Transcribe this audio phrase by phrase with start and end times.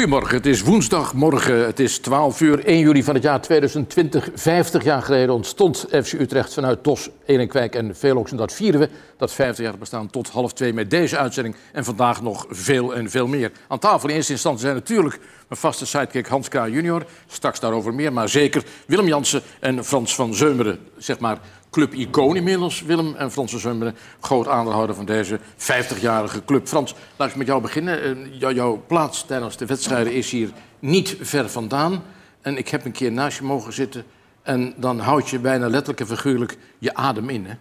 [0.00, 4.28] Goedemorgen, het is woensdagmorgen, het is 12 uur, 1 juli van het jaar 2020.
[4.34, 8.30] 50 jaar geleden ontstond FC Utrecht vanuit TOS, Elenkwijk en Velox.
[8.30, 11.56] En dat vieren we, dat 50 jaar bestaan, tot half twee met deze uitzending.
[11.72, 13.52] En vandaag nog veel en veel meer.
[13.68, 15.18] Aan tafel in eerste instantie zijn natuurlijk
[15.48, 16.54] mijn vaste sidekick Hans K.
[16.54, 17.04] junior.
[17.26, 20.78] Straks daarover meer, maar zeker Willem Jansen en Frans van Zeumeren.
[20.98, 21.38] Zeg maar
[21.70, 23.92] club-icoon inmiddels, Willem en Frans van.
[24.20, 26.68] Groot aandeelhouder van deze 50-jarige club.
[26.68, 28.02] Frans, laat ik met jou beginnen.
[28.02, 32.02] Eh, jou- jouw plaats tijdens de wedstrijden is hier niet ver vandaan.
[32.42, 34.04] En ik heb een keer naast je mogen zitten.
[34.42, 37.44] En dan houd je bijna letterlijk en figuurlijk je adem in.
[37.46, 37.54] Hè?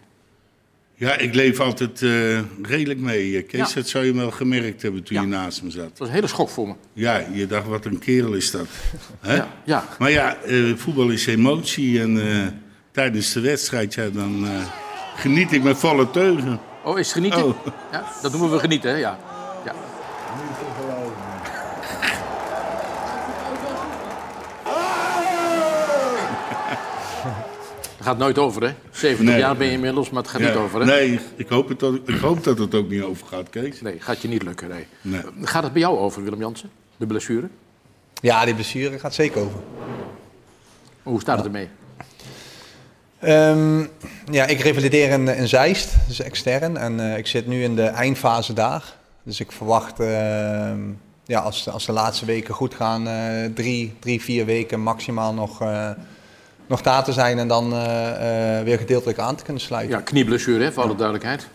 [0.95, 3.37] Ja, ik leef altijd eh, redelijk mee.
[3.37, 3.75] Eh, Kees, Ja.
[3.75, 5.21] dat zou je wel gemerkt hebben toen Ja.
[5.21, 5.83] je naast me zat.
[5.89, 6.73] Dat was een hele schok voor me.
[6.93, 8.67] Ja, je dacht, wat een kerel is dat.
[9.23, 9.83] Ja, ja.
[9.99, 10.37] Maar ja,
[10.75, 12.01] voetbal is emotie.
[12.01, 12.17] En
[12.99, 14.51] tijdens de wedstrijd, ja, dan eh,
[15.15, 16.59] geniet ik met volle teugen.
[16.83, 17.45] Oh, is genieten?
[17.45, 17.55] Oh.
[17.91, 18.95] Ja, dat noemen we genieten, hè?
[18.97, 19.17] Ja.
[19.65, 19.73] ja.
[27.97, 28.73] Het gaat nooit over, hè?
[28.91, 29.37] 70 Nee.
[29.39, 30.85] jaar ben je inmiddels, maar het gaat niet over, hè?
[30.85, 33.81] Nee, ik hoop, het, ook- ik hoop dat het ook niet overgaat, Kees.
[33.81, 34.87] Nee, gaat je niet lukken, nee.
[35.01, 35.21] Nee.
[35.41, 36.69] Gaat het bij jou over, Willem Jansen?
[36.97, 37.49] De blessure?
[38.21, 39.59] Ja, die blessure gaat zeker over.
[41.03, 41.69] Hoe staat het ermee?
[43.19, 43.79] Ehm,
[44.31, 46.77] ja, ik revalideer in, in Zeist, dus extern.
[46.77, 48.83] En eh, ik zit nu in de eindfase daar.
[49.23, 50.79] Dus ik verwacht, ehm,
[51.25, 55.33] ja, als, de- als de laatste weken goed gaan, eh, drie, drie, vier weken maximaal
[55.33, 55.89] nog, eh,
[56.67, 57.39] nog daar te zijn.
[57.39, 57.69] En dan
[58.63, 59.97] weer gedeeltelijk aan te kunnen sluiten.
[59.97, 61.47] Ja, knieblessure, hè, voor alle duidelijkheid.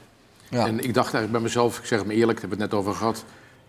[0.50, 0.66] Ja.
[0.66, 2.72] En ik dacht eigenlijk bij mezelf, ik zeg het me eerlijk, daar hebben we het
[2.72, 3.24] net over gehad.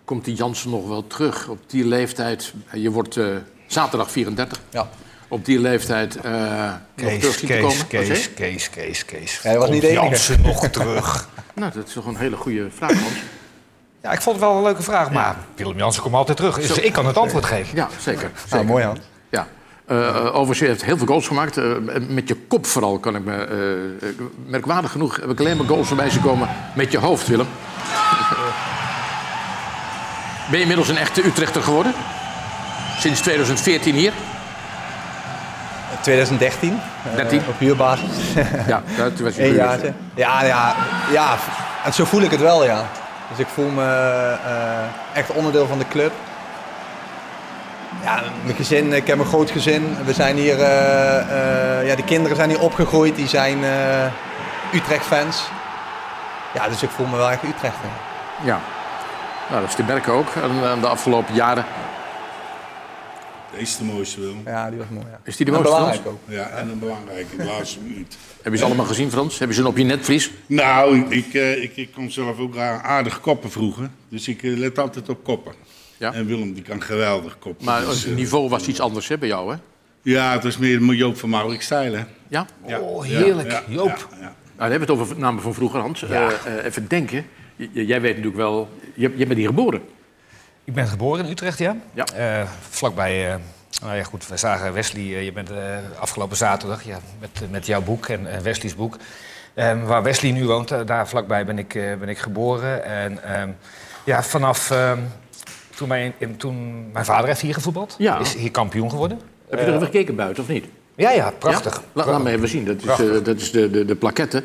[0.05, 2.53] Komt die Jansen nog wel terug op die leeftijd?
[2.73, 3.19] Je wordt
[3.67, 4.61] zaterdag 34.
[4.69, 4.89] Ja.
[5.35, 6.31] Op die leeftijd eh
[6.95, 7.87] nog terug Kees, zien te komen?
[7.87, 8.33] Kees, Kees?
[8.33, 9.39] Kees, Kees, Kees.
[9.41, 10.37] Hij was niet de enige.
[10.37, 11.27] Nog terug.
[11.53, 13.13] Nou, dat is toch een hele goede vraag, Hans.
[14.01, 16.55] Ja, ik vond het wel een leuke vraag, maar Willem Jansen komt altijd terug.
[16.55, 17.75] Dus ik kan het antwoord geven.
[17.75, 18.31] Ja, zeker.
[18.33, 18.65] Ah, zeker.
[18.65, 18.97] mooi aan.
[19.29, 19.47] Ja.
[19.85, 21.57] Eh, eh, overigens, je heeft heel veel goals gemaakt.
[21.57, 21.63] Eh,
[22.07, 24.15] met je kop vooral, kan ik me...
[24.45, 27.47] merkwaardig genoeg heb ik alleen maar goals voorbij zien komen met je hoofd, Willem.
[30.49, 31.93] Ben je inmiddels een echte Utrechter geworden?
[32.99, 34.13] Sinds 2014 hier?
[36.05, 36.79] 2013,
[37.09, 37.41] eh, 13?
[37.47, 38.33] op huurbasis.
[38.67, 39.93] Ja, dat was je Eén jaartje.
[40.13, 40.75] Ja, ja,
[41.11, 41.35] ja,
[41.85, 42.83] en zo voel ik het wel, ja.
[43.29, 43.83] Dus ik voel me
[44.45, 46.11] eh, echt onderdeel van de club.
[48.03, 49.97] Ja, mijn gezin, ik heb een groot gezin.
[50.05, 55.43] We zijn hier, eh, eh, ja, de kinderen zijn hier opgegroeid, die zijn eh, Utrecht-fans.
[56.53, 57.89] Ja, dus ik voel me wel echt Utrechter.
[58.43, 58.59] Ja.
[59.49, 60.27] Nou, dat is de Berken ook
[60.63, 61.65] aan de afgelopen jaren.
[63.57, 64.41] Deze is de mooiste, Willem.
[64.45, 65.05] Ja, die was mooi.
[65.11, 65.19] Ja.
[65.23, 66.19] Is die de mooiste, belangrijk ook.
[66.27, 68.17] Ja, en een belangrijke, de laatste minuut.
[68.41, 69.39] Heb je ze allemaal gezien, Frans?
[69.39, 70.31] Heb je ze op je netvlies?
[70.45, 73.89] Nou, ik, ik, eh, ik, ik kon zelf ook aardig koppen vroeger.
[74.09, 75.53] Dus ik eh, let altijd op koppen.
[75.97, 76.13] Ja.
[76.13, 77.65] En Willem, die kan geweldig koppen.
[77.65, 79.57] Maar Dus, het eh, niveau was iets anders hè, bij jou, hè?
[80.01, 82.03] Ja, het was meer Joop van Maurik stijl, hè?
[82.27, 82.45] Ja?
[82.67, 82.79] Ja.
[82.79, 83.51] Oh, heerlijk.
[83.51, 83.87] ja, Joop.
[83.87, 84.33] ja, ja.
[84.57, 86.03] Nou, dan hebben we het over namen van vroeger, Hans.
[86.03, 87.25] Eh, eh, even denken.
[87.55, 88.69] J- jij weet natuurlijk wel...
[88.93, 89.81] Je, je bent hier geboren.
[90.65, 91.75] Ik ben geboren in Utrecht, ja.
[91.93, 92.05] Ja.
[92.05, 93.35] Eh, vlakbij, eh,
[93.81, 95.49] nou ja goed, we zagen Wesley, eh, je bent
[95.99, 98.97] afgelopen zaterdag ja, met, met jouw boek en, Wesley's boek.
[99.53, 102.85] Ehm, waar Wesley nu woont, daar vlakbij ben ik, ben ik geboren.
[102.85, 103.49] En ehm,
[104.03, 104.99] ja, vanaf ehm,
[105.75, 108.19] toen, mijn, toen mijn vader heeft hier gevoetbald, Ja.
[108.19, 109.19] is hier kampioen geworden.
[109.49, 110.65] Heb je er even gekeken buiten, of niet?
[110.95, 111.73] Ja, ja, prachtig.
[111.75, 111.81] Ja?
[111.93, 112.65] La- laat me even zien.
[112.65, 113.21] Dat is, Prachtig.
[113.21, 114.43] dat is de, de, de plaquette.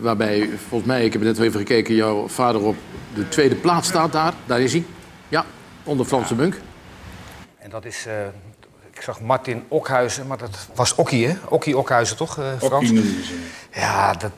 [0.00, 1.94] waarbij, volgens mij, ik heb net even gekeken...
[1.94, 2.76] jouw vader op
[3.14, 4.32] de tweede plaats staat daar.
[4.46, 4.84] Daar is hij.
[5.30, 5.44] Ja,
[5.84, 6.60] onder Frans de Munk.
[7.58, 8.14] En dat is, eh,
[8.92, 11.34] ik zag Martin Okhuizen, maar dat was Okkie, hè?
[11.48, 12.72] Okkie Okhuizen, toch, eh, Frans?
[12.72, 13.34] Okkie noemden ze.
[13.72, 14.30] Ja, dat,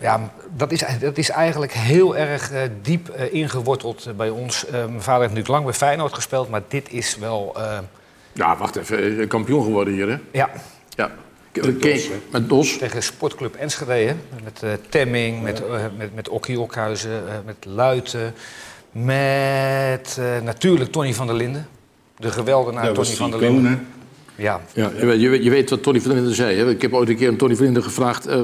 [0.00, 4.66] ja dat, is, dat is eigenlijk heel erg eh, diep eh, ingeworteld bij ons.
[4.66, 7.52] Eh, mijn vader heeft natuurlijk lang bij Feyenoord gespeeld, maar dit is wel...
[7.56, 7.78] eh,
[8.32, 9.28] Ja, wacht even.
[9.28, 10.16] Kampioen geworden hier, hè?
[10.32, 10.50] ja,
[10.90, 11.10] Ja.
[12.30, 12.78] Met Dos.
[12.78, 14.16] tegen Sportclub Enschede, hè?
[14.44, 15.62] met eh, Temming, met,
[15.96, 18.34] met, met Okkie Okhuizen, eh, met Luiten...
[19.04, 21.66] met eh, natuurlijk Tony van der Linden.
[22.18, 23.70] De geweldenaar Dat Tony van der Linden.
[23.72, 23.78] hè?
[24.42, 26.56] Ja, Ja, je, weet- je, weet- je weet wat Tony van der Linden zei.
[26.58, 26.70] Hè?
[26.70, 28.26] Ik heb ooit een keer aan Tony van der Linden gevraagd...
[28.26, 28.40] eh,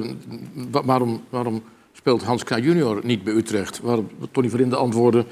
[0.70, 1.62] wa- waarom, waarom
[1.92, 3.80] speelt Hans Kraaij junior niet bij Utrecht?
[3.82, 5.24] Waarop Tony van der Linden antwoordde...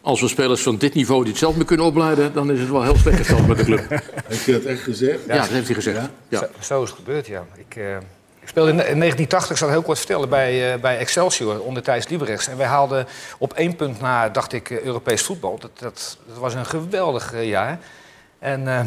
[0.00, 2.32] als we spelers van dit niveau die het zelf meer kunnen opleiden...
[2.32, 3.86] dan is het wel heel slecht gesteld met de club.
[3.90, 5.28] Ja, Heb je dat echt gezegd?
[5.28, 6.08] dat heeft hij gezegd.
[6.28, 6.38] Ja.
[6.38, 7.46] Zo, zo is het gebeurd, ja.
[7.68, 7.96] Ik, eh,
[8.44, 11.60] ik speelde in, in 1980, ik zal het heel kort vertellen, bij, eh, bij Excelsior
[11.60, 12.48] onder Thijs Lieberechts.
[12.48, 13.06] En wij haalden
[13.38, 15.58] op één punt na, dacht ik, eh, Europees voetbal.
[15.58, 17.78] Dat, dat, dat was een geweldig eh, jaar.
[18.38, 18.80] En eh,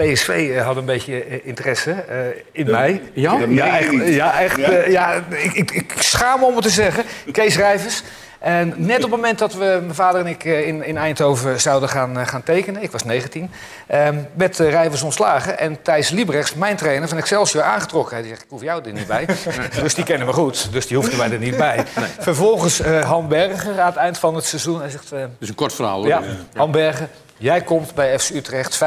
[0.00, 2.18] PSV had een beetje interesse eh,
[2.52, 3.02] in mij.
[3.12, 3.38] Ja?
[3.48, 3.90] Ja, echt.
[3.90, 4.14] je niet.
[4.14, 4.70] Ja, echt Ja?
[4.88, 7.04] ja, ik, ik, ik schaam me om het te zeggen.
[7.32, 8.02] Kees Rijvers.
[8.40, 11.60] En net op het moment dat we, mijn vader en ik, eh, in, in Eindhoven
[11.60, 13.50] zouden gaan, eh, gaan tekenen, ik was 19,
[13.86, 15.58] ehm, werd uh, Rijvers ontslagen.
[15.58, 18.16] En Thijs Liebrechts, mijn trainer van Excelsior, aangetrokken.
[18.16, 19.26] Hij zegt, ik hoef jou er niet bij.
[19.82, 21.84] dus die kennen we goed, dus die hoefde mij er niet bij.
[22.18, 24.80] Vervolgens uh, Han Berger aan het eind van het seizoen.
[24.80, 26.06] Hij zegt, uh, dus een kort verhaal hoor.
[26.06, 26.22] Ja,
[26.54, 28.80] Han Berger, jij komt bij FC Utrecht,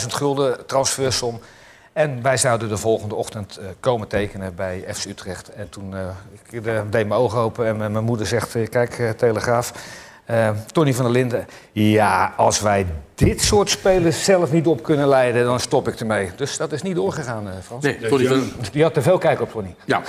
[0.00, 1.40] 25.000 gulden transfersom.
[1.98, 5.48] En wij zouden de volgende ochtend uh, komen tekenen bij FC Utrecht.
[5.48, 8.56] En toen uh, ik uh, deed mijn ogen open en mijn moeder zegt...
[8.68, 9.72] kijk, Telegraaf,
[10.72, 11.46] Tony van der Linden...
[11.72, 15.44] ja, als wij dit soort spelers zelf niet op kunnen leiden...
[15.44, 16.30] dan stop ik ermee.
[16.36, 17.84] Dus dat is niet doorgegaan, Frans.
[17.84, 18.50] Nee, Tony van...
[18.72, 19.74] Die had te veel kijk op Tony.
[19.84, 20.02] Ja.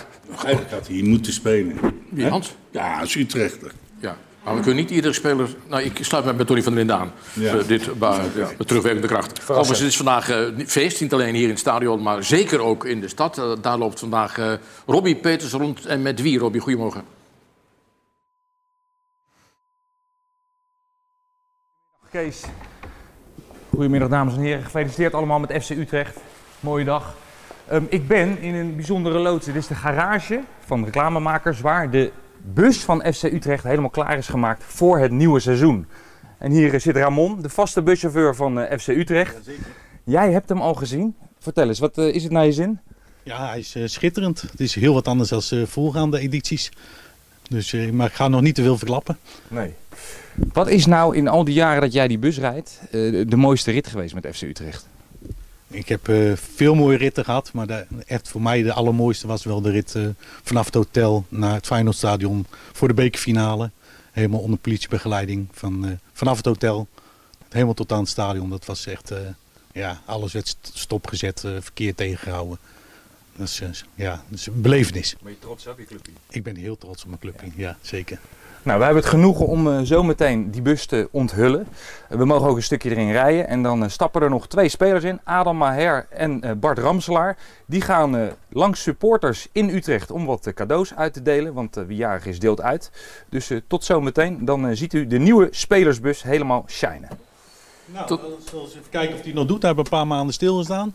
[0.43, 1.77] Eigenlijk had hij hier moeten spelen.
[2.09, 2.55] Wie, Hans?
[2.71, 3.71] Ja, als Utrechter.
[4.43, 5.49] Maar we kunnen niet iedere speler...
[5.67, 7.11] Nou, ik sluit me bij Tony van der Linden aan.
[7.33, 7.55] Ja.
[7.55, 8.49] Uh, dit, uh, ja.
[8.57, 9.41] met terugwerkende kracht.
[9.41, 11.01] Overigens, het is vandaag uh, feest.
[11.01, 13.41] Niet alleen hier in het stadion, maar zeker ook in de stad.
[13.61, 15.85] daar loopt vandaag Robbie Peters rond.
[15.85, 16.61] En met wie, Robbie?
[16.61, 17.03] Goedemorgen.
[22.11, 22.43] Kees.
[23.69, 24.63] Goedemiddag, dames en heren.
[24.63, 26.17] Gefeliciteerd allemaal met FC Utrecht.
[26.59, 27.15] Mooie dag.
[27.71, 29.45] Um, ik ben in een bijzondere loods.
[29.45, 31.61] Dit is de garage van reclamemakers...
[31.61, 35.85] waar de bus van FC Utrecht helemaal klaar is gemaakt voor het nieuwe seizoen.
[36.37, 39.35] En hier zit Ramon, de vaste buschauffeur van uh, FC Utrecht.
[40.03, 41.15] Jij hebt hem al gezien.
[41.39, 42.79] Vertel eens, wat uh, is het naar je zin?
[43.23, 44.41] Ja, hij is uh, schitterend.
[44.41, 46.71] Het is heel wat anders dan voorgaande edities.
[47.49, 49.17] Dus, maar ik ga nog niet te veel verklappen.
[49.47, 49.73] Nee.
[50.53, 53.87] Wat is nou in al die jaren dat jij die bus rijdt de mooiste rit
[53.87, 54.87] geweest met FC Utrecht?
[55.71, 59.43] Ik heb uh, veel mooie ritten gehad, maar de, echt voor mij de allermooiste was
[59.43, 60.07] wel de rit uh,
[60.43, 63.71] vanaf het hotel naar het Feyenoordstadion voor de bekerfinale.
[64.11, 66.87] Helemaal onder politiebegeleiding van, uh, vanaf het hotel,
[67.49, 68.49] helemaal tot aan het stadion.
[68.49, 69.13] Dat was echt,
[69.71, 72.57] ja, alles werd stopgezet, verkeer tegengehouden.
[73.35, 75.15] Dat is, ja, dat is een belevenis.
[75.21, 76.11] Ben je trots op je clubje?
[76.29, 78.19] Ik ben heel trots op mijn clubje, ja, ja zeker.
[78.63, 81.67] Nou, we hebben het genoegen om uh, zo meteen die bus te onthullen.
[82.09, 83.47] Uh, we mogen ook een stukje erin rijden.
[83.47, 85.19] En dan uh, stappen er nog twee spelers in.
[85.23, 87.37] Adam Maher en Bart Ramselaar.
[87.65, 91.53] Die gaan langs supporters in Utrecht om wat cadeaus uit te delen.
[91.53, 92.91] Want wie jarig is, deelt uit.
[93.29, 94.45] Dus tot zo meteen.
[94.45, 97.09] Dan ziet u de nieuwe spelersbus helemaal shinen.
[97.85, 98.21] Nou, tot...
[98.21, 99.61] we eens even kijken of hij nog doet.
[99.61, 100.93] Hij heeft een paar maanden stilgestaan.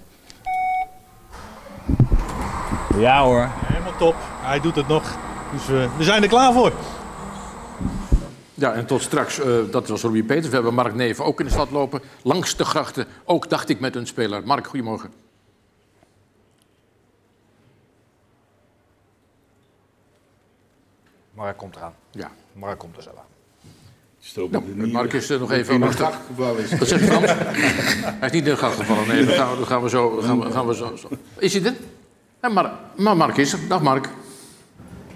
[2.97, 3.49] Ja hoor.
[3.55, 4.15] Helemaal top.
[4.43, 5.17] Hij doet het nog.
[5.53, 5.67] Dus
[5.97, 6.73] we zijn er klaar voor.
[8.65, 10.49] Ja, en tot straks, uh, dat was Robbie Peters.
[10.49, 12.01] We hebben Mark Neven ook in de stad lopen.
[12.23, 14.47] Langs de grachten, ook dacht ik met een speler.
[14.47, 15.11] Mark, goedemorgen.
[21.35, 21.95] Mark komt eraan.
[22.11, 22.31] Ja.
[22.53, 24.51] Mark komt er zo aan.
[24.51, 27.31] Nou, Mark is er nog even aan de Wat zegt Frans?
[28.21, 29.09] hij is niet in de gat gevallen.
[29.09, 30.21] Nee, dan gaan we, dan gaan we zo.
[30.21, 31.09] Gaan we, gaan we zo, zo.
[31.39, 31.75] Is hij er?
[32.43, 33.69] Ja, maar, maar Mark is er.
[33.69, 34.09] Dag Mark.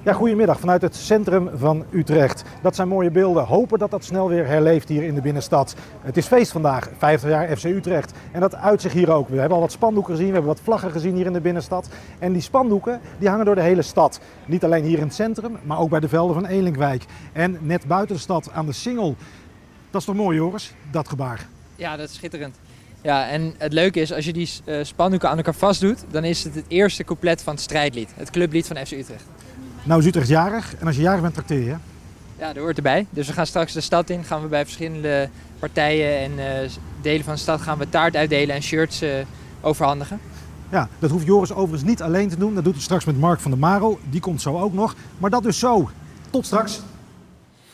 [0.03, 2.43] Ja, goedemiddag vanuit het centrum van Utrecht.
[2.62, 3.45] Dat zijn mooie beelden.
[3.45, 5.75] Hopen dat dat snel weer herleeft hier in de binnenstad.
[6.00, 8.12] Het is feest vandaag, 50 jaar FC Utrecht.
[8.33, 9.29] En dat uit zich hier ook.
[9.29, 11.89] We hebben al wat spandoeken gezien, we hebben wat vlaggen gezien hier in de binnenstad.
[12.19, 14.21] En die spandoeken die hangen door de hele stad.
[14.47, 17.05] Niet alleen hier in het centrum, maar ook bij de velden van Elinkwijk.
[17.33, 19.17] En net buiten de stad aan de Singel.
[19.91, 21.47] Dat is toch mooi Joris, dat gebaar?
[21.77, 22.59] Ja, dat is schitterend.
[23.02, 26.45] Ja, en het leuke is, als je die uh, spandoeken aan elkaar vastdoet, dan is
[26.45, 28.11] het het eerste couplet van het strijdlied.
[28.14, 29.25] Het clublied van FC Utrecht.
[29.88, 31.75] Nou is Utrecht jarig en als je jarig bent trakteer je.
[32.38, 33.07] Ja, dat hoort erbij.
[33.11, 35.28] Dus we gaan straks de stad in, gaan we bij verschillende
[35.59, 39.11] partijen en uh, delen van de stad gaan we taart uitdelen en shirts uh,
[39.61, 40.21] overhandigen.
[40.71, 42.54] Ja, dat hoeft Joris overigens niet alleen te doen.
[42.54, 43.99] Dat doet hij straks met Mark van der Marel.
[44.11, 44.95] Die komt zo ook nog.
[45.18, 45.90] Maar dat dus zo.
[46.30, 46.80] Tot straks.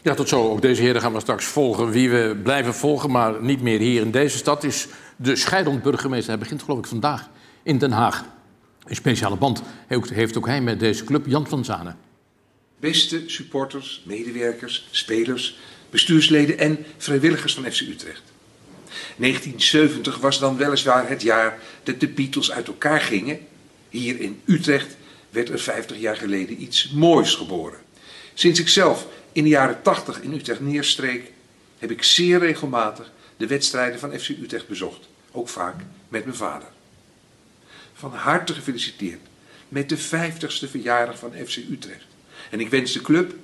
[0.02, 0.50] Ja, tot zo.
[0.50, 1.90] Ook deze heren gaan we straks volgen.
[1.90, 6.30] Wie we blijven volgen, maar niet meer hier in deze stad, is de scheidend burgemeester.
[6.30, 7.28] Hij begint geloof ik vandaag
[7.62, 8.24] in Den Haag.
[8.86, 11.98] Een speciale band heeft ook hij met deze club, Jan van Zanen.
[12.80, 15.58] Beste supporters, medewerkers, spelers,
[15.90, 18.22] bestuursleden en vrijwilligers van FC Utrecht.
[19.16, 23.38] 1970 was dan weliswaar het jaar dat de Beatles uit elkaar gingen.
[23.88, 24.96] Hier in Utrecht
[25.30, 27.78] werd er 50 jaar geleden iets moois geboren.
[28.34, 31.32] Sinds ik zelf in de jaren 80 in Utrecht neerstreek,
[31.78, 35.08] heb ik zeer regelmatig de wedstrijden van FC Utrecht bezocht.
[35.30, 35.74] Ook vaak
[36.08, 36.68] met mijn vader.
[37.94, 39.20] Van harte gefeliciteerd
[39.68, 42.06] met de 50ste verjaardag van FC Utrecht.
[42.50, 43.34] En ik wens de club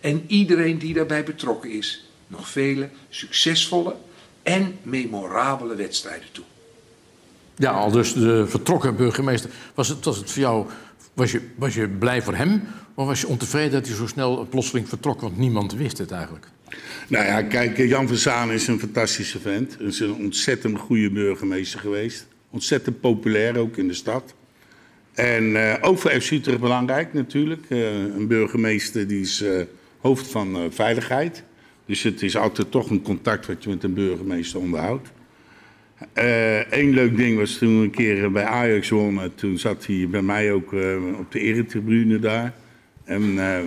[0.00, 3.96] en iedereen die daarbij betrokken is nog vele succesvolle
[4.42, 6.44] en memorabele wedstrijden toe.
[7.56, 9.50] Ja, al dus de vertrokken burgemeester.
[9.74, 10.66] Was het, was het voor jou,
[11.14, 12.62] was je, was je blij voor hem?
[12.94, 15.20] Of was je ontevreden dat hij zo snel plotseling vertrok?
[15.20, 16.46] Want niemand wist het eigenlijk.
[17.08, 19.80] Nou ja, kijk, Jan van Zaan is een fantastische vent.
[19.80, 22.26] Is een ontzettend goede burgemeester geweest.
[22.50, 24.34] Ontzettend populair ook in de stad.
[25.14, 27.64] En uh, ook voor FC Utrecht belangrijk natuurlijk.
[27.68, 29.62] Uh, een burgemeester die is uh,
[29.98, 31.44] hoofd van eh, veiligheid.
[31.86, 35.08] Dus het is altijd toch een contact wat je met een burgemeester onderhoudt.
[36.70, 39.34] Eén leuk ding was toen we een keer bij Ajax wonnen.
[39.34, 42.54] Toen zat hij bij mij ook eh, op de eretribune daar.
[43.04, 43.62] En eh,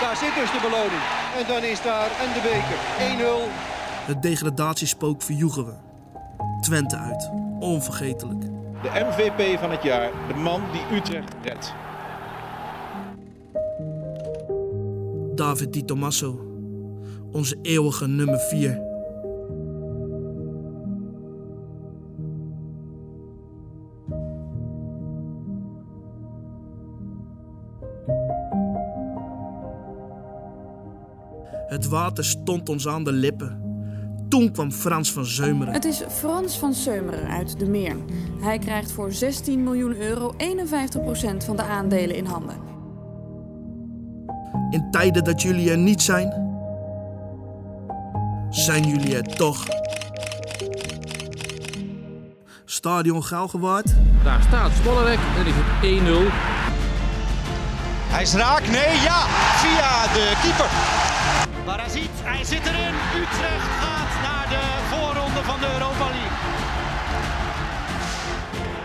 [0.00, 1.02] daar zit dus de beloning.
[1.38, 2.78] En dan is daar en de beker.
[3.70, 3.72] 1-0.
[4.04, 5.72] Het degradatiespook verjoegen we.
[6.60, 7.30] Twente uit.
[7.58, 8.40] Onvergetelijk.
[8.82, 11.74] De MVP van het jaar, de man die Utrecht redt.
[15.34, 16.40] David Di Tommaso.
[17.32, 18.82] Onze eeuwige nummer 4.
[31.66, 33.63] Het water stond ons aan de lippen.
[34.34, 35.72] Toen kwam Frans van Zeumeren.
[35.72, 37.96] Het is Frans van Seumeren uit De Meer.
[38.40, 40.36] Hij krijgt voor 16 miljoen euro 51%
[41.44, 42.56] van de aandelen in handen.
[44.70, 46.32] In tijden dat jullie er niet zijn,
[48.50, 49.66] zijn jullie er toch.
[52.64, 53.94] Stadion Gaalgewaard.
[54.24, 56.32] Daar staat Smollerek en is het 1-0.
[58.12, 58.60] Hij is raak.
[58.60, 59.26] Nee, ja.
[59.56, 60.70] Via de keeper.
[61.64, 62.94] Barazit, hij zit erin.
[63.22, 64.03] Utrecht gaat
[65.64, 66.38] de Europa League.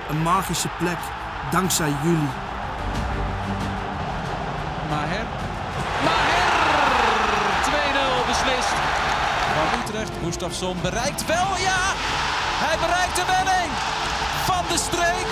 [0.09, 0.97] Een magische plek,
[1.51, 2.29] dankzij jullie.
[4.89, 5.25] Maher.
[6.03, 6.47] Maher!
[8.23, 8.73] 2-0 beslist.
[9.55, 11.81] Van Utrecht, Gustafsson bereikt wel, ja!
[12.63, 13.71] Hij bereikt de winning
[14.45, 15.27] van de streek.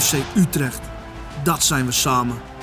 [0.00, 0.80] FC Utrecht,
[1.42, 2.53] dat zijn we samen.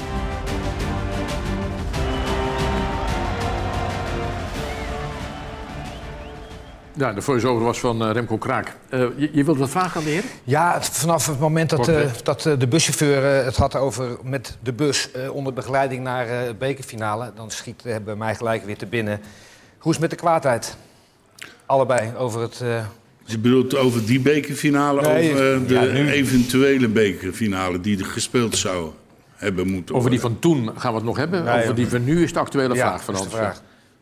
[7.01, 8.75] Ja, de voice-over was van eh, Remco Kraak.
[8.89, 10.23] Eh, je, je wilt wat vragen aan de heer?
[10.43, 14.73] Ja, het- vanaf het moment dat, eh, dat de buschauffeur het had over met de
[14.73, 18.85] bus eh, onder begeleiding naar eh, het bekerfinale, dan schiet bij mij gelijk weer te
[18.85, 19.19] binnen.
[19.77, 20.75] Hoe is het met de kwaadheid?
[21.65, 22.61] Allebei over het.
[22.61, 22.85] eh,
[23.25, 26.09] Je bedoelt over die bekerfinale, Nee, over de ja, nu.
[26.11, 28.89] eventuele bekerfinale die er gespeeld zou
[29.35, 31.43] hebben moeten Over die van toen gaan we het nog hebben.
[31.43, 33.27] Nee, over die van nu is de actuele Ja, vraag van ons.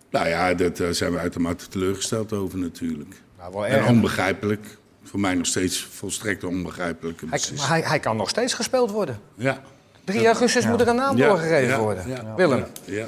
[0.09, 3.21] Nou ja, daar daar zijn we uitermate teleurgesteld over natuurlijk.
[3.37, 4.77] Nou, wel en onbegrijpelijk.
[5.03, 9.19] Voor mij nog steeds volstrekt onbegrijpelijke hij, maar hij, hij kan nog steeds gespeeld worden.
[9.35, 9.61] Ja.
[10.03, 12.07] 3 augustus moet er een naam Ja, doorgegeven ja, worden.
[12.07, 12.33] ja.
[12.35, 12.65] Willem.
[12.85, 13.07] Ja.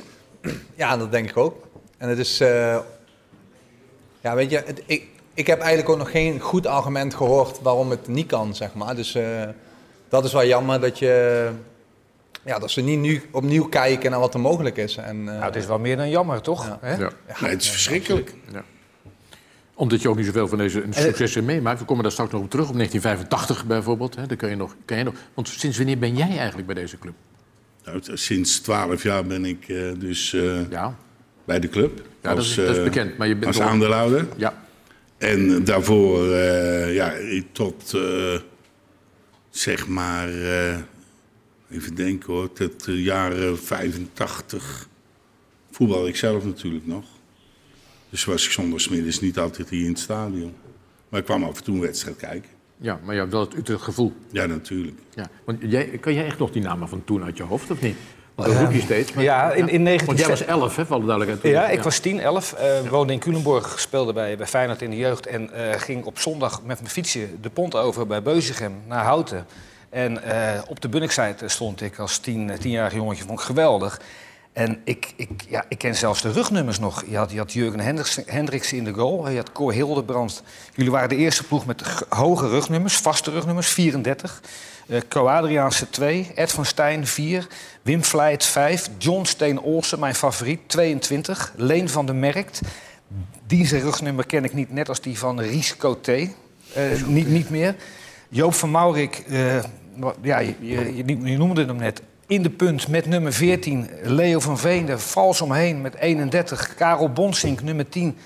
[0.76, 1.68] Ja, dat denk ik ook.
[1.98, 2.40] En het is.
[2.40, 2.78] eh,
[4.22, 7.90] ja, weet je, het- ik, ik heb eigenlijk ook nog geen goed argument gehoord waarom
[7.90, 8.96] het niet kan, zeg maar.
[8.96, 9.44] Dus eh,
[10.10, 11.50] dat is wel jammer dat je.
[12.46, 14.96] Ja, dat ze niet nu opnieuw kijken naar wat er mogelijk is.
[14.98, 16.78] En, eh, Nou, het is wel meer dan jammer, toch?
[16.82, 16.96] Hè?
[16.96, 17.12] Ja.
[17.42, 18.34] Nee, het is verschrikkelijk.
[18.52, 18.64] Ja.
[19.74, 21.80] Omdat je ook niet zoveel van deze Eh, successen meemaakt.
[21.80, 24.16] We komen daar straks nog op terug, op 1985 bijvoorbeeld.
[24.16, 24.26] Hè.
[24.26, 26.98] Daar kun je nog, kan je nog, want sinds wanneer ben jij eigenlijk bij deze
[27.00, 27.14] club?
[27.86, 30.96] Nou, sinds twaalf jaar ben ik eh, dus eh, Ja.
[31.46, 32.02] bij de club.
[32.22, 34.28] Ja, dat is- dat is bekend, maar je bent als toch- aandeelhouder.
[34.38, 34.54] Ja.
[35.18, 37.14] En daarvoor, eh, ja,
[37.52, 38.40] tot, eh,
[39.50, 40.76] zeg maar, eh,
[41.72, 44.88] even denken hoor, tot de jaren 85
[45.72, 47.04] voetbal ik zelf natuurlijk nog.
[48.10, 50.54] Dus was ik zondagsmiddags niet altijd hier in het stadion.
[51.10, 52.50] Maar ik kwam af en toe een wedstrijd kijken.
[52.78, 54.14] Ja, maar je hebt wel het Utrecht gevoel.
[54.32, 54.98] Ja, natuurlijk.
[55.16, 55.30] Ja.
[55.46, 57.96] Want jij, kan jij echt nog die namen van toen uit je hoofd, of niet?
[58.36, 59.14] Want dat roep je steeds.
[59.14, 60.08] maar- Ja, in, in 19...
[60.08, 61.54] Want jij was 11, hè, voor alle duidelijkheid.
[61.56, 62.54] Ja, ik was 10, 11.
[62.54, 65.26] eh, woonde in Culemborg, speelde bij, bij Feyenoord in de jeugd...
[65.28, 69.46] en eh, ging op zondag met mijn fietsje de pont over bij Beuzegem naar Houten.
[69.92, 74.02] En eh, op de Bunnikzijde stond ik als tien, tienjarig jongetje, vond ik geweldig.
[74.54, 77.04] En ik, ik, ja, ik ken zelfs de rugnummers nog.
[77.08, 77.80] Je had, je had Jurgen
[78.26, 79.30] Hendricks in de goal.
[79.30, 80.44] Je had Cor Hildebrand.
[80.74, 84.42] Jullie waren de eerste ploeg met hoge rugnummers, vaste rugnummers, 34.
[84.88, 87.48] Eh Co Adriaanse 2, Ed van Stijn 4,
[87.82, 91.54] Wim Vlijt 5, John Steen Olsen, mijn favoriet, 22.
[91.56, 92.62] Leen van der Merkt.
[93.48, 95.76] Die rugnummer ken ik niet, net als die van Ries.
[96.74, 97.76] Eh, niet, niet meer.
[98.30, 99.62] Joop van Maurik, eh, wa-
[100.22, 102.02] ja, je, je, je- noemde hem net.
[102.28, 103.90] In de punt met nummer 14.
[104.04, 106.76] Leo van Veende, vals omheen met 31.
[106.76, 108.18] Karel Bonsink, nummer 10.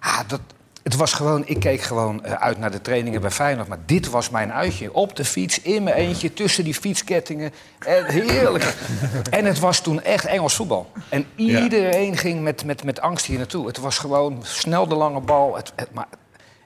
[0.00, 0.40] Ah, dat,
[0.82, 3.68] het was gewoon, ik keek gewoon eh, uit naar de trainingen bij Feyenoord.
[3.68, 4.94] Maar dit was mijn uitje.
[4.94, 7.52] Op de fiets, in mijn eentje, tussen die fietskettingen.
[7.78, 8.74] En heerlijk.
[9.30, 10.90] en het was toen echt Engels voetbal.
[11.08, 13.66] En iedereen ging met, met, met angst hier naartoe.
[13.66, 15.56] Het was gewoon snel de lange bal.
[15.56, 16.06] Het, het, maar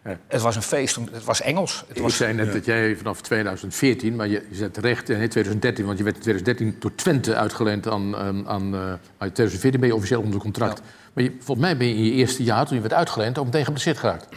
[0.04, 0.96] het was een feest.
[1.12, 1.84] Het was Engels.
[1.88, 5.16] Het Ik was, zei net dat jij vanaf 2014, maar je, je zet terecht, eh,
[5.16, 8.80] nee 2013, want je werd in 2013 door Twente uitgeleend aan, aan, aan eh,
[9.18, 10.80] uit 2014 ben je officieel onder contract.
[11.12, 13.44] Maar je, volgens mij ben je in je eerste jaar, toen je werd uitgeleend, ook
[13.44, 14.28] meteen geblesseerd geraakt.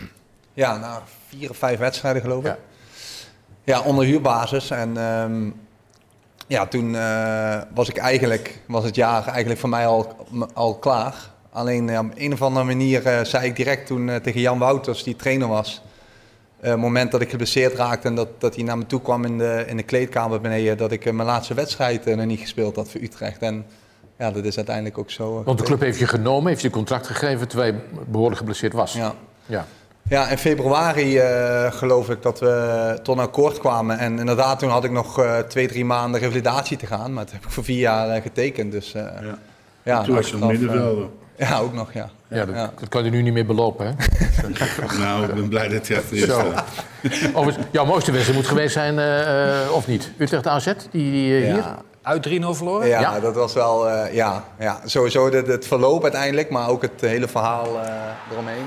[0.53, 2.55] Ja, na vier of vijf wedstrijden geloof ik.
[3.63, 4.69] Ja, onder huurbasis.
[4.69, 5.49] En ehm,
[6.47, 11.15] ja, toen eh, was ik eigenlijk, was het jaar eigenlijk voor mij al, al klaar.
[11.51, 14.59] Alleen ja, op een of andere manier eh, zei ik direct toen eh, tegen Jan
[14.59, 15.81] Wouters, die trainer was.
[16.59, 19.25] eh, het moment dat ik geblesseerd raakte en dat, dat hij naar me toe kwam
[19.25, 22.89] in de, in de kleedkamer beneden, dat ik mijn laatste wedstrijd nog niet gespeeld had
[22.89, 23.41] voor Utrecht.
[23.41, 23.65] En
[24.17, 25.43] ja, dat is uiteindelijk ook zo.
[25.43, 28.93] Want de club heeft je genomen, heeft je contract gegeven terwijl je behoorlijk geblesseerd was.
[28.93, 29.13] Ja.
[29.45, 29.65] ja.
[30.09, 33.97] Ja, in februari eh, geloof ik dat we tot een akkoord kwamen.
[33.97, 37.13] En inderdaad, toen had ik nog eh, twee, drie maanden revalidatie te gaan.
[37.13, 38.71] Maar dat heb ik voor vier jaar getekend.
[38.71, 39.03] Dus, eh,
[39.83, 40.03] ja.
[40.03, 41.07] Toen was je middenvelder.
[41.37, 42.09] Eh, ja, ook nog, ja.
[42.29, 43.93] Ja, dat, dat kan je nu niet meer belopen, hè?
[45.03, 46.39] nou, ik ben blij dat je achterin Zo.
[46.39, 46.67] staat.
[47.37, 50.11] Overigens, jouw mooiste wedstrijd moet geweest zijn, eh, eh, of niet?
[50.17, 51.55] Utrecht AZ, die, die eh, hier?
[51.55, 51.77] Ja.
[52.01, 52.87] Uit 3-0 verloren?
[52.87, 57.01] Ja, dat was wel, eh, ja, ja, sowieso het, het verloop uiteindelijk, maar ook het
[57.01, 57.91] hele verhaal eh,
[58.31, 58.65] eromheen.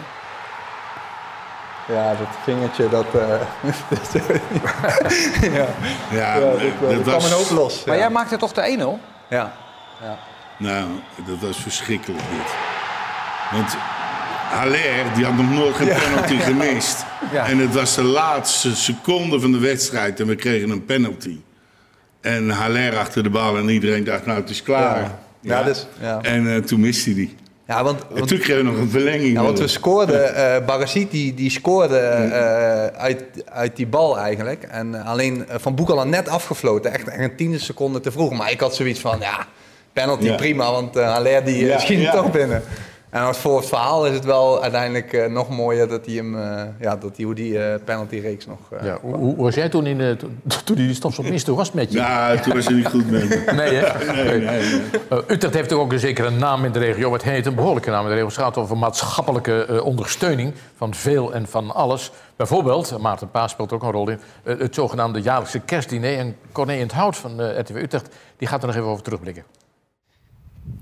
[1.89, 3.05] Ja, dat vingertje, dat...
[3.15, 3.41] eh,
[5.55, 5.67] ja,
[6.11, 7.85] Ja, dat, eh, dat kwam was- een hoop los.
[7.85, 8.01] Maar ja.
[8.01, 9.05] jij maakte toch de 1-0?
[9.29, 9.53] Ja.
[10.03, 10.17] ja.
[10.59, 10.87] Nou,
[11.27, 12.55] dat was verschrikkelijk dit.
[13.53, 13.77] Want
[14.51, 15.99] Haller, die had nog nooit geen Ja.
[15.99, 17.05] penalty gemist.
[17.33, 17.47] Ja.
[17.47, 21.37] En het was de laatste seconde van de wedstrijd en we kregen een penalty.
[22.21, 25.01] En Haller achter de bal en iedereen dacht, nou het is klaar.
[25.01, 25.19] Ja.
[25.43, 26.19] Ja, dus, ja.
[26.23, 27.35] En eh, toen miste hij.
[27.67, 29.33] Ja, want, En toen kregen we nog een verlenging.
[29.33, 34.63] Ja, want we scoorden, Barasit die, die scoorde eh, uit, uit die bal eigenlijk.
[34.63, 38.33] En alleen Van Boekel had net afgefloten, echt, echt een tiende seconde te vroeg.
[38.33, 39.47] Maar ik had zoiets van, ja,
[39.93, 42.63] penalty prima, want eh Haller die schiet toch binnen.
[43.11, 46.37] En als voor het verhaal is het wel uiteindelijk eh, nog mooier dat hij hem,
[46.43, 48.59] eh, ja, dat hij, hoe die eh penalty-reeks nog...
[48.71, 51.51] eh, Ja, hoe, hoe was jij toen, in, de, toen, toen die stofschop miste?
[51.51, 51.99] Hoe was het met je?
[51.99, 53.53] Ja, toen was hij niet goed met me.
[53.55, 54.13] Nee, hè?
[54.13, 54.83] Nee, nee, nee.
[55.29, 57.13] Utrecht heeft ook een zekere naam in de regio.
[57.13, 58.27] Het heet een behoorlijke naam in de regio.
[58.29, 62.13] Het gaat over maatschappelijke eh, ondersteuning van veel en van alles.
[62.37, 66.19] Bijvoorbeeld, Maarten Paas speelt er ook een rol in, het zogenaamde jaarlijkse kerstdiner.
[66.19, 69.03] En Corné in het Hout van eh, RTV Utrecht, die gaat er nog even over
[69.03, 69.45] terugblikken.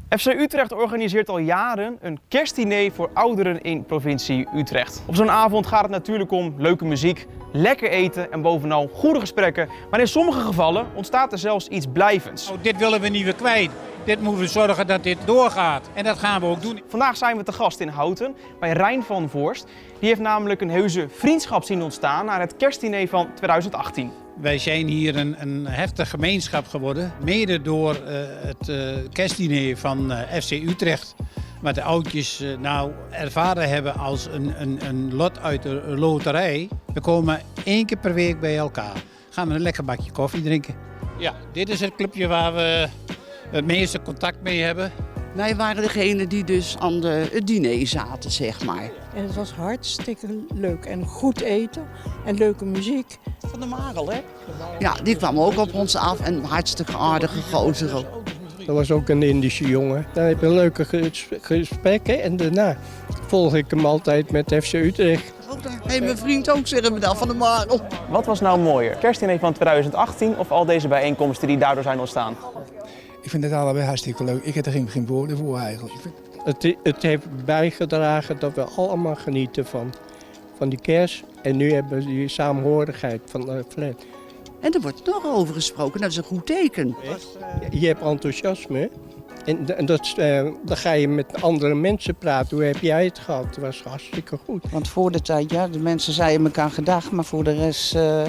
[0.08, 5.02] FC Utrecht organiseert al jaren een kerstdiner voor ouderen in provincie Utrecht.
[5.06, 9.68] Op zo'n avond gaat het natuurlijk om leuke muziek, lekker eten en bovenal goede gesprekken.
[9.90, 12.50] Maar in sommige gevallen ontstaat er zelfs iets blijvends.
[12.50, 13.70] Oh, dit willen we niet weer kwijt.
[14.04, 15.90] Dit moeten we zorgen dat dit doorgaat.
[15.94, 16.82] En dat gaan we ook doen.
[16.86, 19.66] Vandaag zijn we te gast in Houten bij Rijn van Voorst.
[19.98, 24.12] Die heeft namelijk een heuse vriendschap zien ontstaan naar het kerstdiner van 2018.
[24.40, 27.12] Wij zijn hier een, een heftige gemeenschap geworden.
[27.24, 31.14] Mede door eh, het eh, kerstdiner van eh, FC Utrecht.
[31.62, 36.68] Wat de oudjes nou ervaren hebben als een, een, een lot uit de loterij.
[36.94, 39.02] We komen één keer per week bij elkaar.
[39.30, 40.74] Gaan we een lekker bakje koffie drinken.
[41.18, 42.88] Ja, dit is het clubje waar we
[43.50, 44.92] het meeste contact mee hebben.
[45.32, 48.90] Wij waren degene die dus aan de, het diner zaten, zeg maar.
[49.14, 51.82] En het was hartstikke leuk en goed eten
[52.24, 53.16] en leuke muziek.
[53.46, 54.20] Van de Marel, hè?
[54.78, 58.06] Ja, die kwam ook op ons af en hartstikke aardige gozer ook.
[58.66, 60.06] Dat was ook een Indische jongen.
[60.14, 62.76] Dan heb je leuke ges- gesprekken en daarna
[63.26, 65.32] volg ik hem altijd met FC Utrecht.
[65.86, 67.80] Hé, mijn vriend ook, zeggen we dan, van de Marel.
[68.08, 68.96] Wat was nou mooier?
[68.96, 72.36] Kerstdiner van 2018 of al deze bijeenkomsten die daardoor zijn ontstaan?
[73.28, 74.44] Ik vind het allebei hartstikke leuk.
[74.44, 75.94] Ik heb er geen, geen woorden voor eigenlijk.
[75.94, 76.14] Ik vind-
[76.44, 79.94] Het, het heeft bijgedragen dat we allemaal genieten van,
[80.58, 81.22] van die kerst.
[81.42, 84.04] En nu hebben we die saamhorigheid van de flat.
[84.60, 86.96] En er wordt nog over gesproken, dat is een goed teken.
[87.70, 88.90] Je hebt enthousiasme.
[89.44, 92.56] En, dat, eh, dan ga je met andere mensen praten.
[92.56, 93.44] Hoe heb jij het gehad?
[93.44, 94.64] Het was hartstikke goed.
[94.70, 98.22] Want voor de tijd, ja, de mensen zeiden elkaar gedag, maar voor de rest eh,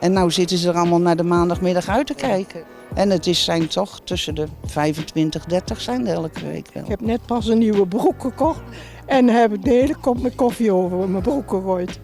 [0.00, 2.64] En nou zitten ze er allemaal naar de maandagmiddag uit te kijken.
[2.94, 6.82] En het is, zijn toch tussen de 25, 30 zijn er elke week wel.
[6.82, 8.60] Ik heb net pas een nieuwe broek gekocht
[9.06, 12.00] en heb ik de hele kop met koffie over mijn broek gegooid.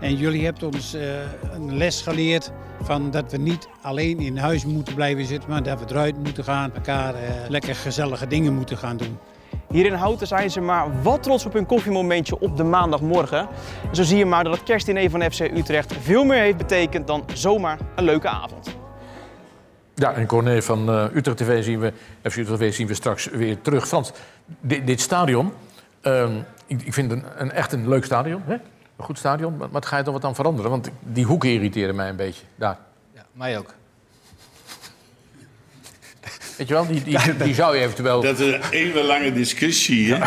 [0.00, 1.02] En jullie hebben ons eh,
[1.52, 5.80] een les geleerd van dat we niet alleen in huis moeten blijven zitten, maar dat
[5.80, 9.18] we eruit moeten gaan, elkaar eh, lekker gezellige dingen moeten gaan doen.
[9.76, 13.38] Hier in Houten zijn ze maar wat trots op hun koffiemomentje op de maandagmorgen.
[13.88, 17.06] En zo zie je maar dat het kerstdiner van FC Utrecht veel meer heeft betekend
[17.06, 18.76] dan zomaar een leuke avond.
[19.94, 23.26] Ja, en Corné van eh, Utrecht TV zien we, FC Utrecht TV zien we straks
[23.26, 23.88] weer terug.
[23.88, 24.12] Frans,
[24.60, 25.52] dit, dit stadion,
[26.00, 26.32] ehm,
[26.66, 28.42] ik, ik vind het een, een, echt een leuk stadion.
[28.44, 28.54] Hè?
[28.96, 30.70] Een goed stadion, maar, maar het ga je toch wat aan veranderen?
[30.70, 32.78] Want die hoeken irriteren mij een beetje, daar.
[33.14, 33.74] Ja, mij ook.
[36.56, 38.20] Weet je wel, die, die, die zou je eventueel...
[38.20, 40.24] Dat is een even lange discussie, hè?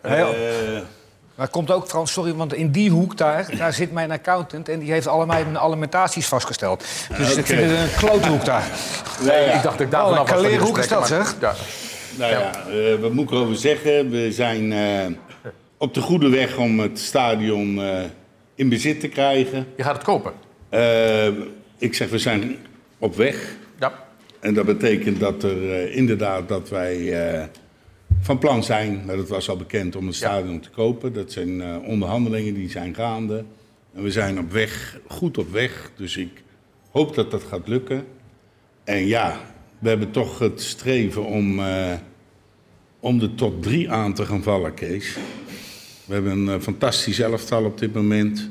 [0.00, 0.80] Eh,
[1.34, 4.78] Maar komt ook trouwens, sorry, want in die hoek daar, daar zit mijn accountant en
[4.78, 6.84] die heeft allemaal mijn alimentaties vastgesteld.
[7.16, 7.46] Dus ik Oké.
[7.46, 8.64] vind het een klote hoek daar.
[9.20, 11.38] Nee, Ik dacht dat ik daar Oh, vanaf een was die kaleerhoek is dat, gesprekken,
[11.40, 11.56] maar-
[12.18, 14.10] Nou ja, eh, wat moet ik erover zeggen?
[14.10, 15.06] We zijn eh,
[15.76, 17.98] op de goede weg om het stadion eh,
[18.54, 19.66] in bezit te krijgen.
[19.76, 20.32] Je gaat het kopen?
[21.78, 22.56] Ik zeg, we zijn
[22.98, 23.36] op weg.
[24.42, 27.44] En dat betekent dat er eh, inderdaad dat wij eh,
[28.20, 31.12] van plan zijn, maar dat was al bekend, om het stadion te kopen.
[31.12, 33.44] Dat zijn eh, onderhandelingen die zijn gaande.
[33.94, 35.90] En we zijn op weg, goed op weg.
[35.96, 36.42] Dus ik
[36.90, 38.04] hoop dat dat gaat lukken.
[38.84, 39.40] En ja,
[39.78, 41.60] we hebben toch het streven om,
[43.00, 45.16] om de top drie aan te gaan vallen, Kees.
[46.04, 48.50] We hebben een fantastisch elftal op dit moment.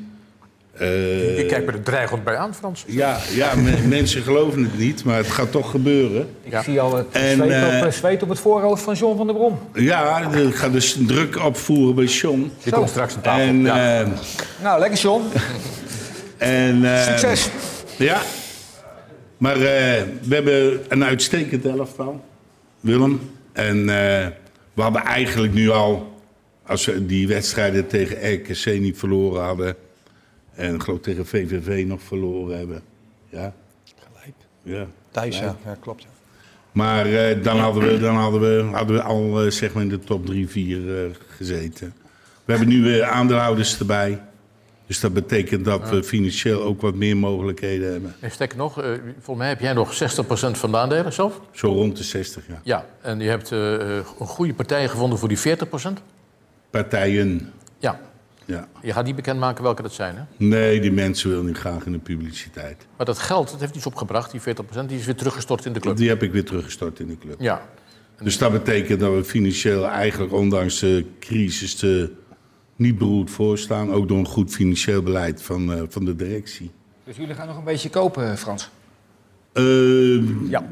[0.82, 2.84] Eh, Je kijkt me er dreigend bij aan, Frans.
[2.86, 6.28] ja, ja me- mensen geloven het niet, maar het gaat toch gebeuren.
[6.42, 9.16] Ik zie al het En, zweet, eh, op, eh, zweet op het voorhoofd van John
[9.16, 9.58] van der Brom.
[9.74, 12.52] Ja, ik ga dus druk opvoeren bij John.
[12.62, 13.40] Die komt straks aan tafel.
[13.42, 14.00] En, ja.
[14.00, 14.08] eh,
[14.62, 15.22] Nou, lekker John.
[16.38, 17.48] en, eh, Succes.
[17.98, 18.20] Ja.
[19.36, 22.24] Maar eh, we hebben een uitstekend elftal,
[22.80, 23.20] Willem.
[23.52, 24.26] En eh,
[24.74, 26.12] we hadden eigenlijk nu al,
[26.66, 29.76] als we die wedstrijden tegen RKC niet verloren hadden...
[30.62, 32.82] en ik geloof tegen VVV nog verloren hebben.
[33.28, 33.54] Ja.
[33.98, 34.34] Gelijk.
[34.62, 34.86] Ja.
[35.10, 35.56] Thuis, ja.
[35.80, 36.02] klopt.
[36.02, 36.08] Ja.
[36.72, 39.88] Maar eh, dan, hadden we, dan hadden we, hadden we al eh, zeg maar in
[39.88, 41.94] de top 3, 4 eh, gezeten.
[42.44, 44.20] We hebben nu weer aandeelhouders erbij.
[44.92, 48.14] Dus dat betekent dat we financieel ook wat meer mogelijkheden hebben.
[48.20, 51.40] En sterker nog, eh, volgens mij heb jij nog 60% van de aandelen zelf.
[51.52, 52.60] Zo rond de 60, ja.
[52.62, 56.02] Ja, en je hebt eh, een goede partij gevonden voor die 40%.
[56.70, 57.52] Partijen.
[57.78, 58.00] Ja.
[58.52, 58.68] Ja.
[58.82, 60.22] Je gaat niet bekendmaken welke dat zijn, hè?
[60.36, 62.86] Nee, die mensen willen niet graag in de publiciteit.
[62.96, 64.44] Maar dat geld, dat heeft iets opgebracht, die 40%,
[64.86, 65.96] die is weer teruggestort in de club.
[65.96, 67.34] Die heb ik weer teruggestort in de club.
[67.40, 67.62] Ja.
[68.22, 72.10] Dus dat betekent dat we financieel eigenlijk ondanks de crisis er
[72.76, 73.92] niet beroerd voor staan.
[73.92, 76.70] Ook door een goed financieel beleid van, eh, van de directie.
[77.04, 78.70] Dus jullie gaan nog een beetje kopen, Frans?
[79.52, 80.64] Eh, Ja.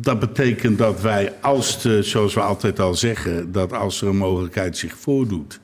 [0.00, 4.16] Dat betekent dat wij, als de, zoals we altijd al zeggen, dat als er een
[4.16, 5.60] mogelijkheid zich voordoet,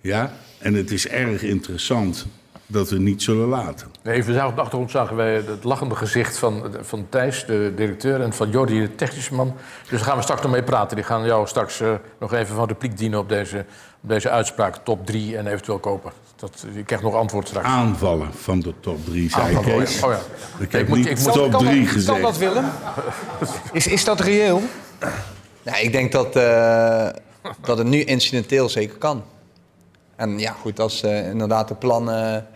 [0.00, 2.26] ja, en het is erg interessant,
[2.68, 3.86] dat we niet zullen laten.
[4.04, 8.32] Zagen op de achtergrond zagen wij het lachende gezicht van, van Thijs, de directeur, en
[8.32, 9.54] van Jordi, de technische man.
[9.80, 10.96] Dus daar gaan we straks nog mee praten.
[10.96, 13.58] Die gaan jou straks eh, nog even van repliek dienen op deze,
[14.02, 14.76] op deze uitspraak.
[14.84, 16.12] Top 3 en eventueel kopen.
[16.36, 17.66] Dat, je krijgt nog antwoord straks.
[17.66, 19.76] Aanvallen van de top 3, zei oh ja.
[19.78, 20.02] Kees.
[20.02, 20.78] Oh ja.
[20.78, 22.12] Ik moet- niet ik moet- top Kan 3 dat- gezegd.
[22.12, 22.64] Kan dat, Willem?
[23.72, 24.62] Is, is dat reëel?
[25.62, 27.08] Nee, ik denk dat, eh,
[27.60, 29.22] dat het nu incidenteel zeker kan.
[30.16, 32.46] En ja, goed, als eh, inderdaad de plannen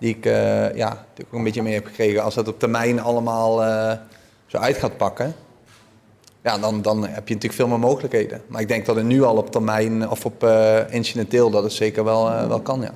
[0.00, 2.58] die ik, eh, ja, die ik ook een beetje mee heb gekregen, als dat op
[2.58, 3.92] termijn allemaal eh,
[4.46, 5.34] zo uit gaat pakken,
[6.42, 8.42] ja, dan, dan heb je natuurlijk veel meer mogelijkheden.
[8.46, 11.72] Maar ik denk dat het nu al op termijn of op eh, incidenteel dat het
[11.72, 12.92] zeker wel, wel kan, ja.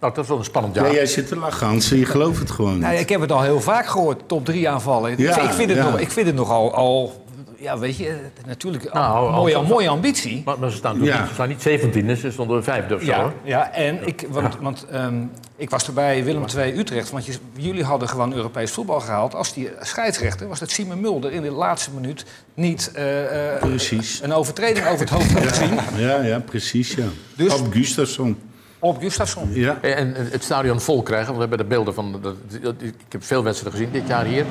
[0.00, 0.94] Nou, dat is wel een spannend Ja, jaar.
[0.94, 1.88] jij zit te lachen, Hans.
[1.88, 2.82] Je gelooft het gewoon niet.
[2.82, 5.18] Nou, ik heb het al heel vaak gehoord, top 3 aanvallen.
[5.18, 5.90] Ja, ik, vind het ja.
[5.90, 7.21] nog, ik vind het nogal al,
[7.62, 10.42] ja, weet je, natuurlijk Nou, een mooie, mooie ambitie.
[10.44, 11.18] Maar, maar ze staan, Ja.
[11.18, 13.06] niet, ze staan niet 17e, ze stonden vijfde of zo.
[13.06, 13.32] Ja, hoor.
[13.44, 15.22] ja, en ik, want, want ehm,
[15.56, 17.10] ik was er bij Willem II Utrecht.
[17.10, 19.34] Want je, jullie hadden gewoon Europees voetbal gehaald.
[19.34, 24.20] Als die scheidsrechter was dat Simon Mulder in de laatste minuut niet eh, eh, Precies.
[24.22, 25.78] een overtreding over het hoofd had gezien.
[25.96, 27.06] Ja, ja, precies, ja.
[27.36, 28.38] Dus- Op Gustafsson.
[28.78, 29.50] Op Gustafsson.
[29.54, 29.78] Ja.
[29.80, 32.36] En, het stadion vol krijgen, want we hebben de beelden van...
[32.80, 34.44] ik heb veel wedstrijden gezien dit jaar hier.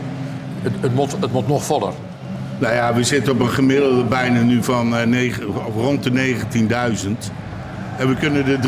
[0.62, 1.94] Het, het, moet, het moet nog voller.
[2.62, 5.34] Nou ja, we zitten op een gemiddelde bijna nu van eh,
[5.76, 7.10] rond de 19.000.
[7.98, 8.60] En we kunnen er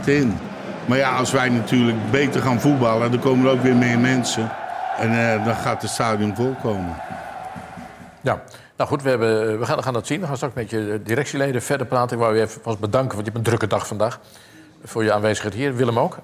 [0.00, 0.38] 23.500 in.
[0.86, 4.52] Maar ja, als wij natuurlijk beter gaan voetballen, dan komen er ook weer meer mensen.
[4.98, 6.96] En eh, dan gaat het stadion volkomen.
[8.20, 8.42] Ja,
[8.76, 10.20] nou goed, we, hebben, we gaan, gaan dat zien.
[10.20, 12.16] We gaan straks met je directieleden verder praten.
[12.16, 14.20] Ik wou je even bedanken, want je hebt een drukke dag vandaag.
[14.84, 15.76] voor je aanwezigheid hier.
[15.76, 16.18] Willem ook.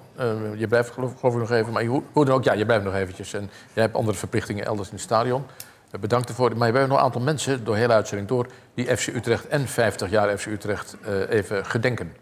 [0.56, 1.72] Je blijft geloof, geloof ik nog even.
[1.72, 3.34] Maar hoe, hoe dan ook, ja, je blijft nog eventjes.
[3.34, 5.44] En jij hebt andere verplichtingen elders in het stadion.
[6.00, 6.48] Bedankt ervoor.
[6.48, 8.46] Maar we hebben nog een aantal mensen door de hele uitzending door...
[8.74, 12.12] die FC Utrecht en 50 jaar FC Utrecht uh, even gedenken.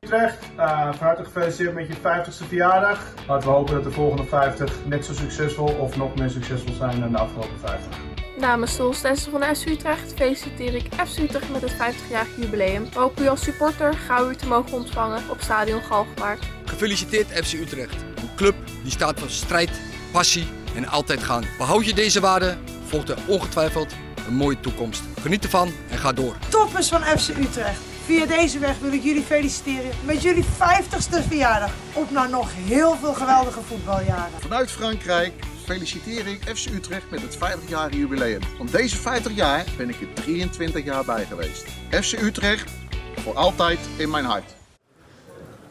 [0.00, 2.98] Utrecht, uh, van harte gefeliciteerd met je 50ste verjaardag.
[3.28, 7.00] Laten we hopen dat de volgende 50 net zo succesvol of nog meer succesvol zijn
[7.00, 7.96] dan de afgelopen 50.
[8.38, 12.84] Namens de hostesse van de FC Utrecht feliciteer ik FC Utrecht met het 50-jarig jubileum.
[12.92, 16.44] We hopen u als supporter gauw u te mogen ontvangen op stadion Galgenwaard.
[16.64, 18.02] Gefeliciteerd FC Utrecht.
[18.02, 19.70] Een club die staat voor strijd,
[20.12, 21.44] passie en altijd gaan.
[21.58, 22.58] Behoud je deze waarden,
[22.94, 23.92] volgt er ongetwijfeld
[24.26, 25.02] een mooie toekomst.
[25.20, 26.36] Geniet ervan en ga door.
[26.48, 27.80] Toppers van FC Utrecht.
[28.04, 31.70] Via deze weg wil ik jullie feliciteren met jullie 50ste verjaardag.
[31.92, 34.40] Op naar nog heel veel geweldige voetbaljaren.
[34.40, 35.32] Vanuit Frankrijk
[35.64, 38.40] feliciteer ik FC Utrecht met het 50-jarige jubileum.
[38.58, 41.64] Want deze 50 jaar ben ik er 23 jaar bij geweest.
[41.90, 42.70] FC Utrecht,
[43.16, 44.54] voor altijd in mijn hart.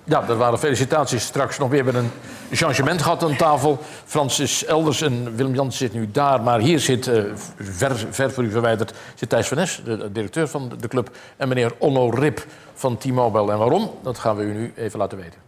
[0.04, 1.24] Ja, dat waren felicitaties.
[1.24, 2.12] Straks nog weer met een
[2.56, 3.80] changement gehad aan tafel.
[4.06, 6.42] Frans is elders en Willem Jans zit nu daar.
[6.42, 7.24] Maar hier zit, uh,
[7.60, 11.16] ver, ver voor u verwijderd, zit Thijs van Nes, de directeur van de club.
[11.38, 13.52] En meneer Onno Rip van T-Mobile.
[13.52, 13.92] En waarom?
[14.02, 15.40] Dat gaan we u nu even laten weten.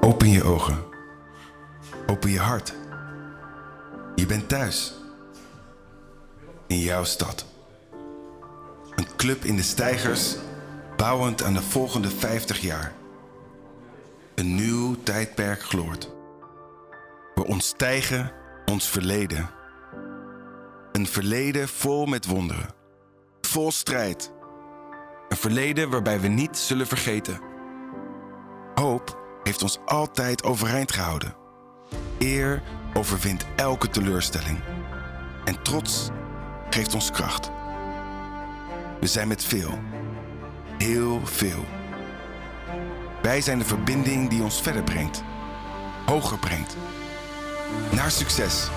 [0.00, 0.78] Open je ogen.
[2.06, 2.74] Open je hart.
[4.14, 4.94] Je bent thuis.
[6.66, 7.44] In jouw stad.
[8.96, 10.36] Een club in de stijgers,
[10.96, 12.92] bouwend aan de volgende 50 jaar.
[14.34, 16.12] Een nieuw tijdperk gloort.
[17.34, 18.32] We ontstijgen
[18.70, 19.50] ons verleden.
[20.92, 22.74] Een verleden vol met wonderen.
[23.40, 24.32] Vol strijd.
[25.28, 27.40] Een verleden waarbij we niet zullen vergeten.
[28.74, 31.36] Hoop heeft ons altijd overeind gehouden.
[32.18, 32.62] Eer
[32.94, 34.58] overwint elke teleurstelling.
[35.44, 36.08] En trots
[36.70, 37.50] geeft ons kracht.
[39.00, 39.78] We zijn met veel.
[40.78, 41.64] Heel veel.
[43.24, 45.22] Wij zijn de verbinding die ons verder brengt.
[46.06, 46.76] Hoger brengt.
[47.92, 48.68] Naar succes.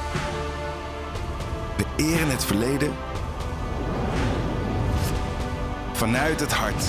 [1.78, 2.94] We eren het verleden.
[5.94, 6.84] Vanuit het hart.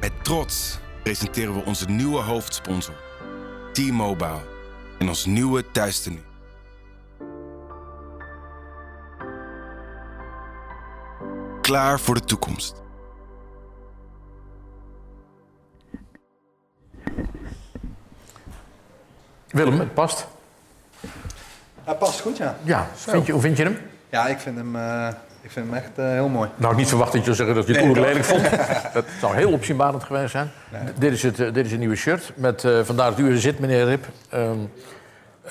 [0.00, 2.94] Met trots presenteren we onze nieuwe hoofdsponsor,
[3.72, 4.40] T-Mobile,
[4.98, 6.20] en ons nieuwe thuistenu.
[11.72, 12.82] Klaar voor de toekomst.
[19.50, 20.26] Willem, het past.
[21.84, 22.56] Hij past goed, ja.
[22.62, 23.78] Ja, vind je, hoe vind je hem?
[24.08, 25.08] Ja, ik vind hem, uh,
[25.40, 26.50] ik vind hem echt uh, heel mooi.
[26.56, 28.50] Nou, niet verwacht dat je zou zeggen dat je het Nee, lelijk vond.
[28.94, 30.50] dat zou heel opzienbarend geweest zijn.
[30.98, 32.32] Dit, is het, eh, dit is een nieuwe shirt.
[32.34, 34.06] Met, uh, vandaar dat u er zit, meneer Rip.
[34.34, 34.72] Um,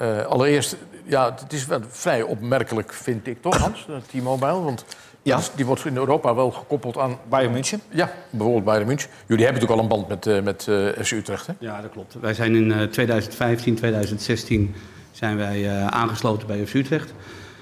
[0.01, 4.61] uh, allereerst, ja, het is wel vrij opmerkelijk, vind ik toch, Hans, T-Mobile.
[4.61, 4.85] Want
[5.21, 5.39] ja.
[5.55, 7.17] die wordt in Europa wel gekoppeld aan...
[7.29, 7.81] Bayern München?
[7.89, 9.09] Ja, bijvoorbeeld Bayern München.
[9.27, 11.53] Jullie hebben natuurlijk al een band met, uh, met uh, FC Utrecht, hè?
[11.59, 12.15] Ja, dat klopt.
[12.21, 14.75] Wij zijn in uh, 2015, 2016
[15.11, 17.13] zijn wij uh, aangesloten bij FC Utrecht.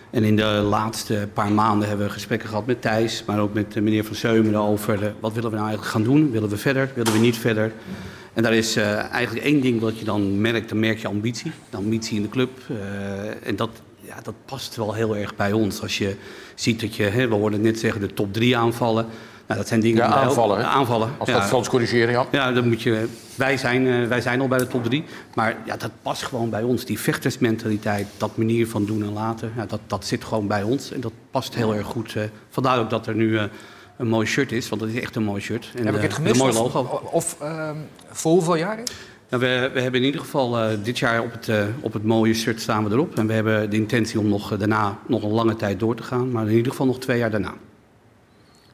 [0.10, 3.24] En in de laatste paar maanden hebben we gesprekken gehad met Thijs...
[3.26, 6.32] maar ook met meneer Van Seumeren over wat willen we nou eigenlijk gaan doen.
[6.32, 7.72] Willen we verder, willen we niet verder?
[8.34, 11.52] En daar is uh, eigenlijk één ding wat je dan merkt, dan merk je ambitie.
[11.70, 12.50] De ambitie in de club.
[12.72, 13.70] Uh, en dat,
[14.10, 15.82] ja, dat past wel heel erg bij ons.
[15.82, 16.16] Als je
[16.56, 19.06] ziet dat je, hè, we hoorden net zeggen, de top drie aanvallen.
[19.48, 21.10] Nou, dat zijn dingen Ja, die aanvallen, aanvallen.
[21.18, 22.26] Als dat Frans corrigeren, ja.
[22.32, 25.04] Ja, dan moet je, wij, zijn, uh, wij zijn al bij de top drie.
[25.34, 26.86] Maar ja, dat past gewoon bij ons.
[26.86, 30.92] Die vechtersmentaliteit, dat manier van doen en laten, ja, dat, dat zit gewoon bij ons.
[30.92, 32.16] En dat past heel erg goed.
[32.16, 33.44] Uh, vandaar ook dat er nu uh,
[33.98, 35.72] een mooi shirt is, want het is echt een mooi shirt.
[35.76, 36.42] En, Heb ik eh, het gemist?
[36.42, 37.10] Een mooi Of, logo.
[37.12, 37.78] of ehm,
[38.12, 38.84] voor hoeveel jaar?
[39.30, 42.04] Nou, we, we hebben in ieder geval eh, dit jaar op het, eh, op het
[42.04, 43.18] mooie shirt staan we erop.
[43.18, 46.04] En we hebben de intentie om nog, eh, daarna nog een lange tijd door te
[46.04, 46.32] gaan.
[46.32, 47.54] Maar in ieder geval nog twee jaar daarna.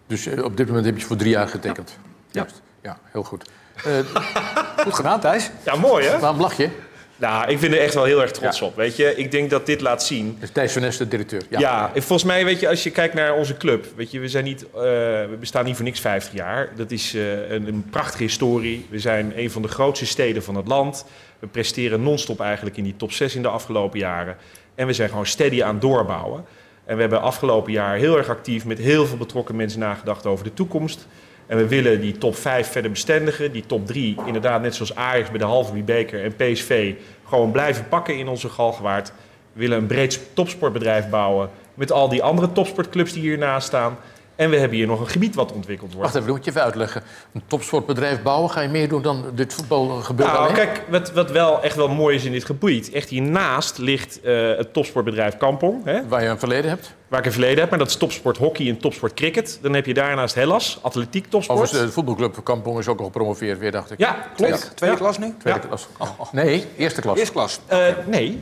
[0.08, 1.98] Dus op dit moment heb je voor drie jaar getekend?
[2.32, 2.62] Juist.
[2.82, 3.50] Ja, heel goed.
[3.76, 4.00] Eh,
[4.86, 5.52] goed gedaan, Thijs.
[5.66, 6.20] Ja, mooi hè?
[6.20, 6.70] Waarom lach je?
[7.18, 8.76] Nou, ik ben er echt wel heel erg trots op.
[8.76, 10.38] Weet je, ik denk dat dit laat zien.
[10.42, 11.42] Is Thijs van Nes de directeur?
[11.50, 11.60] Ja.
[11.60, 11.92] Ja.
[11.94, 14.44] en volgens mij, weet je, als je kijkt naar onze club, weet je, we zijn
[14.44, 16.70] niet, eh, we bestaan niet voor niks 50 jaar.
[16.76, 18.86] Dat is eh, een, een prachtige historie.
[18.90, 21.06] We zijn een van de grootste steden van het land.
[21.40, 24.38] We presteren non-stop eigenlijk in die top 6 in de afgelopen jaren.
[24.76, 26.46] En we zijn gewoon steady aan het doorbouwen.
[26.86, 30.44] En we hebben afgelopen jaar heel erg actief met heel veel betrokken mensen nagedacht over
[30.44, 31.08] de toekomst.
[31.48, 33.52] En we willen die top 5 verder bestendigen.
[33.52, 36.94] Die top 3, inderdaad, net zoals Ajax bij de halve beker en PSV,
[37.28, 39.12] gewoon blijven pakken in onze galgenwaard.
[39.54, 43.98] We willen een breed topsportbedrijf bouwen met al die andere topsportclubs die hiernaast staan.
[44.36, 46.04] En we hebben hier nog een gebied wat ontwikkeld wordt.
[46.04, 47.04] Wacht even, dat moet je even uitleggen.
[47.34, 50.66] Een topsportbedrijf bouwen, ga je meer doen dan dit voetbal gebeuren Nou, alleen?
[50.66, 52.92] kijk, wat, wat wel echt wel mooi is in dit gebied.
[52.92, 55.84] Echt hiernaast ligt eh, het topsportbedrijf Kampong.
[55.86, 56.08] Hè?
[56.08, 56.94] Waar je een verleden hebt.
[57.08, 59.60] Waar ik een verleden heb, maar dat is topsport hockey en topsport cricket.
[59.62, 61.60] Dan heb je daarnaast Hellas, atletiek topsport.
[61.60, 64.00] Overigens, de voetbalclub Kampong is ook al gepromoveerd weer, dacht ik.
[64.00, 64.72] Ja, klopt.
[64.76, 65.02] Tweede Ja.
[65.02, 65.34] klas nu?
[65.40, 65.68] Tweede Ja.
[65.68, 65.88] klas.
[66.32, 67.18] Nee, eerste klas.
[67.18, 67.60] Eerste klas.
[67.66, 68.42] Eh, nee.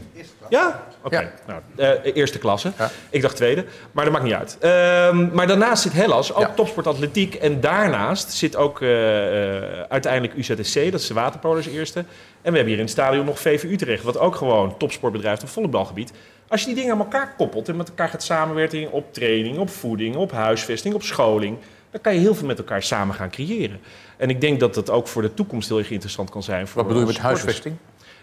[0.54, 0.84] Ja?
[1.04, 1.32] Oké.
[1.48, 2.72] Nou, eh, eerste klasse.
[3.10, 3.66] Ik dacht tweede.
[3.92, 4.58] Maar dat maakt niet uit.
[4.60, 7.36] Ehm, maar daarnaast zit Hellas, ook topsport atletiek.
[7.36, 12.00] En daarnaast zit ook eh, eh, uiteindelijk UZSC, dat is de waterpolers eerste.
[12.00, 12.06] En
[12.52, 16.12] we hebben hier in het stadion nog VV Utrecht, wat ook gewoon topsportbedrijf op volleybalgebied.
[16.48, 19.70] Als je die dingen aan elkaar koppelt en met elkaar gaat samenwerken op training, op
[19.70, 21.58] voeding, op huisvesting, op scholing,
[21.92, 23.80] dan kan je heel veel met elkaar samen gaan creëren.
[24.18, 26.68] En ik denk dat dat ook voor de toekomst heel erg interessant kan zijn.
[26.68, 27.42] Voor Wat bedoel je met sporters.
[27.42, 27.76] huisvesting?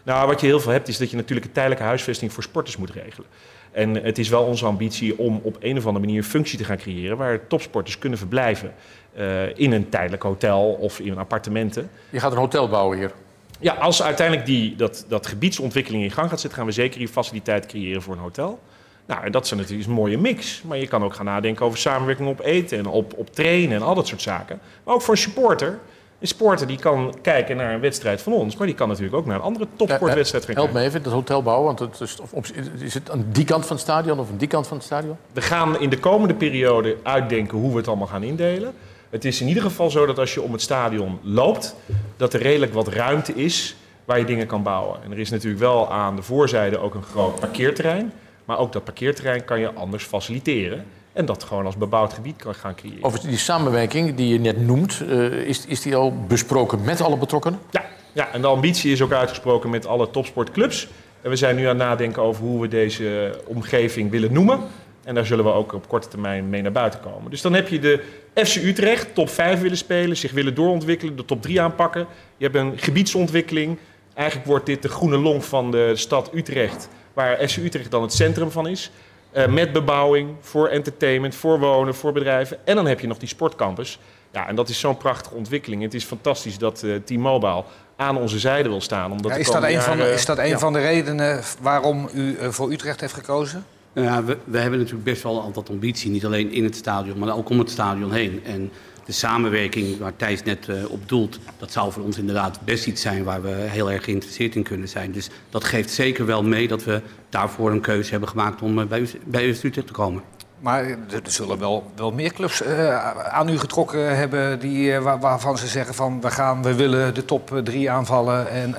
[0.04, 2.76] Nou, wat je heel veel hebt, is dat je natuurlijk een tijdelijke huisvesting voor sporters
[2.76, 3.28] moet regelen.
[3.72, 6.64] En het is wel onze ambitie om op een of andere manier een functie te
[6.64, 8.74] gaan creëren waar topsporters kunnen verblijven.
[9.14, 11.90] eh, in een tijdelijk hotel of in appartementen.
[12.10, 13.12] Je gaat een hotel bouwen hier.
[13.60, 17.08] Ja, als uiteindelijk die, dat, dat gebiedsontwikkeling in gang gaat zetten, gaan we zeker hier
[17.08, 18.60] faciliteit creëren voor een hotel.
[19.06, 20.62] Nou, en dat is natuurlijk een mooie mix.
[20.62, 23.82] Maar je kan ook gaan nadenken over samenwerking op eten en op, op trainen en
[23.82, 24.60] al dat soort zaken.
[24.84, 25.78] Maar ook voor een supporter.
[26.20, 29.26] Een supporter die kan kijken naar een wedstrijd van ons, maar die kan natuurlijk ook
[29.26, 30.83] naar een andere topsportwedstrijd gaan Help kijken.
[30.83, 31.66] me even, dat hotel bouwen.
[31.66, 34.48] Want het is, of is het aan die kant van het stadion of aan die
[34.48, 35.16] kant van het stadion?
[35.33, 38.72] We gaan in de komende periode uitdenken hoe we het allemaal gaan indelen.
[39.11, 41.74] Het is in ieder geval zo dat als je om het stadion loopt,
[42.16, 45.02] dat er redelijk wat ruimte is waar je dingen kan bouwen.
[45.04, 48.12] En er is natuurlijk wel aan de voorzijde ook een groot parkeerterrein.
[48.44, 50.85] Maar ook dat parkeerterrein kan je anders faciliteren.
[51.12, 53.05] En dat gewoon als bebouwd gebied kan gaan creëren.
[53.05, 57.16] Over die samenwerking die je net noemt, eh, is, is die al besproken met alle
[57.16, 57.59] betrokkenen?
[57.70, 60.88] Ja, ja, en de ambitie is ook uitgesproken met alle topsportclubs.
[61.23, 64.61] En we zijn nu aan het nadenken over hoe we deze omgeving willen noemen.
[65.05, 67.31] En daar zullen we ook op korte termijn mee naar buiten komen.
[67.31, 68.03] Dus dan heb je de
[68.35, 72.07] FC Utrecht, top 5 willen spelen, zich willen doorontwikkelen, de top 3 aanpakken.
[72.37, 73.79] Je hebt een gebiedsontwikkeling.
[74.14, 78.12] Eigenlijk wordt dit de groene long van de stad Utrecht, waar FC Utrecht dan het
[78.12, 78.90] centrum van is.
[79.32, 82.58] Eh, met bebouwing, voor entertainment, voor wonen, voor bedrijven.
[82.64, 83.98] En dan heb je nog die sportcampus.
[84.32, 85.82] Ja, en dat is zo'n prachtige ontwikkeling.
[85.82, 87.64] Het is fantastisch dat eh T-Mobile
[87.96, 89.10] aan onze zijde wil staan.
[89.12, 90.58] Omdat Ja, is, dat een van, de- is dat een Ja.
[90.58, 93.64] van de redenen waarom u eh, voor Utrecht heeft gekozen?
[93.92, 96.10] Nou Ja, we, we hebben natuurlijk best wel altijd ambitie.
[96.10, 98.40] Niet alleen in het stadion, maar ook om het stadion heen.
[98.44, 98.70] En
[99.04, 101.38] de samenwerking waar Thijs net eh, op doelt...
[101.58, 104.88] dat zou voor ons inderdaad best iets zijn waar we heel erg geïnteresseerd in kunnen
[104.88, 105.12] zijn.
[105.12, 108.62] Dus dat geeft zeker wel mee dat we daarvoor een keuze hebben gemaakt...
[108.62, 110.22] om eh, bij, bij Utrecht te komen.
[110.60, 115.58] Maar er zullen wel, wel meer clubs eh, aan u getrokken hebben die, waar- waarvan
[115.58, 118.74] ze zeggen van we, gaan, we willen de top 3 aanvallen en,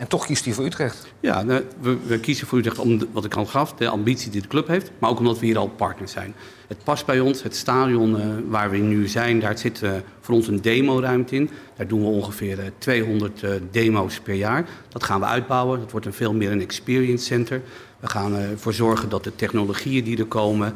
[0.00, 1.06] en toch kiest hij voor Utrecht.
[1.20, 4.40] Ja, nou, we, we kiezen voor Utrecht om, wat ik al gaf, de ambitie die
[4.40, 4.90] de club heeft.
[4.98, 6.34] Maar ook omdat we hier al partners zijn.
[6.66, 10.34] Het past bij ons, het stadion eh, waar we nu zijn, daar zit eh, voor
[10.34, 11.50] ons een demoruimte in.
[11.76, 14.68] Daar doen we ongeveer eh, 200 eh, demo's per jaar.
[14.88, 15.80] Dat gaan we uitbouwen.
[15.80, 17.62] Dat wordt een veel meer een experience center.
[18.00, 20.74] We gaan ervoor zorgen dat de technologieën die er komen,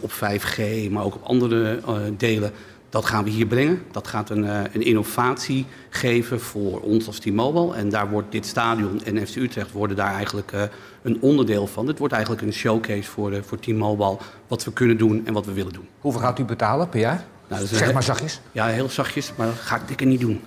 [0.00, 1.80] op 5G, maar ook op andere
[2.16, 2.52] delen,
[2.88, 3.82] dat gaan we hier brengen.
[3.90, 7.74] Dat gaat een, eh, een innovatie geven voor ons als T-Mobile.
[7.74, 10.62] En daar wordt dit stadion en FC Utrecht worden daar eigenlijk eh,
[11.02, 11.86] een onderdeel van.
[11.86, 14.16] Het wordt eigenlijk een showcase voor, eh, voor T-Mobile.
[14.46, 15.88] Wat we kunnen doen en wat we willen doen.
[16.00, 17.24] Hoeveel gaat u betalen per jaar?
[17.48, 18.40] Nou, dat is zeg maar zachtjes.
[18.52, 20.40] Ja, heel zachtjes, maar dat ga ik dikker niet doen.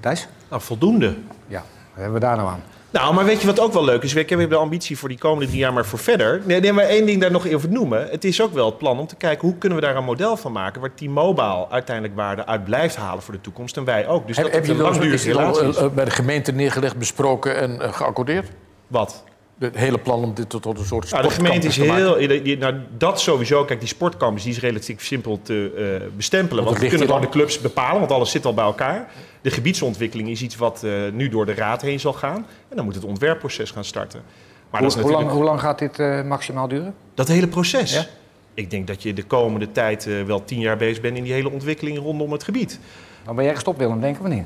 [0.00, 0.28] Thijs?
[0.50, 1.16] Nou, voldoende.
[1.48, 2.62] Ja, wat hebben we daar nou aan?
[2.96, 4.12] Nou, maar weet je wat ook wel leuk is?
[4.12, 6.42] We hebben de ambitie voor die komende drie jaar, maar voor verder.
[6.44, 8.08] Nee, nee, maar één ding daar nog over noemen.
[8.10, 10.36] Het is ook wel het plan om te kijken hoe kunnen we daar een model
[10.36, 10.80] van maken...
[10.80, 13.76] waar T-Mobile uiteindelijk waarde uit blijft halen voor de toekomst.
[13.76, 14.26] En wij ook.
[14.26, 15.76] Dus heb dat heb je een dat langdurige relatie is.
[15.76, 18.48] eh, eh, bij de gemeente neergelegd, besproken en eh, geaccordeerd?
[18.86, 19.24] Wat?
[19.58, 22.56] Het hele plan om dit tot, tot een soort Nou, de gemeente is heel...
[22.58, 23.64] nou, dat sowieso.
[23.64, 26.64] Kijk, die sportcampus die is relatief simpel te eh, bestempelen.
[26.64, 29.10] Want Want we kunnen gewoon de clubs bepalen, want alles zit al bij elkaar.
[29.40, 32.46] De gebiedsontwikkeling is iets wat eh, nu door de raad heen zal gaan.
[32.68, 34.22] En dan moet het ontwerpproces gaan starten.
[34.70, 36.94] Maar hoe, dat is hoe lang, hoe lang gaat dit eh, maximaal duren?
[37.14, 37.92] Dat hele proces?
[37.92, 38.06] Ja?
[38.54, 41.50] Ik denk dat je de komende tijd wel tien jaar bezig bent in die hele
[41.50, 42.80] ontwikkeling rondom het gebied.
[43.24, 44.44] Dan ben jij gestopt, Willem, denken we niet.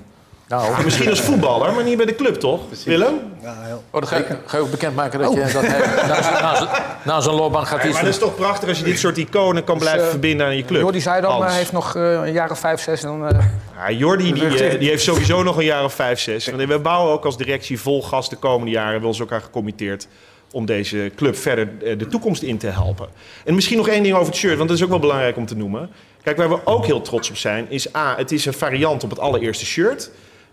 [0.51, 2.61] Nou, Ja, misschien als voetballer, maar niet bij de club, toch?
[2.85, 3.15] Willem?
[3.91, 5.79] Oh, dan ga, je, ga je ook bekendmaken dat, je, dat hij
[7.05, 9.17] na zijn- na loopbaan gaat iets maar dat is toch prachtig als je dit soort
[9.17, 10.81] iconen kan blijven eh, verbinden aan je club.
[10.81, 13.03] Jordi zei dan, hij heeft nog eh, een jaar of vijf, zes.
[13.03, 13.45] En dan, eh,
[13.77, 16.47] Ja, Jordi die, eh, die heeft sowieso nog een jaar of vijf, zes.
[16.49, 18.91] En we bouwen ook als directie vol gas de komende jaren.
[18.91, 20.09] Hebben we ons ook aan gecommitteerd
[20.51, 23.09] om deze club verder eh, de toekomst in te helpen.
[23.45, 25.47] En misschien nog één ding over het shirt, want dat is ook wel belangrijk om
[25.47, 25.91] te noemen.
[26.23, 29.11] Kijk, waar we ook heel trots op zijn, is A, het is een variant op
[29.11, 30.11] het allereerste shirt.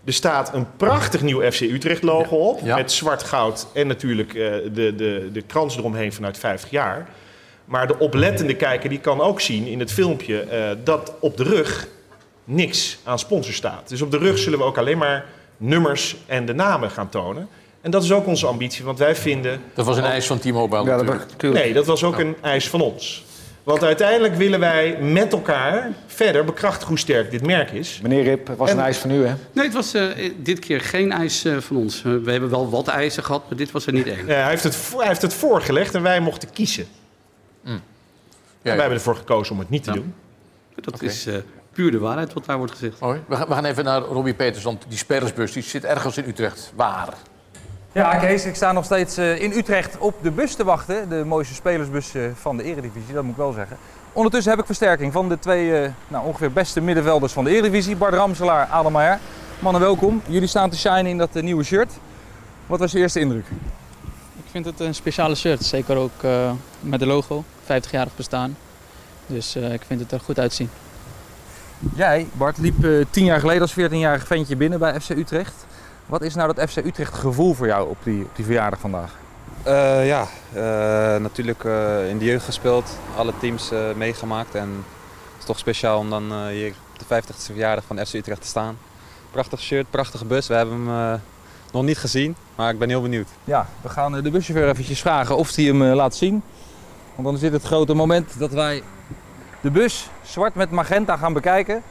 [0.08, 4.34] Er staat een prachtig nieuw FC Utrecht logo op, met zwart goud en natuurlijk eh,
[4.72, 7.08] de, de, de krans eromheen vanuit 50 jaar.
[7.64, 11.42] Maar de oplettende kijker die kan ook zien in het filmpje eh, dat op de
[11.42, 11.88] rug
[12.44, 13.88] niks aan sponsor staat.
[13.88, 15.24] Dus op de rug zullen we ook alleen maar
[15.56, 17.48] nummers en de namen gaan tonen.
[17.80, 19.60] En dat is ook onze ambitie, want wij vinden...
[19.74, 21.64] Dat was een eis van T-Mobile Ja, natuurlijk.
[21.64, 23.24] Nee, dat was ook een eis van ons.
[23.68, 28.00] Want uiteindelijk willen wij met elkaar verder bekrachtigen hoe sterk dit merk is.
[28.02, 29.34] Meneer Rip, was een En- eis van u, hè?
[29.52, 32.04] Nee, het was eh, dit keer geen eis eh, van ons.
[32.04, 34.26] Eh, we hebben wel wat eisen gehad, maar dit was er niet één.
[34.26, 36.86] Ja, hij, heeft het, hij heeft het voorgelegd en wij mochten kiezen.
[37.62, 37.72] Mm.
[37.72, 37.80] en
[38.62, 40.14] wij hebben ervoor gekozen om het niet te doen.
[40.74, 41.34] Dat is eh,
[41.72, 42.98] puur de waarheid wat daar wordt gezegd.
[42.98, 46.72] Gaan, we gaan even naar Robbie Peters, want die spelersbus die zit ergens in Utrecht.
[46.74, 47.14] Waar?
[47.92, 51.08] Ja, Kees, ik sta nog steeds eh, in Utrecht op de bus te wachten.
[51.08, 53.76] De mooiste spelersbus eh, van de Eredivisie, dat moet ik wel zeggen.
[54.12, 57.96] Ondertussen heb ik versterking van de twee eh, nou, ongeveer beste middenvelders van de Eredivisie.
[57.96, 59.18] Bart Ramselaar, Adam Maier.
[59.58, 60.22] Mannen, welkom.
[60.26, 61.92] Jullie staan te shinen in dat nieuwe shirt.
[62.66, 63.46] Wat was je eerste indruk?
[64.36, 66.22] Ik vind het een speciale shirt, zeker ook
[66.80, 68.56] met de logo, 50-jarig bestaan.
[69.26, 70.70] Dus ik vind het er goed uitzien.
[71.94, 75.66] Jij, Bart, liep eh, tien jaar geleden als 14-jarig ventje binnen bij FC Utrecht.
[76.08, 79.16] Wat is nou dat FC Utrecht gevoel voor jou op die, op die verjaardag vandaag?
[79.62, 84.54] Eh, ja, eh, natuurlijk eh, in de jeugd gespeeld, alle teams eh, meegemaakt.
[84.54, 88.14] En het is toch speciaal om dan eh, hier op de 50ste verjaardag van FC
[88.14, 88.78] Utrecht te staan.
[89.30, 90.46] Prachtig shirt, prachtige bus.
[90.46, 91.20] We hebben hem
[91.72, 93.28] nog niet gezien, maar ik ben heel benieuwd.
[93.44, 96.42] Ja, we gaan de buschauffeur eventjes vragen of hij hem laat zien.
[97.14, 98.82] Want dan is dit het grote moment dat wij
[99.60, 101.82] de bus zwart met magenta gaan bekijken.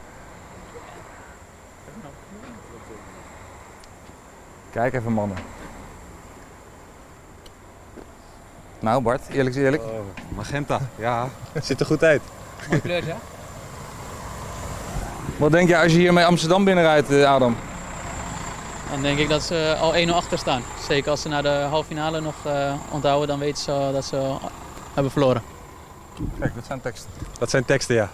[4.78, 5.36] Kijk even mannen.
[8.80, 9.82] Nou Bart, eerlijk is eerlijk.
[10.28, 11.28] magenta, ja,
[11.62, 12.22] ziet er goed uit.
[12.68, 13.16] Mooi kleur, ja?
[15.36, 17.56] Wat denk je als je hier met Amsterdam binnenrijdt, eh, Adam?
[18.90, 20.62] Dan denk ik dat ze al 1-0 achter staan.
[20.88, 24.36] Zeker als ze naar de halve finale nog eh, onthouden, dan weten ze dat ze
[24.94, 25.57] hebben verloren.
[26.38, 27.10] Kijk, dat zijn teksten.
[27.38, 28.08] Dat zijn teksten, ja.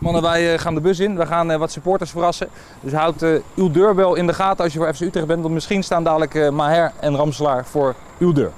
[0.00, 1.16] Mannen, wij eh, gaan de bus in.
[1.16, 2.48] We gaan eh, wat supporters verrassen.
[2.80, 5.42] Dus houd eh, uw deur wel in de gaten als je voor FC Utrecht bent.
[5.42, 8.52] Want misschien staan dadelijk eh, Maher en Ramselaar voor uw deur.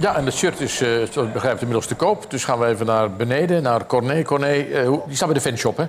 [0.00, 2.30] Ja, en het shirt is, eh, zoals ik begrijp, inmiddels te koop.
[2.30, 4.22] Dus gaan we even naar beneden, naar Corné.
[4.22, 5.84] Corné, eh, die staat bij de fanshop, hè?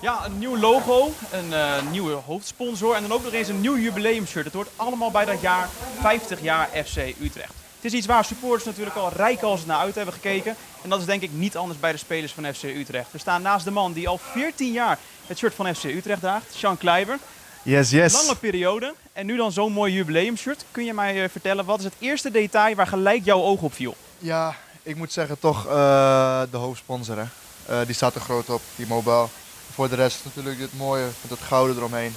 [0.00, 3.76] Ja, een nieuw logo, een eh, nieuwe hoofdsponsor en dan ook nog eens een nieuw
[3.78, 4.44] jubileumshirt.
[4.44, 5.68] Het hoort allemaal bij dat jaar
[6.00, 7.65] 50 jaar FC Utrecht.
[7.76, 10.56] Het is iets waar supporters natuurlijk al rijk als naar uit hebben gekeken.
[10.82, 13.12] En dat is denk ik niet anders bij de spelers van FC Utrecht.
[13.12, 16.54] We staan naast de man die al 14 jaar het shirt van FC Utrecht draagt,
[16.54, 17.18] Sean Kleiber.
[17.62, 18.12] Yes, yes.
[18.12, 18.94] Lange periode.
[19.12, 20.64] En nu dan zo'n mooi jubileumshirt.
[20.70, 23.74] Kun je mij eh, vertellen, wat is het eerste detail waar gelijk jouw oog op
[23.74, 23.96] viel?
[24.18, 27.16] Ja, ik moet zeggen toch eh, de hoofdsponsor.
[27.16, 27.24] Hè.
[27.66, 29.26] Eh, die staat er groot op, die mobile.
[29.72, 32.14] Voor de rest natuurlijk dit mooie met het gouden eromheen.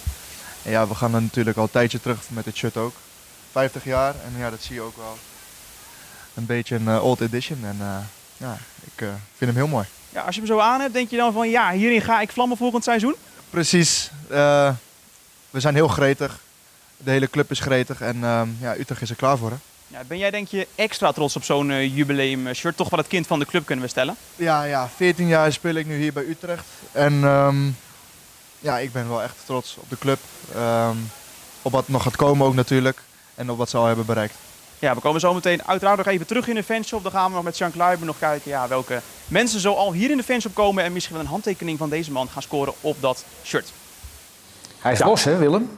[0.63, 2.93] En ja, we gaan er natuurlijk al een tijdje terug met dit shirt ook.
[3.51, 5.17] 50 jaar en ja, dat zie je ook wel.
[6.39, 7.97] Een beetje een eh, old edition en eh,
[8.37, 9.85] ja, ik eh, vind hem heel mooi.
[10.09, 12.31] Ja, als je hem zo aan hebt, denk je dan van ja, hierin ga ik
[12.31, 13.15] vlammen volgend seizoen?
[13.49, 14.11] Precies.
[15.49, 16.39] we zijn heel gretig.
[16.97, 19.49] De hele club is gretig en ehm, ja, Utrecht is er klaar voor.
[19.49, 19.55] Hè.
[19.87, 22.77] Ja, ben jij denk je extra trots op zo'n eh, jubileumshirt?
[22.77, 24.15] Toch wel het kind van de club kunnen we stellen?
[24.35, 26.65] Ja, ja, 14 jaar speel ik nu hier bij Utrecht.
[26.91, 27.69] En ehm,
[28.59, 30.19] ja, ik ben wel echt trots op de club.
[30.55, 30.95] Ehm,
[31.61, 33.01] op wat nog gaat komen ook natuurlijk.
[33.35, 34.35] En op wat ze al hebben bereikt.
[34.79, 37.03] Ja, we komen zo meteen uiteraard nog even terug in de fanshop.
[37.03, 40.11] Dan gaan we nog met Jean Kluiber nog kijken ja, welke mensen zo al hier
[40.11, 40.83] in de fanshop komen.
[40.83, 43.73] En misschien wel een handtekening van deze man gaan scoren op dat shirt.
[44.79, 45.77] Hij is los, hè, Willem?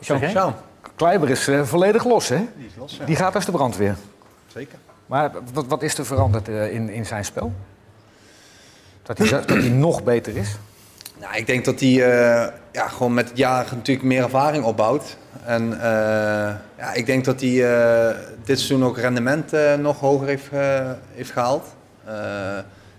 [0.00, 0.54] Jean.
[0.96, 2.46] Kleiber is eh, volledig los, hè?
[2.56, 3.04] Die is los, ja.
[3.04, 3.96] Die gaat als de brandweer.
[4.46, 4.78] Zeker.
[5.06, 7.52] Maar wat, wat is er veranderd eh, in, in zijn spel?
[9.02, 10.56] Dat hij, dat hij nog beter is?
[11.20, 15.16] Nou, ik denk dat hij eh, ja, gewoon met het jaar natuurlijk meer ervaring opbouwt.
[15.44, 20.48] En eh, ja, ik denk dat hij eh, dit seizoen ook rendement nog hoger heeft,
[21.14, 21.74] heeft gehaald.
[22.04, 22.14] Eh,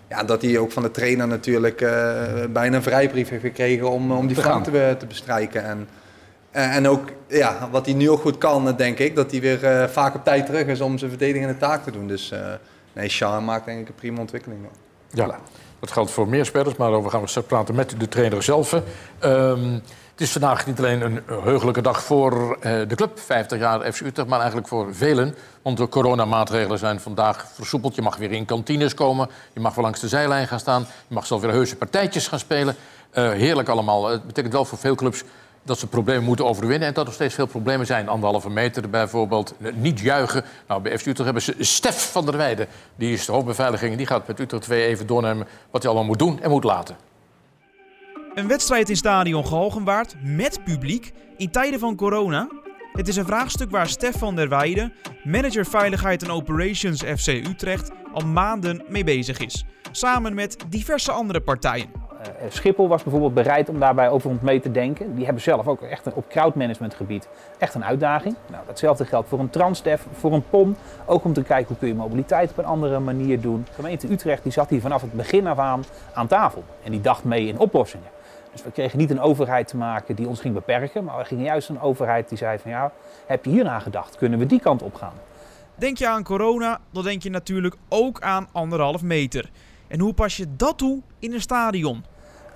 [0.08, 1.78] ja, dat hij ook van de trainer natuurlijk
[2.50, 4.62] bijna een vrijbrief heeft gekregen om, om die gaan.
[4.62, 5.64] te, te bestrijken.
[5.64, 5.88] En,
[6.50, 9.88] en en ook ja, wat hij nu ook goed kan, denk ik, dat hij weer
[9.90, 12.08] vaak op tijd terug is om zijn verdedigende taak te doen.
[12.08, 12.32] Dus
[12.92, 14.60] nee, Sean maakt denk ik een prima ontwikkeling.
[15.10, 15.38] Ja,
[15.82, 18.72] dat geldt voor meer spelers, maar over gaan we straks praten met de trainer zelf.
[19.18, 19.72] Ehm,
[20.12, 24.00] het is vandaag niet alleen een heugelijke dag voor eh, de club, 50 jaar FC
[24.00, 25.34] Utrecht, maar eigenlijk voor velen.
[25.62, 27.94] Want de coronamaatregelen zijn vandaag versoepeld.
[27.94, 31.14] Je mag weer in kantines komen, je mag wel langs de zijlijn gaan staan, je
[31.14, 32.76] mag zelf weer heuse partijtjes gaan spelen.
[33.10, 34.08] Eh, heerlijk allemaal.
[34.08, 35.24] Het betekent wel voor veel clubs
[35.62, 38.08] dat ze problemen moeten overwinnen en dat er steeds veel problemen zijn.
[38.08, 40.44] Anderhalve meter bijvoorbeeld, niet juichen.
[40.68, 42.66] Nou, bij FC Utrecht hebben ze Stef van der Weijden.
[42.96, 46.18] Die is de hoofdbeveiliging die gaat met Utrecht 2 even doornemen wat hij allemaal moet
[46.18, 46.96] doen en moet laten.
[48.34, 52.48] Een wedstrijd in stadion Galgenwaard met publiek in tijden van corona.
[52.92, 54.92] Het is een vraagstuk waar Stefan der Weijden,
[55.24, 59.64] manager veiligheid en operations FC Utrecht, al maanden mee bezig is.
[59.90, 62.01] Samen met diverse andere partijen.
[62.22, 65.14] Uh, Schiphol was bijvoorbeeld bereid om daarbij over ons mee te denken.
[65.14, 68.34] Die hebben zelf ook echt een, op crowdmanagementgebied echt een uitdaging.
[68.50, 70.76] Nou, datzelfde geldt voor een Transdev, voor een POM.
[71.06, 73.64] Ook om te kijken hoe kun je mobiliteit op een andere manier doen.
[73.66, 76.64] De gemeente Utrecht die zat hier vanaf het begin af aan aan tafel.
[76.82, 78.08] En die dacht mee in oplossingen.
[78.52, 81.04] Dus we kregen niet een overheid te maken die ons ging beperken.
[81.04, 82.92] Maar we gingen juist een overheid die zei van ja,
[83.26, 84.16] heb je hierna gedacht?
[84.16, 85.14] Kunnen we die kant op gaan?
[85.74, 89.50] Denk je aan corona, dan denk je natuurlijk ook aan anderhalf meter.
[89.88, 92.04] En hoe pas je dat toe in een stadion?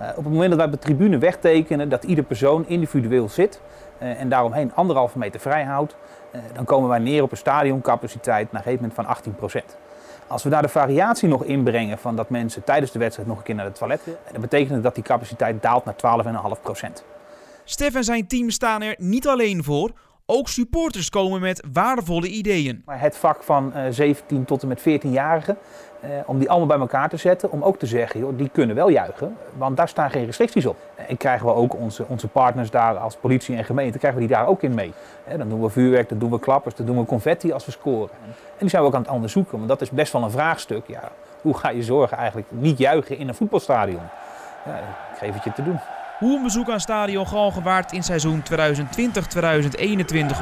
[0.01, 3.61] Uh, op het moment dat wij op de tribune wegtekenen dat ieder persoon individueel zit
[4.01, 5.95] uh, en daaromheen anderhalve meter vrij houdt,
[6.35, 9.65] uh, dan komen wij neer op een stadioncapaciteit na een gegeven moment van 18%.
[10.27, 13.43] Als we daar de variatie nog inbrengen van dat mensen tijdens de wedstrijd nog een
[13.43, 15.95] keer naar het toilet willen, dan betekent dat die capaciteit daalt naar
[16.99, 17.03] 12,5%.
[17.63, 19.91] Stef en zijn team staan er niet alleen voor.
[20.25, 22.81] Ook supporters komen met waardevolle ideeën.
[22.85, 25.86] Maar het vak van uh, 17 tot en met 14-jarigen, uh,
[26.25, 27.51] om die allemaal bij elkaar te zetten.
[27.51, 30.77] Om ook te zeggen, joh, die kunnen wel juichen, want daar staan geen restricties op.
[30.95, 34.35] En krijgen we ook onze, onze partners daar als politie en gemeente, krijgen we die
[34.35, 34.93] daar ook in mee.
[35.37, 38.09] Dan doen we vuurwerk, dan doen we klappers, dan doen we confetti als we scoren.
[38.23, 40.87] En die zijn we ook aan het onderzoeken, want dat is best wel een vraagstuk.
[40.87, 44.01] Ja, hoe ga je zorgen eigenlijk niet juichen in een voetbalstadion?
[44.65, 45.79] Ja, ik geef het je te doen.
[46.19, 48.45] Hoe een bezoek aan Stadion Galgenwaard in seizoen 2020-2021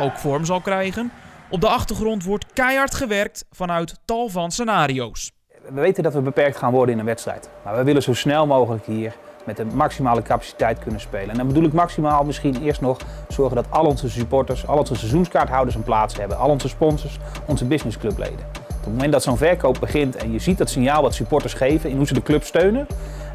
[0.01, 1.11] ook vorm zal krijgen.
[1.49, 5.34] Op de achtergrond wordt keihard gewerkt vanuit tal van scenario's.
[5.73, 7.49] We weten dat we beperkt gaan worden in een wedstrijd.
[7.63, 11.29] Maar we willen zo snel mogelijk hier met de maximale capaciteit kunnen spelen.
[11.29, 12.97] En dan bedoel ik maximaal misschien eerst nog
[13.27, 16.37] zorgen dat al onze supporters, al onze seizoenskaarthouders een plaats hebben.
[16.37, 18.45] Al onze sponsors, onze businessclubleden.
[18.67, 21.89] Op het moment dat zo'n verkoop begint en je ziet dat signaal wat supporters geven
[21.89, 22.87] in hoe ze de club steunen,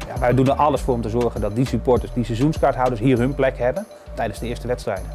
[0.07, 3.17] ja, wij doen er alles voor om te zorgen dat die supporters, die seizoenskaarthouders hier
[3.17, 5.05] hun plek hebben tijdens de eerste wedstrijden.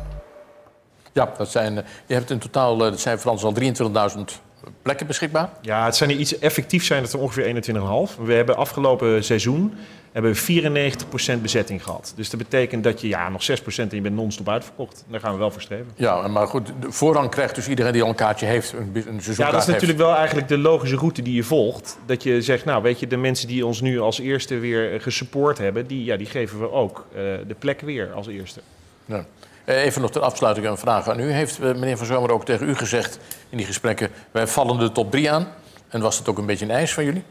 [1.13, 1.75] Ja, dat zijn,
[2.07, 4.46] je hebt in totaal, dat zijn Frans al 23.000
[4.83, 5.51] plekken beschikbaar.
[5.61, 8.25] Ja, het zijn er iets effectief zijn het er ongeveer 21,5.
[8.25, 9.75] We hebben afgelopen seizoen
[10.17, 12.13] hebben we 94% bezetting gehad.
[12.17, 15.05] Dus dat betekent dat je ja, nog 6% en je bent non-stop uitverkocht.
[15.09, 15.93] Daar gaan we wel voor streven.
[15.95, 19.03] Ja, maar goed, de voorrang krijgt dus iedereen die al een kaartje heeft, een, een
[19.03, 20.11] seizoenkaart Ja, dat is natuurlijk heeft.
[20.11, 21.99] wel eigenlijk de logische route die je volgt.
[22.07, 25.59] Dat je zegt, nou weet je, de mensen die ons nu als eerste weer gesupport
[25.59, 25.87] hebben...
[25.87, 28.61] die, ja, die geven we ook uh, de plek weer als eerste.
[29.05, 29.25] Ja.
[29.67, 31.31] Even nog ter afsluiting een vraag aan u.
[31.31, 34.11] Heeft meneer Van Zomer ook tegen u gezegd in die gesprekken...
[34.31, 35.49] wij vallen de top 3 aan?
[35.89, 37.23] En was het ook een beetje een eis van jullie?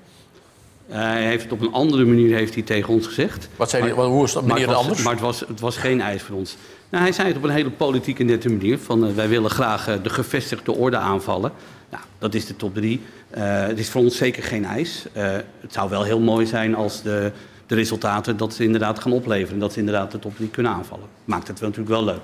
[0.90, 3.50] Uh, hij heeft het op een andere manier heeft hij tegen ons gezegd.
[3.56, 5.04] Wat zei hij, hoe is dat maar was, anders?
[5.04, 6.58] Maar het was, het was geen eis voor ons.
[6.90, 8.80] Nou, hij zei het op een hele politieke nette manier.
[8.80, 11.52] Van, uh, wij willen graag uh, de gevestigde orde aanvallen.
[11.90, 13.02] Nou, dat is de top 3.
[13.30, 15.06] het is voor ons zeker geen eis.
[15.14, 17.32] het zou wel heel mooi zijn als de,
[17.68, 19.54] de resultaten dat ze inderdaad gaan opleveren.
[19.54, 21.06] En dat ze inderdaad de top 3 kunnen aanvallen.
[21.26, 22.24] Maakt het wel natuurlijk wel leuk.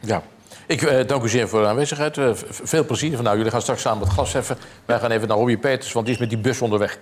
[0.00, 0.22] Ja.
[0.66, 2.16] Ik uh, dank u zeer voor uw aanwezigheid.
[2.16, 3.14] Uh, veel plezier.
[3.14, 4.56] Van, nou, jullie gaan straks samen het glas heffen.
[4.84, 6.98] Wij gaan even naar Robbie Peters, want die is met die bus onderweg.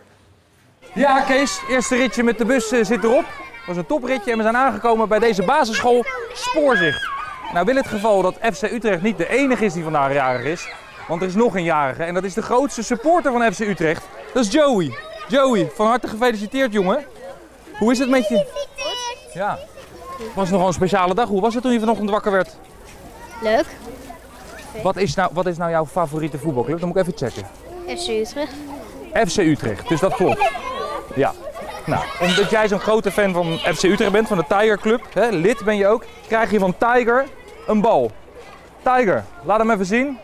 [0.95, 3.24] Ja, Kees, eerste ritje met de bus uh, zit erop.
[3.24, 7.09] Dat was een topritje en we zijn aangekomen bij deze basisschool Spoorzicht.
[7.53, 10.68] Nou wil het geval dat FC Utrecht niet de enige is die vandaag jarig is.
[11.09, 14.05] Want er is nog een jarige en dat is de grootste supporter van FC Utrecht.
[14.34, 14.95] Dat is Joey.
[15.28, 17.05] Joey, van harte gefeliciteerd jongen.
[17.79, 18.47] Hoe is het met je?
[19.35, 19.59] Ja.
[20.18, 21.29] Het was nogal een speciale dag.
[21.29, 22.57] Hoe was het toen je vanochtend wakker werd?
[23.43, 23.66] Leuk.
[24.83, 26.81] Wat is nou, wat is nou jouw favoriete voetbalclub?
[26.81, 27.47] Dan moet ik even checken.
[27.99, 28.53] FC Utrecht.
[29.29, 30.51] FC Utrecht, dus dat klopt.
[31.14, 31.33] Ja.
[31.87, 35.29] Nou, omdat jij zo'n grote fan van FC Utrecht bent, van de Tiger Club, hè,
[35.29, 37.27] lid ben je ook, krijg je van Tiger
[37.66, 38.11] een bal.
[38.83, 40.18] Tiger, laat hem even zien.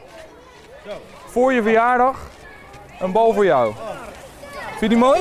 [1.27, 2.19] Voor je verjaardag,
[3.01, 3.73] een bal voor jou.
[4.69, 5.21] Vind je die mooi?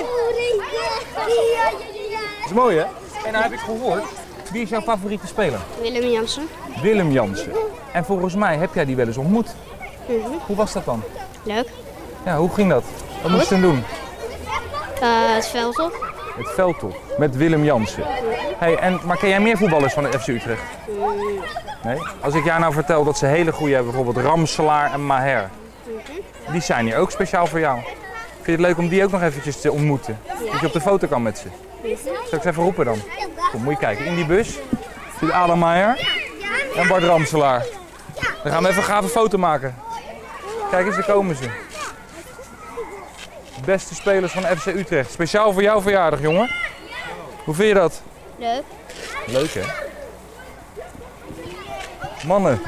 [2.52, 2.86] Dat is mooi hè?
[3.26, 4.04] En nou heb ik gehoord,
[4.52, 5.60] wie is jouw favoriete speler?
[5.82, 6.48] Willem Jansen.
[6.82, 7.52] Willem Jansen.
[7.94, 9.56] En volgens mij heb jij die wel eens ontmoet.
[10.08, 10.40] Mm -hmm.
[10.46, 11.04] Hoe was dat dan?
[11.44, 11.68] Leuk.
[12.26, 12.84] Ja, hoe ging dat?
[13.22, 13.84] Wat moest je dan doen?
[15.04, 16.14] Uh, het veld op.
[16.38, 18.04] Het veld op, met Willem Jansen.
[18.58, 20.62] Hey, en, maar ken jij meer voetballers van de FC Utrecht?
[20.88, 21.44] Mm.
[21.84, 21.98] Nee?
[22.22, 25.50] Als ik jou nou vertel dat ze hele goede hebben, bijvoorbeeld Ramselaar en Maher.
[25.84, 26.52] -hmm.
[26.52, 27.80] Die zijn hier ook speciaal voor jou.
[28.34, 30.20] Vind je het leuk om die ook nog eventjes te ontmoeten?
[30.52, 31.48] Dat je op de foto kan met ze.
[31.82, 33.02] Zal ik ze even roepen dan?
[33.52, 34.06] Kom, moet je kijken.
[34.06, 34.58] In die bus
[35.20, 36.08] zit Adam Meijer
[36.76, 37.66] en Bart Ramselaar.
[38.44, 39.76] Dan gaan we even een gave foto maken.
[40.70, 41.50] Kijk eens, daar komen ze.
[43.66, 45.12] Beste spelers van FC Utrecht.
[45.12, 46.50] Speciaal voor jouw verjaardag, jongen.
[47.44, 48.02] Hoe vind je dat?
[48.38, 48.64] Leuk.
[49.28, 49.62] Leuk, hè?
[52.28, 52.62] Mannen.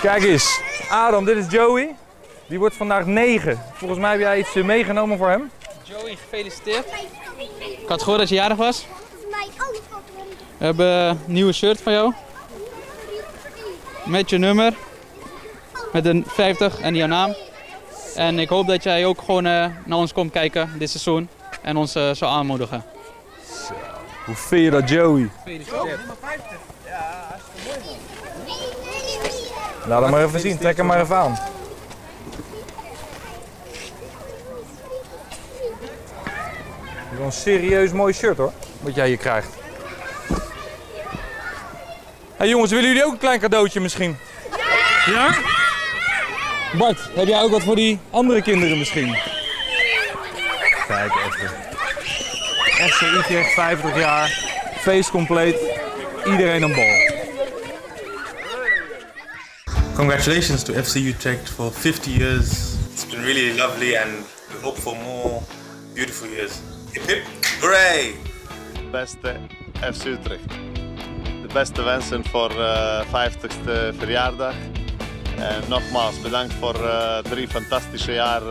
[0.00, 0.60] Kijk eens.
[0.90, 1.94] Adam, dit is Joey.
[2.52, 3.60] Die wordt vandaag 9.
[3.72, 5.50] Volgens mij heb jij iets meegenomen voor hem.
[5.82, 6.86] Joey, gefeliciteerd.
[7.58, 8.86] Ik had gehoord dat je jarig was.
[10.58, 12.12] We hebben een nieuwe shirt van jou.
[14.04, 14.74] Met je nummer.
[15.92, 17.34] Met een 50 en jouw naam.
[18.14, 21.28] En ik hoop dat jij ook gewoon eh, naar ons komt kijken dit seizoen.
[21.62, 22.84] En ons eh, zou aanmoedigen.
[24.24, 25.30] Hoe vind je dat, Joey?
[29.86, 30.58] Laat hem maar even zien.
[30.58, 31.38] Trek hem maar even aan.
[37.11, 38.52] Dit is wel een serieus mooi shirt hoor.
[38.80, 39.48] Wat jij hier krijgt.
[42.36, 44.16] Hey jongens, willen jullie ook een klein cadeautje misschien?
[45.06, 45.34] Ja?
[46.78, 49.16] Bart, heb jij ook wat voor die andere kinderen misschien?
[50.86, 51.50] Kijk even.
[52.88, 54.28] FC Utrecht, 50 jaar.
[54.78, 55.56] Feest compleet.
[56.24, 57.10] Iedereen een bal.
[59.94, 62.50] Congratulations to FC Utrecht for 50 years.
[62.92, 64.10] It's been really lovely and
[64.48, 65.40] we hope for more
[65.94, 66.52] beautiful years.
[66.92, 67.22] Hip hip,
[67.60, 68.14] hooray!
[68.90, 69.36] Beste
[69.94, 70.48] FC Utrecht.
[71.42, 74.54] De beste wensen voor de 50ste verjaardag.
[75.38, 78.42] En nogmaals bedankt voor eh, drie fantastische jaar.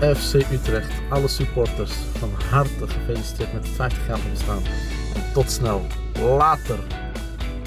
[0.00, 4.62] eh, FC Utrecht, alle supporters, van harte gefeliciteerd met 50 jaar bestaan.
[5.14, 5.86] En tot snel.
[6.20, 6.78] Later.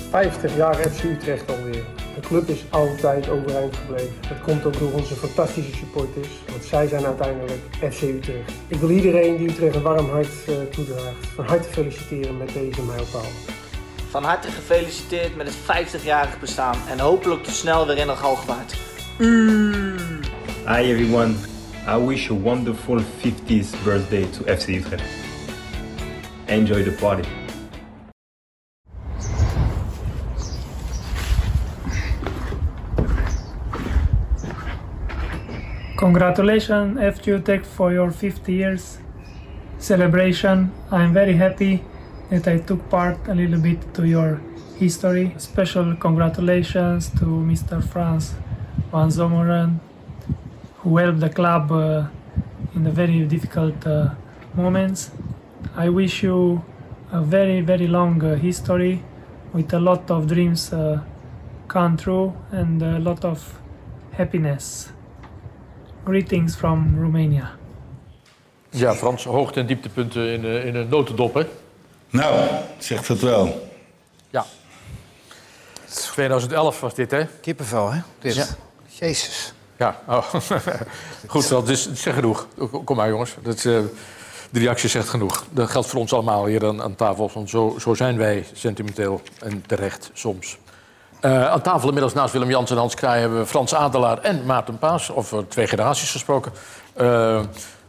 [0.10, 1.84] 50 jaar FC Utrecht alweer.
[2.16, 4.14] De club is altijd overeind gebleven.
[4.30, 7.62] Dat komt ook door onze fantastische supporters, want zij zijn uiteindelijk
[7.92, 8.52] FC Utrecht.
[8.68, 12.82] Ik wil iedereen die Utrecht een warm hart eh, toedraagt, van harte feliciteren met deze
[12.82, 13.30] mijlpaal.
[14.10, 18.76] Van harte gefeliciteerd met het 50-jarig bestaan en hopelijk tot snel weer in de Galgenwaard.
[20.68, 21.34] Hi everyone,
[21.88, 25.04] I wish a wonderful 50th birthday to FC Utrecht.
[26.46, 27.45] Enjoy the party.
[36.06, 39.00] Congratulations FGU Tech for your 50 years
[39.80, 40.72] celebration.
[40.92, 41.84] I'm very happy
[42.30, 44.40] that I took part a little bit to your
[44.78, 45.34] history.
[45.40, 47.84] Special congratulations to Mr.
[47.84, 48.36] Franz
[48.92, 49.80] van Zomeren
[50.84, 52.06] who helped the club uh,
[52.76, 54.10] in the very difficult uh,
[54.54, 55.10] moments.
[55.76, 56.64] I wish you
[57.12, 59.02] a very very long uh, history
[59.54, 61.02] with a lot of dreams uh,
[61.68, 63.60] come true and a lot of
[64.12, 64.92] happiness.
[66.06, 67.52] Greetings from Romania.
[68.70, 71.46] Ja, Frans, hoogte- en dieptepunten in, eh, in een notendop, hè?
[72.10, 73.70] Nou, zegt het wel.
[74.30, 74.46] Ja.
[75.90, 77.26] 2011 was dit, hè?
[77.42, 78.00] Kippenvel, hè?
[78.20, 78.36] Dit.
[78.36, 78.46] Ja.
[78.88, 79.54] Jezus.
[79.78, 80.34] Ja, oh.
[81.28, 82.48] goed, dat is, zeg genoeg.
[82.84, 83.36] Kom maar, jongens.
[83.42, 83.80] Dat, is, eh,
[84.52, 85.46] de reactie zegt genoeg.
[85.52, 87.32] Dat geldt voor ons allemaal hier aan, aan tafel.
[87.34, 90.58] Want zo, zo zijn wij sentimenteel en terecht soms.
[91.26, 94.46] Eh, aan tafel inmiddels naast Willem Jans en Hans Kraai hebben we Frans Adelaar en
[94.46, 95.12] Maarten Paas.
[95.12, 96.52] Over twee generaties gesproken.
[96.94, 97.42] Eh,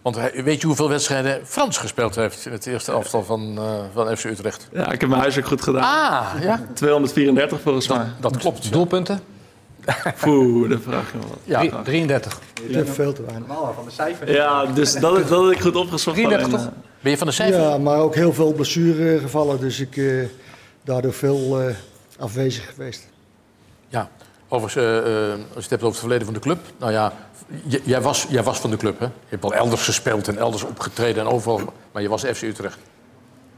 [0.03, 3.65] want weet je hoeveel wedstrijden Frans gespeeld heeft in het eerste elftal van, eh,
[3.95, 4.69] van FC Utrecht?
[4.73, 5.83] Ja, ik heb mijn huiswerk goed gedaan.
[5.83, 6.61] Ah, ja.
[6.75, 8.07] 234 volgens mij.
[8.21, 8.73] Dat klopt.
[8.73, 9.21] Doelpunten?
[10.21, 11.39] Poeh, dat vraag je me wat.
[11.45, 12.39] Ja, Drie- 33.
[12.69, 13.49] Je hebt veel te weinig.
[13.75, 14.31] van de cijfers.
[14.31, 16.17] Ja, dus dat, dat had ik goed opgezocht.
[16.17, 16.67] 33 En, toch?
[16.75, 17.63] eh, Ben je van de cijfers?
[17.63, 19.61] Ja, maar ook heel veel blessuregevallen.
[19.61, 20.05] Dus ik eh
[20.85, 21.75] daardoor veel eh,
[22.19, 23.07] afwezig geweest.
[23.89, 24.11] Ja,
[24.49, 26.59] overigens, eh, als je het hebt over het verleden van de club.
[26.79, 27.13] Nou ja,
[27.85, 29.05] jij was, jij was van de club, hè?
[29.05, 31.73] Je hebt al elders gespeeld en elders opgetreden en overal.
[31.93, 32.79] Maar je was FC Utrecht.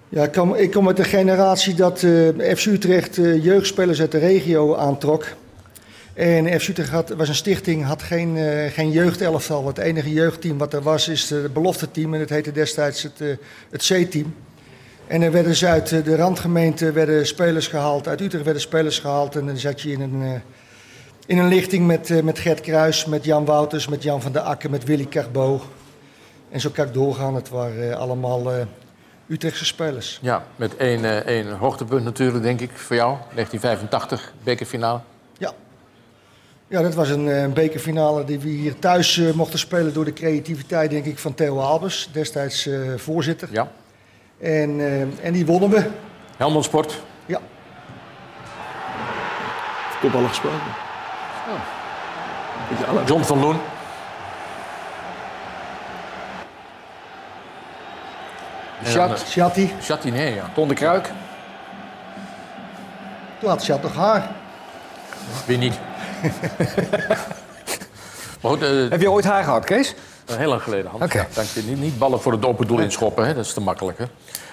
[0.08, 4.18] Ja, ik kom, ik kom uit de generatie dat eh FC Utrecht jeugdspelers uit de
[4.18, 5.24] regio aantrok.
[6.14, 9.66] En FC Utrecht had, was een stichting, had geen, eh, geen jeugdelftal.
[9.66, 12.14] Het enige jeugdteam wat er was, is het belofteteam.
[12.14, 13.38] En dat heette destijds het,
[13.70, 14.34] het C-team.
[15.08, 18.08] En er werden dus uit eh, de randgemeente werden spelers gehaald.
[18.08, 19.36] Uit Utrecht werden spelers gehaald.
[19.36, 20.40] En dan zat je in een, eh,
[21.26, 24.42] in een lichting met, eh, met Gert Kruis, met Jan Wouters, met Jan van der
[24.42, 25.60] Akker, met Willy Carbo.
[26.50, 27.34] En zo kan ik doorgaan.
[27.34, 28.52] Het waren allemaal
[29.26, 30.18] Utrechtse spelers.
[30.22, 33.16] Ja, met één, één hoogtepunt natuurlijk, denk ik, voor jou.
[33.34, 35.00] 1985, bekerfinale.
[36.70, 40.90] Ja, dat was een, een bekerfinale die we hier thuis mochten spelen door de creativiteit,
[40.90, 43.48] denk ik, van Theo Albers, destijds voorzitter.
[43.52, 43.70] Ja.
[44.38, 45.90] En, eh, en die wonnen we.
[46.36, 47.02] Helmond Sport.
[47.26, 47.38] Ja.
[50.00, 50.60] Kopballen gesproken.
[53.06, 53.56] John van Loen.
[58.84, 59.24] Chat.
[59.28, 59.74] Chatti.
[59.80, 60.50] Chatti, nee, ja.
[60.54, 61.10] Ton de Kruik.
[63.40, 64.28] Toen had Chat nog haar.
[65.46, 65.78] Wie niet?
[68.40, 69.94] maar goed, eh, Heb je ooit haar gehad, Kees?
[70.28, 71.12] Eh, Heel lang geleden, Hans.
[71.12, 71.62] Ja, dank je.
[71.62, 73.34] Niet, niet ballen voor het open doel inschoppen, hè?
[73.34, 73.98] dat is te makkelijk.
[73.98, 74.04] Hè?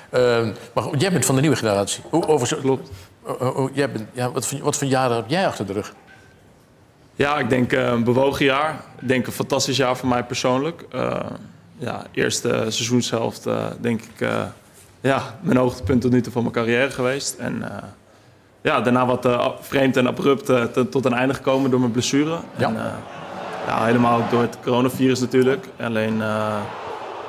[0.09, 2.03] Eh, maar goed, jij bent van de nieuwe generatie.
[2.09, 2.89] Hoe, over, Klopt.
[3.73, 5.93] jij bent, ja, wat, voor, wat voor jaren heb jij achter de rug?
[7.15, 8.81] Ja, ik denk eh, een bewogen jaar.
[9.01, 10.85] Ik denk een fantastisch jaar voor mij persoonlijk.
[10.91, 11.19] Eh,
[11.77, 14.21] ja, eerste seizoenshelft eh, denk ik...
[14.21, 14.43] eh,
[15.01, 17.35] ja, mijn hoogtepunt tot nu toe van mijn carrière geweest.
[17.37, 17.83] En eh,
[18.61, 21.91] ja, daarna wat eh, vreemd en abrupt eh, tot- tot een einde gekomen door mijn
[21.91, 22.37] blessure.
[22.57, 22.67] Ja.
[22.67, 22.91] En, eh,
[23.67, 25.67] ja, helemaal door het coronavirus natuurlijk.
[25.81, 26.55] Alleen, eh,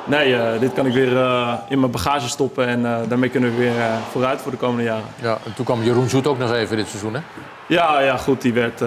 [0.05, 3.57] nee, eh, dit kan ik weer eh, in mijn bagage stoppen en daarmee kunnen we
[3.57, 3.73] weer
[4.11, 5.05] vooruit voor de komende jaren.
[5.23, 7.21] Ja, en toen kwam Jeroen Zoet ook nog even dit seizoen, hè?
[7.69, 8.81] Ja, ja goed, die werd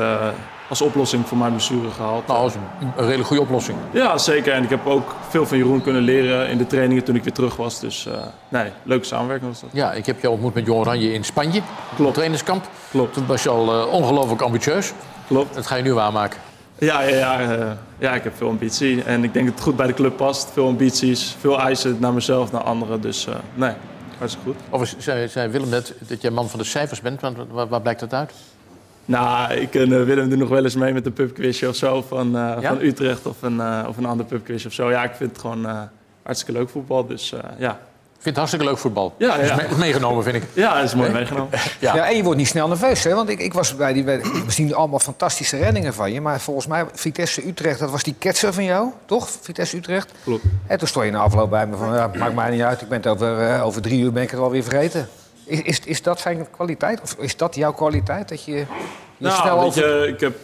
[0.70, 2.28] als oplossing voor mijn blessure gehaald.
[2.28, 2.62] Nou, als een,
[2.96, 3.78] redelijk goede oplossing.
[3.92, 4.54] Ja, zeker.
[4.54, 7.34] En ik heb ook veel van Jeroen kunnen leren in de trainingen toen ik weer
[7.34, 7.80] terug was.
[7.80, 8.14] Dus eh,
[8.50, 9.70] nee, leuke samenwerking was dat.
[9.74, 11.62] Ja, ik heb je ontmoet met Jong Oranje in Spanje.
[11.96, 12.14] Klopt.
[12.14, 12.66] Trainerskamp.
[12.92, 13.14] Klopt.
[13.14, 14.94] Toen was je al ongelooflijk ambitieus.
[15.28, 15.56] Klopt.
[15.56, 16.49] Dat ga je nu waarmaken.
[16.80, 19.04] Ja, ja, ja, eh, ja, ik heb veel ambitie.
[19.04, 20.50] En ik denk dat het goed bij de club past.
[20.52, 23.02] Veel ambities, veel eisen naar mezelf, naar anderen.
[23.02, 23.74] Dus eh, nee,
[24.18, 24.58] hartstikke goed.
[24.70, 27.22] Of zei, zei Willem net dat jij man van de cijfers bent.
[27.52, 28.32] Waar, waar blijkt dat uit?
[29.06, 32.02] Nou, ik en eh, Willem doen nog wel eens mee met een pubquizje of zo
[32.02, 32.62] van, Ja?
[32.62, 34.90] van Utrecht of een, eh, of een ander pubquiz of zo.
[34.90, 35.90] Ja, ik vind het gewoon
[36.24, 37.06] hartstikke leuk voetbal.
[37.06, 37.80] Dus ja.
[38.20, 39.14] Ik vind het hartstikke leuk voetbal.
[39.18, 40.44] Ja, Dat is meegenomen, vind ik.
[40.54, 41.18] Ja, dat is mooi Nee?
[41.18, 41.50] meegenomen.
[41.80, 41.96] Ja.
[41.96, 42.08] Ja.
[42.08, 43.14] en je wordt niet snel nerveus, hè?
[43.16, 44.04] Want ik, ik was bij die...
[44.04, 46.22] we zien allemaal fantastische reddingen van je.
[46.22, 49.30] Maar volgens mij, Vitesse Utrecht, dat was die ketser van jou, toch?
[49.42, 50.12] Vitesse Utrecht.
[50.24, 50.44] Klopt.
[50.68, 51.94] En toen stond je in de afloop bij me van...
[51.94, 54.32] Ja, maakt mij niet uit, ik ben het over, eh, over drie uur ben ik
[54.32, 55.08] het alweer vergeten.
[55.46, 57.02] Is, is, is dat zijn kwaliteit?
[57.02, 58.30] Of is dat jouw kwaliteit?
[58.30, 58.66] Dat je je
[59.18, 60.02] Nou, snel weet over...
[60.02, 60.38] je, ik heb,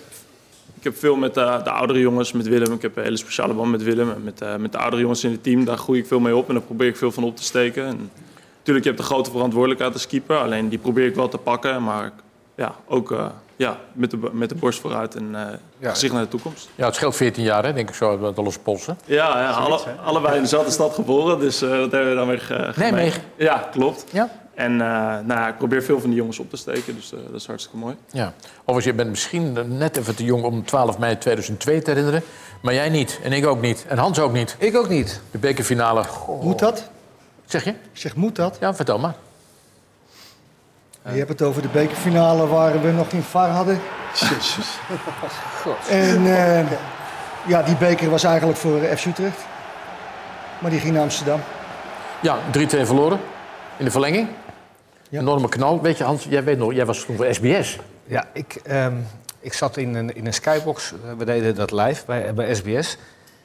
[0.85, 2.73] heb veel met de, de oudere jongens, met Willem.
[2.73, 4.09] Ik heb een hele speciale band met Willem.
[4.09, 6.35] En met, eh, met de oudere jongens in het team, daar groei ik veel mee
[6.35, 6.47] op.
[6.47, 7.85] En daar probeer ik veel van op te steken.
[7.85, 8.11] En
[8.57, 10.37] natuurlijk, je hebt de grote verantwoordelijkheid als keeper.
[10.37, 11.83] Alleen die probeer ik wel te pakken.
[11.83, 12.11] Maar
[12.55, 13.25] ja, ook eh,
[13.55, 15.35] ja, met, de, met de borst vooruit en
[15.79, 16.69] eh, gezicht naar de toekomst.
[16.75, 18.97] Ja, het scheelt 14 jaar, hè, denk ik zo, met alles polsen.
[19.05, 21.39] Ja, ja alle, allebei in dezelfde stad geboren.
[21.39, 23.21] Dus eh, dat hebben we dan weer uh, Nijmegen.
[23.35, 24.05] Ja, klopt.
[24.11, 24.29] Ja.
[24.55, 26.95] En eh, nou, ja, ik probeer veel van die jongens op te steken.
[26.95, 27.95] Dus eh, dat is hartstikke mooi.
[28.11, 28.33] Ja.
[28.59, 32.23] Overigens, je bent misschien net even te jong om 12 mei 2002 te herinneren.
[32.61, 33.19] Maar jij niet.
[33.23, 33.85] En ik ook niet.
[33.87, 34.55] En Hans ook niet.
[34.59, 35.21] Ik ook niet.
[35.31, 36.03] De bekerfinale.
[36.41, 36.89] Moet dat?
[37.45, 37.69] Zeg je?
[37.69, 38.57] Ik zeg, moet dat?
[38.59, 39.15] Ja, vertel maar.
[41.11, 43.79] Je hebt het over de bekerfinale waar we nog geen VAR hadden.
[45.89, 46.65] En eh,
[47.47, 49.37] ja, die beker was eigenlijk voor FC Utrecht.
[50.59, 51.39] Maar die ging naar Amsterdam.
[52.21, 53.19] Ja, 3-2 verloren.
[53.77, 54.27] In de verlenging.
[55.19, 55.81] Enorme knal.
[55.81, 57.79] Weet je, Hans, jij weet nog, jij was toen voor SBS.
[58.05, 58.95] Ja, ik, ehm,
[59.39, 60.93] ik zat in een, in een skybox.
[61.17, 62.97] We deden dat live bij, bij SBS.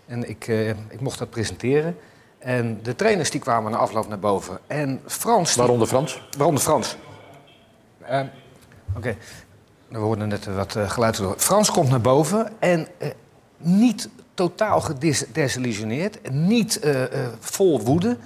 [0.07, 1.97] En ik, eh, ik mocht dat presenteren.
[2.39, 4.59] En de trainers die kwamen na afloop naar boven.
[4.66, 5.49] En Frans...
[5.53, 6.23] die- Waaronder Frans?
[6.37, 6.97] Waaronder Frans.
[8.03, 8.27] Ehm,
[8.97, 9.16] Oké,
[9.89, 11.16] we hoorden net wat eh, geluid.
[11.16, 11.35] door.
[11.37, 13.09] Frans komt naar boven en eh,
[13.57, 16.31] niet totaal gedesillusioneerd.
[16.31, 16.81] Niet
[17.41, 18.16] vol woede.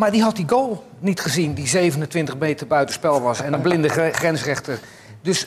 [0.00, 3.40] Maar die had die goal niet gezien, die 27 meter buitenspel was.
[3.40, 4.78] En een blinde gre- grensrechter.
[5.22, 5.46] Dus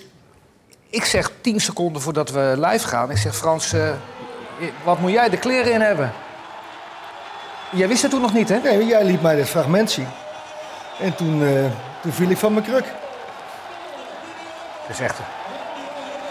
[0.90, 3.12] ik zeg 10 seconden voordat we live gaan.
[3.12, 3.90] Ik zeg, Frans, eh,
[4.84, 6.12] wat moet jij de kleren in hebben?
[7.72, 8.60] Jij wist het toen nog niet, hè?
[8.60, 10.08] Nee, jij liet mij dit fragment zien.
[11.00, 12.86] En toen, eh, toen viel ik van mijn kruk.
[14.88, 15.20] Dat is echt...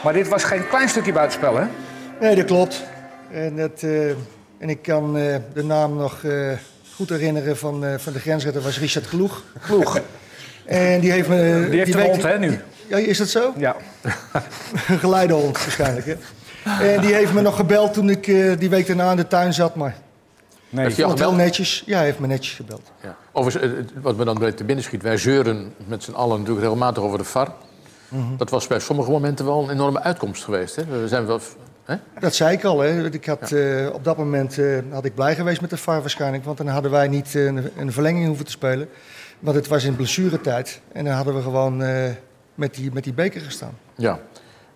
[0.05, 1.64] Maar dit was geen klein stukje buitenspel, hè?
[2.20, 2.83] Nee, dat klopt.
[3.31, 4.09] En, dat, eh,
[4.59, 5.12] en ik kan
[5.55, 6.23] de naam nog
[7.03, 9.42] goed herinneren van, eh, van de grensrechter, was Richard Kloeg.
[9.62, 10.00] Kloeg.
[10.64, 11.66] En die heeft me...
[11.70, 12.61] Die heeft een week- hond, hè, nu?
[12.88, 13.53] Ja, is dat zo?
[13.57, 13.76] Ja.
[14.88, 16.16] een geleidehond waarschijnlijk, hè?
[16.94, 19.53] En die heeft me nog gebeld toen ik eh, die week daarna in de tuin
[19.53, 19.96] zat, maar...
[20.68, 20.90] Nee.
[20.90, 21.82] vond het wel netjes.
[21.86, 22.92] Ja, hij heeft me netjes gebeld.
[23.03, 23.16] Ja.
[23.32, 26.64] Overigens, eh, wat me dan bij te binnen schiet, wij zeuren met z'n allen natuurlijk
[26.64, 27.53] regelmatig over de VAR.
[28.09, 28.36] Mhm.
[28.36, 30.76] Dat was bij sommige momenten wel een enorme uitkomst geweest.
[30.76, 30.84] Hè?
[30.84, 31.40] We zijn wel,
[31.93, 32.20] hè?
[32.20, 32.80] Dat zei ik al.
[32.80, 33.11] Hè.
[33.12, 36.45] Ik had, eh, op dat moment eh, had ik blij geweest met de VAR waarschijnlijk.
[36.45, 38.88] Want dan hadden wij niet eh, een, een verlenging hoeven te spelen.
[39.38, 40.80] Want het was in blessuretijd.
[40.93, 42.11] En dan hadden we gewoon eh,
[42.55, 43.78] met, die, met die beker gestaan.
[43.95, 44.18] Ja.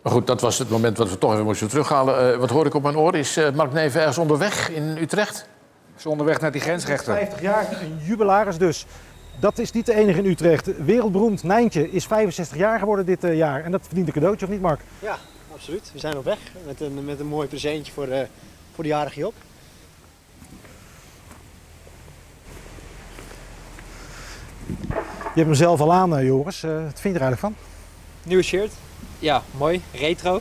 [0.03, 2.33] Maar goed, dat was het moment wat we toch even moesten terughalen.
[2.33, 3.15] Eh, wat hoor ik op mijn oor?
[3.15, 5.49] Is eh, Mark Neven ergens onderweg in Utrecht?
[5.97, 7.15] Is onderweg naar die grensrechter.
[7.15, 8.87] 50 jaar, een jubilaris dus.
[9.41, 10.85] Dat is niet de enige in Utrecht.
[10.85, 13.65] Wereldberoemd Nijntje is 65 jaar geworden dit eh, jaar.
[13.65, 14.81] En dat verdient een cadeautje, of niet Mark?
[14.99, 15.17] Ja,
[15.57, 15.91] absoluut.
[15.93, 18.27] We zijn op weg met een, met een mooi presentje voor, eh,
[18.75, 19.35] voor de jarige Job.
[24.67, 26.63] Je hebt hem zelf al aan, eh, Joris.
[26.63, 27.55] Eh, wat vind je er eigenlijk van?
[28.23, 28.73] Nieuwe shirt.
[29.19, 29.83] Ja, mooi.
[29.93, 30.41] Retro.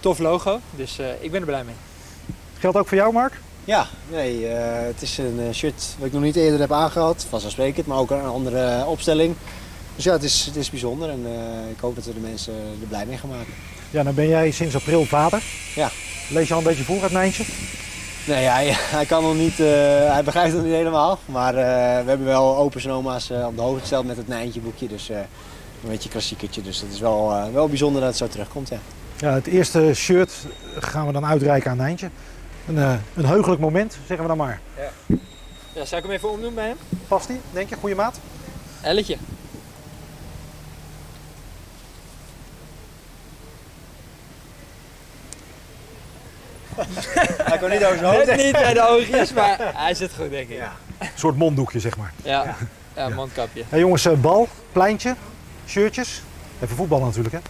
[0.00, 0.60] Tof logo.
[0.76, 1.74] Dus eh, ik ben er blij mee.
[2.58, 3.40] Geldt ook voor jou, Mark?
[3.64, 7.26] Ja, nee, eh, het is een shirt wat ik nog niet eerder heb aangehad.
[7.28, 9.36] Vanzelfsprekend, maar ook een andere opstelling.
[10.00, 12.54] Dus ja, het is, het is bijzonder en eh, ik hoop dat we de mensen
[12.54, 13.52] er blij mee gaan maken.
[13.90, 15.42] Ja, dan ben jij sinds april vader.
[15.74, 15.90] Ja.
[16.28, 17.44] Lees je al een beetje voor uit Nijntje?
[18.26, 18.66] Nee, hij,
[18.96, 19.66] hij kan nog niet, eh,
[20.12, 21.18] hij begrijpt het niet helemaal.
[21.24, 21.62] Maar eh,
[22.02, 24.88] we hebben wel open en oma's eh, op de hoogte gesteld met het Nijntje boekje.
[24.88, 26.62] Dus eh, een beetje een klassiekertje.
[26.62, 28.78] Dus het is wel, eh, wel bijzonder dat het zo terugkomt, ja.
[29.16, 30.32] Ja, het eerste shirt
[30.78, 32.10] gaan we dan uitreiken aan Nijntje.
[32.68, 34.60] Een, eh, een heugelijk moment, zeggen we dan maar.
[34.76, 35.16] Ja.
[35.72, 36.76] Ja, zou ik hem even omdoen bij hem?
[37.08, 37.76] Past die, denk je?
[37.76, 38.18] Goede maat?
[38.80, 39.16] Elletje.
[47.42, 48.36] Hij kon niet over zijn hoofd.
[48.36, 50.58] Niet bij de oogjes, maar hij zit goed, denk ik.
[50.98, 52.12] Een soort monddoekje, zeg maar.
[52.22, 52.54] Ja,
[52.96, 53.64] ja mondkapje.
[53.68, 55.14] Hey, jongens, eh, bal, pleintje,
[55.66, 56.22] shirtjes.
[56.62, 57.40] Even voetballen natuurlijk, hè?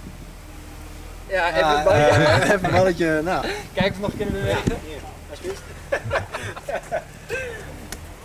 [1.34, 2.10] Ja, even Ja, een balletje.
[2.24, 3.46] eh, even een balletje, nou.
[3.74, 4.62] Kijk of we nog kunnen bewegen.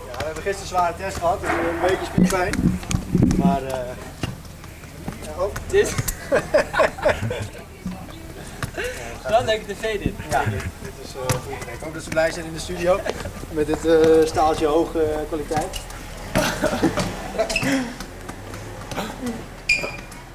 [0.06, 2.54] Ja, we hebben gisteren een zware test gehad, dus een beetje spierpijn.
[3.36, 3.78] Maar, eh
[5.22, 5.54] ja, oh.
[5.68, 5.96] Dit.
[9.30, 10.14] Dan denk ik tv dit.
[10.30, 11.74] Ja, dit, dit is eh goed.
[11.74, 13.00] Ik hoop dat ze blij zijn in de studio
[13.52, 15.80] met dit eh, staaltje hoge kwaliteit.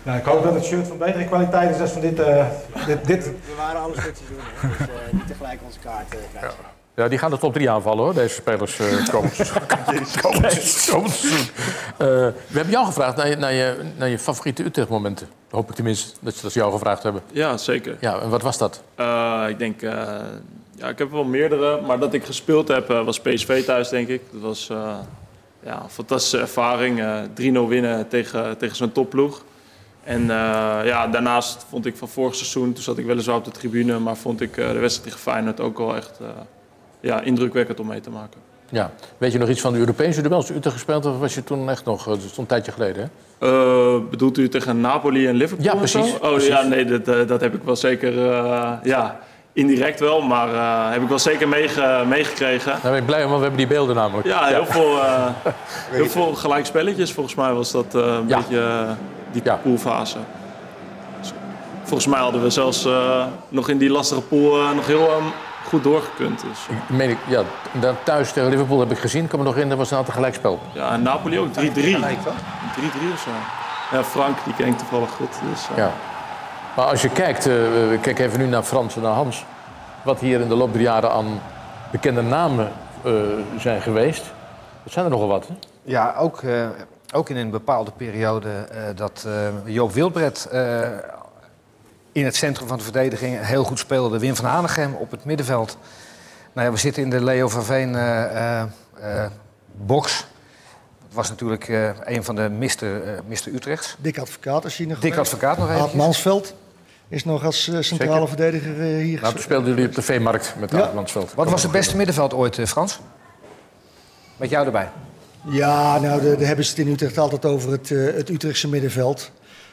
[0.02, 2.18] Nou, ik hoop dat het shirt van betere kwaliteit is dan van dit.
[2.20, 2.46] eh,
[2.86, 3.24] dit, dit.
[3.24, 6.40] We waren alle stukjes doen, hè, dus eh, niet tegelijk onze kaart krijgen.
[6.40, 6.54] Ja,
[7.08, 9.34] die gaan de top 3 aanvallen hoor, deze spelers uh, komend
[9.86, 10.20] seizoen.
[10.20, 11.40] komend seizoen.
[11.92, 15.28] Uh, we hebben jou gevraagd naar je, naar je, naar je favoriete Utrecht-momenten.
[15.50, 17.22] Hoop ik tenminste dat ze dat jou gevraagd hebben.
[17.32, 17.96] Ja, zeker.
[18.00, 18.82] Ja, en wat was dat?
[19.00, 19.92] Uh, ik denk, uh,
[20.76, 24.08] ja, ik heb wel meerdere, maar dat ik gespeeld heb uh, was PSV thuis, denk
[24.08, 24.22] ik.
[24.32, 24.66] Dat was
[25.62, 27.02] ja, een fantastische ervaring.
[27.40, 29.44] 3-0 winnen tegen, tegen zo'n topploeg.
[30.04, 30.26] En
[30.84, 34.16] ja, daarnaast vond ik van vorig seizoen, toen zat ik weliswaar op de tribune, maar
[34.16, 36.18] vond ik de wedstrijd tegen Feyenoord ook wel echt
[37.00, 38.40] ja, indrukwekkend om mee te maken.
[38.70, 38.90] Ja.
[39.18, 41.84] Weet je nog iets van de Europese duels Utrecht gespeeld of was je toen echt
[41.84, 43.08] nog, dat stond een tijdje geleden hè?
[43.48, 45.64] Uh, bedoelt u tegen Napoli en Liverpool?
[45.64, 46.14] Ja, precies.
[46.14, 46.48] Oh precies.
[46.48, 49.18] ja, nee, dat, uh, dat heb ik wel zeker, uh, ja,
[49.52, 52.72] indirect wel, maar heb ik wel zeker meege, meegekregen.
[52.82, 54.26] Daar ben ik blij om, want we hebben die beelden namelijk.
[54.26, 54.64] Ja, heel, ja.
[54.64, 54.98] Veel,
[55.98, 58.36] heel veel gelijk spelletjes volgens mij was dat een ja.
[58.36, 58.86] beetje
[59.32, 59.54] die ja.
[59.54, 60.18] poolfase.
[61.82, 62.88] Volgens mij hadden we zelfs
[63.48, 65.32] nog in die lastige pool nog heel um,
[65.70, 66.40] goed doorgekund.
[66.40, 66.66] Dus.
[66.68, 67.42] Ik meen ik, ja,
[67.72, 69.22] daar thuis tegen Liverpool heb ik gezien.
[69.22, 70.58] Ik kan me nog in, dat was een aantal gelijkspel.
[70.72, 71.52] Ja, en Napoli ook 3-3.
[71.52, 71.58] 3-3
[73.12, 73.30] of zo.
[73.92, 75.38] Ja, Frank, die ken ik toevallig goed.
[75.50, 75.76] Dus, uh...
[75.76, 75.92] ja.
[76.76, 77.54] Maar als je kijkt, uh,
[78.00, 79.44] kijk even nu naar Frans en naar Hans.
[80.02, 81.40] Wat hier in de loop der jaren aan
[81.90, 82.72] bekende namen
[83.04, 83.12] uh,
[83.58, 84.24] zijn geweest.
[84.82, 85.54] Dat zijn er nogal wat, hè?
[85.82, 86.42] Ja, ook,
[87.14, 88.48] ook in een bepaalde periode
[88.94, 89.26] dat
[89.64, 90.48] Joop Wilbred
[92.12, 94.18] in het centrum van de verdediging heel goed speelde.
[94.18, 95.76] Wim van Hanegem op het middenveld.
[96.52, 98.62] Nou ja, we zitten in de Leo van Veen uh,
[99.00, 99.26] uh,
[99.72, 100.26] box.
[101.06, 103.96] Het was natuurlijk uh, een van de Mister, Mister Utrechts.
[103.98, 105.80] Dik Advocaat als je nog Dik Advocaat nog even.
[105.80, 106.54] Aad Mansveld
[107.08, 108.28] is nog als centrale Zeker.
[108.28, 109.20] verdediger hier.
[109.20, 110.82] Nou, toen speelden jullie op de V-markt met ja.
[110.82, 111.34] Aad Mansveld.
[111.34, 113.00] Wat was het beste middenveld ooit, Frans?
[114.36, 114.88] Met jou erbij.
[115.44, 119.30] Ja, nou, daar hebben ze het in Utrecht altijd over het, het Utrechtse middenveld.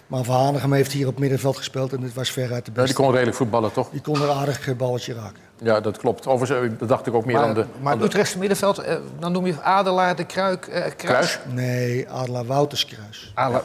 [0.08, 2.80] Maar Van Hanegem heeft hier op middenveld gespeeld en dit was veruit de beste.
[2.80, 3.90] Ja, die kon redelijk voetballen, toch?
[3.90, 5.42] Die kon een aardig balletje raken.
[5.62, 6.28] Ja, dat klopt.
[6.28, 7.66] Overigens, dat dacht ik ook meer maar, aan de...
[7.82, 10.96] Maar het Utrechtse middenveld, eh, dan noem je Adelaar de Kruik, eh, Kruis?
[10.96, 11.40] Kruis?
[11.50, 13.32] Nee, Adelaar Wouters Kruis.
[13.36, 13.64] Adelaar,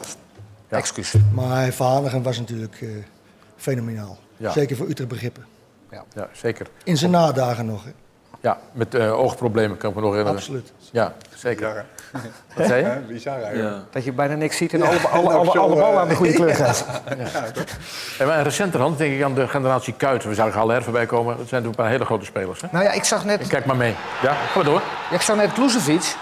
[0.69, 0.77] ja.
[0.77, 1.13] excuus.
[1.33, 3.03] Maar Van Hanegem was natuurlijk uh,
[3.55, 4.17] fenomenaal.
[4.37, 4.51] Ja.
[4.51, 5.45] Zeker voor Utrecht begrippen.
[5.91, 6.67] Ja, ja zeker.
[6.83, 7.91] In zijn nadagen nog, hè?
[8.41, 10.39] Ja, met uh, oogproblemen kan ik me nog herinneren.
[10.41, 10.73] Absoluut.
[10.93, 11.85] Ja, zeker.
[12.55, 12.99] Wat zei je?
[13.07, 13.75] Bizar eigenlijk.
[13.75, 13.83] Ja.
[13.91, 14.85] Dat je bijna niks ziet en ja.
[14.85, 16.85] alle, alle, alle, alle ballen aan de goede kleur gaat.
[17.17, 17.43] ja.
[18.19, 20.29] En maar recenterhand denk ik aan de generatie Kuiten.
[20.29, 21.37] We zagen Haller voorbij komen.
[21.37, 22.61] Dat zijn een paar hele grote spelers.
[22.61, 22.67] Hè?
[22.71, 23.47] Nou ja, ik zag net...
[23.47, 23.95] Kijk maar mee.
[24.21, 24.81] Ja, ga maar door.
[25.09, 26.15] Ja, ik zag net Klusevic.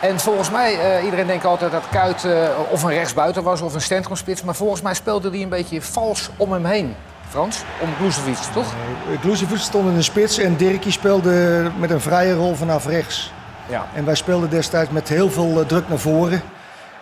[0.00, 3.74] En volgens mij, uh, iedereen denkt altijd dat Kuit uh, of een rechtsbuiten was of
[3.74, 4.42] een centrumspits.
[4.42, 6.94] Maar volgens mij speelde hij een beetje vals om hem heen.
[7.28, 8.72] Frans, om Klusevic, toch?
[9.08, 13.32] Nee, Klusevic stond in de spits en Dirkie speelde met een vrije rol vanaf rechts.
[13.68, 13.86] Ja.
[13.94, 16.42] En wij speelden destijds met heel veel uh, druk naar voren.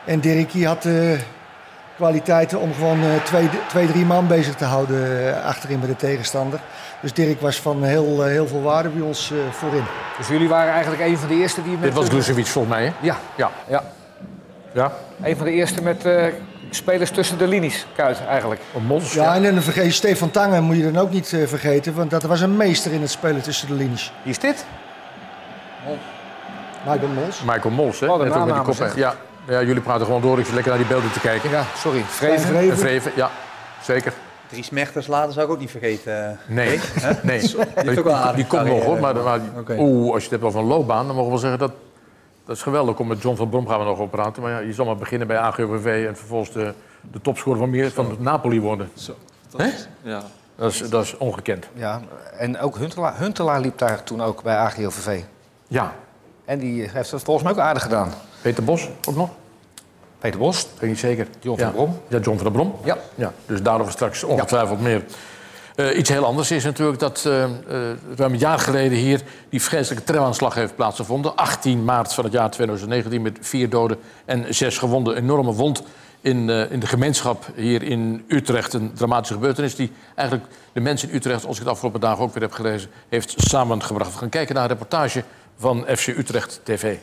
[0.04, 1.18] En Dirkie had uh,
[1.96, 6.60] kwaliteiten om gewoon uh, twee, twee, drie man bezig te houden achterin bij de tegenstander.
[7.00, 9.84] Dus Dirk was van heel, heel veel waarde bij ons voorin.
[10.18, 11.72] Dus jullie waren eigenlijk een van de eerste die...
[11.72, 12.92] Met Dit was Klusevic volgens mij, hè?
[13.00, 13.16] Ja.
[13.36, 13.50] Ja.
[13.68, 13.82] ja.
[14.72, 14.92] ja.
[15.22, 16.04] Een van de eerste met
[16.70, 18.60] spelers tussen de linies, Kuit eigenlijk.
[18.86, 21.46] Mons, ja, ja, en dan vergeet je Stefan Tangen moet je dan ook niet uh,
[21.46, 24.12] vergeten, want dat was een meester in het spelen tussen de linies.
[24.22, 24.64] Wie is dit?
[26.87, 27.43] Michael Mols.
[27.43, 28.07] Michael Mols, hè?
[28.07, 28.74] Wat een Net ook met die kop.
[28.74, 28.97] zeg.
[28.97, 29.14] Ja.
[29.49, 30.39] ja, jullie praten gewoon door.
[30.39, 31.51] Ik zit lekker naar die beelden te kijken.
[31.51, 32.03] Ja, sorry.
[32.03, 32.41] Vreven.
[32.47, 32.70] Vreven.
[32.70, 33.30] En Vreven, ja.
[33.82, 34.12] Zeker.
[34.49, 36.39] Dries Mechters later zou ik ook niet vergeten.
[36.47, 36.80] Nee,
[37.22, 37.41] nee.
[37.41, 37.95] Die,
[38.34, 39.01] die komt nog hoor.
[39.01, 39.41] Maar, maar
[39.78, 41.72] oeh, als je het hebt over een loopbaan, dan mogen we wel zeggen dat.
[42.45, 42.95] Dat is geweldig.
[42.95, 44.43] Kom met John van Brom gaan we nog over praten.
[44.43, 47.91] Maar ja, je zal maar beginnen bij AGOVV en vervolgens de, de topscorer van, meer,
[47.91, 48.91] van Napoli worden.
[48.95, 49.14] Zo.
[49.57, 49.68] Hè?
[50.03, 50.22] Ja.
[50.57, 51.66] Dat is, dat is ongekend.
[51.74, 52.01] Ja,
[52.39, 55.20] en ook Huntelaar, Huntelaar liep daar toen ook bij AGOVV.
[55.66, 55.93] Ja.
[56.47, 58.12] En die heeft het volgens mij ook aardig gedaan.
[58.42, 59.30] Peter Bos ook nog?
[60.18, 60.66] Peter Bos.
[60.78, 61.26] Weet niet zeker.
[61.40, 61.64] John ja.
[61.66, 62.01] van Brom.
[62.09, 62.74] Ja, John van der Brom.
[62.84, 62.99] Ja.
[63.14, 63.32] ja.
[63.47, 65.05] Dus daarover straks ongetwijfeld meer.
[65.74, 67.51] Eh, iets heel anders is natuurlijk dat eh, eh,
[68.16, 71.36] ruim een jaar geleden hier die vreselijke tramaanslag heeft plaatsgevonden.
[71.36, 75.16] 18 maart van het jaar 2019 met vier doden en zes gewonden.
[75.16, 75.82] Enorme wond
[76.26, 78.72] in, eh, in de gemeenschap hier in Utrecht.
[78.72, 82.32] Een dramatische gebeurtenis die eigenlijk de mensen in Utrecht, als ik de afgelopen dagen ook
[82.34, 84.12] weer heb gelezen, heeft samengebracht.
[84.12, 85.24] We gaan kijken naar een reportage
[85.57, 86.96] van FC Utrecht TV.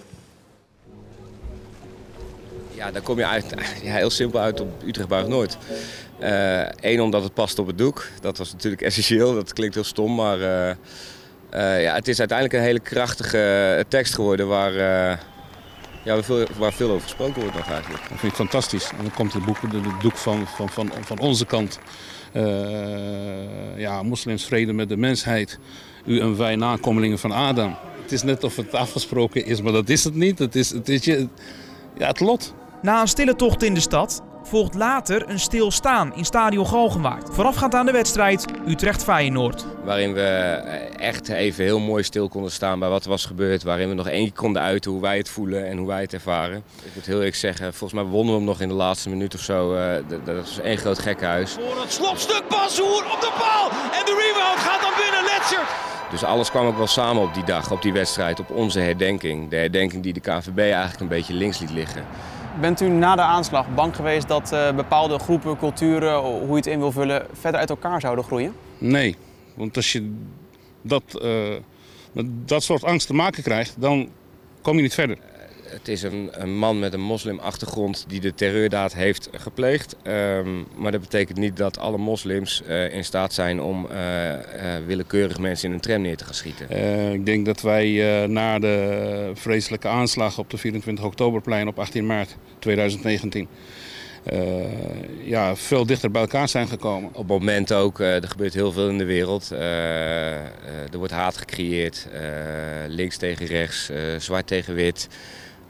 [2.72, 3.46] Ja, daar kom je uit,
[3.84, 5.58] ja, heel simpel uit op Utrecht Nooit.
[6.80, 8.08] Eén, omdat het past op het doek.
[8.22, 9.34] Dat was natuurlijk essentieel.
[9.34, 10.76] Dat klinkt heel stom, maar eh,
[11.54, 15.18] eh, ja, het is uiteindelijk een hele krachtige eh, tekst geworden waar, eh,
[16.04, 18.10] ja, waar, veel, waar veel over gesproken wordt nog eigenlijk.
[18.10, 18.90] Dat vind ik fantastisch.
[18.90, 21.80] En dan komt het boek, de, de doek van, van, van, van onze kant.
[22.32, 25.60] Eh, ja, moslims vrede met de mensheid.
[26.06, 27.78] U en wij nakomelingen van Adam.
[28.04, 30.40] Het is net of het afgesproken is, maar dat is het niet.
[30.40, 31.28] Het is, het is je,
[31.98, 32.54] ja, het lot.
[32.82, 37.30] Na een stille tocht in de stad volgt later een stilstaan in Stadion Galgenwaard.
[37.32, 39.66] Voorafgaand aan de wedstrijd Utrecht-Feyenoord.
[39.84, 40.22] Waarin we
[41.00, 43.64] echt even heel mooi stil konden staan bij wat er was gebeurd.
[43.64, 46.14] Waarin we nog één keer konden uiten hoe wij het voelen en hoe wij het
[46.14, 46.64] ervaren.
[46.86, 49.36] Ik moet heel eerlijk zeggen, volgens mij wonnen we hem nog in de laatste minuut
[49.36, 49.76] of zo.
[49.76, 51.52] Eh, dat- dat was één groot gekkenhuis.
[51.52, 53.70] Voor het slopstuk Bazoer op de paal.
[53.70, 55.24] En de rebound gaat dan binnen.
[55.24, 55.70] Letchert.
[56.14, 59.50] Dus alles kwam ook wel samen op die dag, op die wedstrijd, op onze herdenking.
[59.50, 62.06] De herdenking die de KVB eigenlijk een beetje links liet liggen.
[62.60, 66.66] Bent u na de aanslag bang geweest dat eh, bepaalde groepen, culturen, hoe je het
[66.66, 68.54] in wil vullen, verder uit elkaar zouden groeien?
[68.78, 69.16] Nee,
[69.54, 70.16] want als je
[70.82, 71.32] dat, eh,
[72.12, 74.10] met dat soort angst te maken krijgt, dan
[74.62, 75.18] kom je niet verder.
[75.74, 79.96] Het is een, een man met een moslimachtergrond die de terreurdaad heeft gepleegd.
[80.04, 84.86] Ehm, maar dat betekent niet dat alle moslims eh, in staat zijn om eh, eh,
[84.86, 86.70] willekeurig mensen in een tram neer te gaan schieten.
[87.14, 92.36] Ik denk dat wij na de vreselijke aanslag op de 24 oktoberplein op 18 maart
[92.60, 93.48] 2019
[94.24, 94.38] eh,
[95.24, 97.10] ja, veel dichter bij elkaar zijn gekomen.
[97.10, 99.52] Op het moment ook, er gebeurt heel veel in de wereld.
[99.52, 102.08] Er wordt haat gecreëerd,
[102.88, 105.08] links tegen rechts, zwart tegen wit.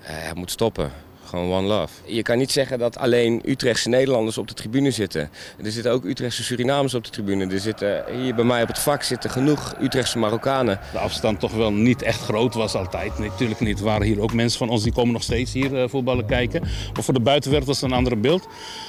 [0.03, 0.91] Eh, het moet stoppen.
[1.33, 1.93] Gewoon one love.
[2.05, 5.29] Je kan niet zeggen dat alleen Utrechtse Nederlanders op de tribune zitten.
[5.63, 7.47] Er zitten ook Utrechtse Surinamers op de tribune.
[7.47, 10.79] Er zitten, hier bij mij op het vak zitten genoeg Utrechtse Marokkanen.
[10.91, 13.19] De afstand toch wel niet echt groot was altijd.
[13.19, 13.79] Natuurlijk niet.
[13.79, 16.61] Er waren hier ook mensen van ons die komen nog steeds hier eh, voetballen kijken.
[16.93, 18.47] Maar voor de buitenwereld was het een andere beeld.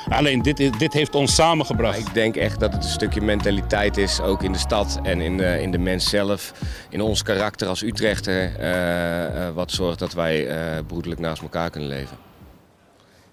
[0.08, 1.98] Alleen dit, dit heeft ons samengebracht.
[1.98, 5.36] Ik denk echt dat het een stukje mentaliteit is, ook in de stad en in
[5.36, 6.52] de, in de mens zelf.
[6.88, 11.70] In ons karakter als Utrechter, eh, eh, wat zorgt dat wij eh, broederlijk naast elkaar
[11.70, 12.16] kunnen leven.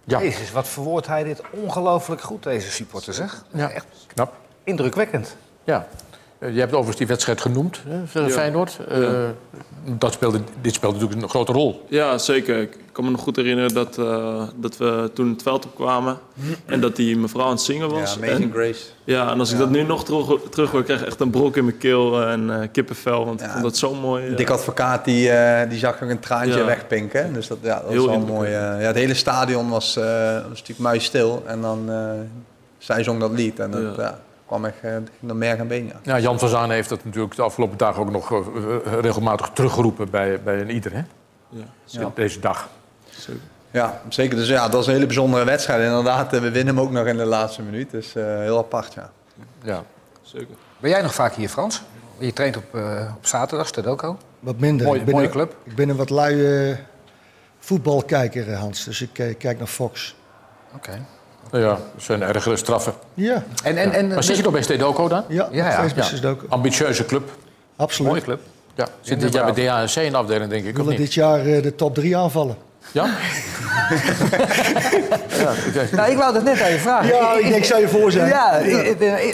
[0.03, 3.45] Jezus, wat verwoordt hij dit ongelooflijk goed, deze supporter, zeg.
[3.53, 4.33] Ja, Echt knap.
[4.63, 5.35] indrukwekkend.
[5.63, 5.87] Ja.
[6.41, 8.29] Eh, Je hebt overigens die wedstrijd genoemd, hè, voor Ja.
[8.29, 8.77] Feyenoord.
[8.89, 9.09] Eh,
[9.97, 11.85] dat speelde, dit speelde natuurlijk een grote rol.
[11.89, 12.61] Ja, zeker.
[12.61, 16.17] Ik kan me nog goed herinneren dat, eh, dat we toen het veld opkwamen
[16.65, 18.13] en dat die mevrouw aan het zingen was.
[18.13, 18.83] Ja, Amazing en, Grace.
[19.03, 21.57] Ja, en als ik dat nu nog terug, terug hoor, krijg ik echt een brok
[21.57, 24.35] in mijn keel en eh, kippenvel, want ik vond dat zo mooi.
[24.35, 26.65] Dik advocaat die, eh, die zag ook een traantje Ja.
[26.65, 27.33] wegpinken.
[27.33, 28.49] Dus dat, ja, dat Heel was wel mooi.
[28.49, 31.43] ja, het hele stadion was, eh, was natuurlijk muisstil.
[31.45, 32.09] En dan, eh,
[32.77, 33.59] zij zong dat lied.
[33.59, 34.19] En dat ja.
[34.51, 35.85] Kwam echt eh, ging naar merg en been.
[35.85, 35.99] Ja.
[36.03, 39.49] Ja, Jan van Zanen heeft dat natuurlijk de afgelopen dagen ook nog eh, eh, regelmatig
[39.53, 41.01] teruggeroepen bij, bij een ieder, hè?
[41.49, 42.69] Ja, Dit- Deze dag.
[43.71, 44.35] Ja, zeker.
[44.37, 45.83] Dus ja, dat was een hele bijzondere wedstrijd.
[45.83, 47.91] Inderdaad, we winnen hem ook nog in de laatste minuut.
[47.91, 49.11] Dus eh, heel apart, ja.
[49.63, 49.83] Ja,
[50.21, 50.55] zeker.
[50.79, 51.81] Ben jij nog vaak hier, Frans?
[52.17, 54.17] Je traint op, eh, op zaterdag, Stedoco.
[54.39, 54.85] Wat minder.
[54.85, 55.55] Mooie, ik ben mooie een- club.
[55.63, 56.75] Ik ben een wat luie
[57.59, 58.83] voetbalkijker, Hans.
[58.83, 60.15] Dus ik kijk naar Fox.
[60.75, 61.05] Oké.
[61.51, 62.93] Nou ja, dat zijn ergere straffen.
[63.13, 63.43] Ja.
[63.63, 65.23] En, en, en, maar zit je nog bij Stedoco dan?
[65.27, 65.77] Ja, Ja, ja.
[65.77, 66.45] steeds bij Stedoco.
[66.49, 67.29] Ambitieuze club.
[67.75, 68.11] Absoluut.
[68.11, 68.39] Mooie club.
[68.75, 71.07] Ja, zit dit jaar bij DHC in de afdeling, denk We ik, of willen niet?
[71.07, 72.55] dit jaar eh, de top 3 aanvallen.
[72.91, 73.05] Ja?
[75.41, 77.07] ja ik- Nou, ik wou dat net aan je vragen.
[77.15, 78.27] Ja, ik denk, ik zou je voor zijn.
[78.27, 78.61] Ja,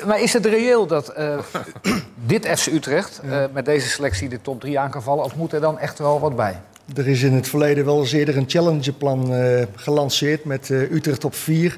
[0.06, 1.38] maar is het reëel dat eh,
[2.26, 5.24] dit FC Utrecht eh, met deze selectie de top 3 aan kan vallen?
[5.24, 6.60] Of moet er dan echt wel wat bij?
[6.96, 11.26] Er is in het verleden wel eens eerder een challengeplan eh gelanceerd met eh, Utrecht
[11.26, 11.78] op 4.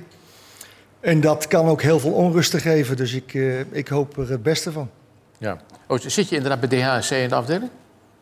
[0.99, 2.97] En dat kan ook heel veel onrust geven.
[2.97, 4.89] Dus ik, eh, ik hoop er het beste van.
[5.37, 5.57] Ja.
[5.87, 7.69] Oh, zit je inderdaad bij DHC in de afdeling?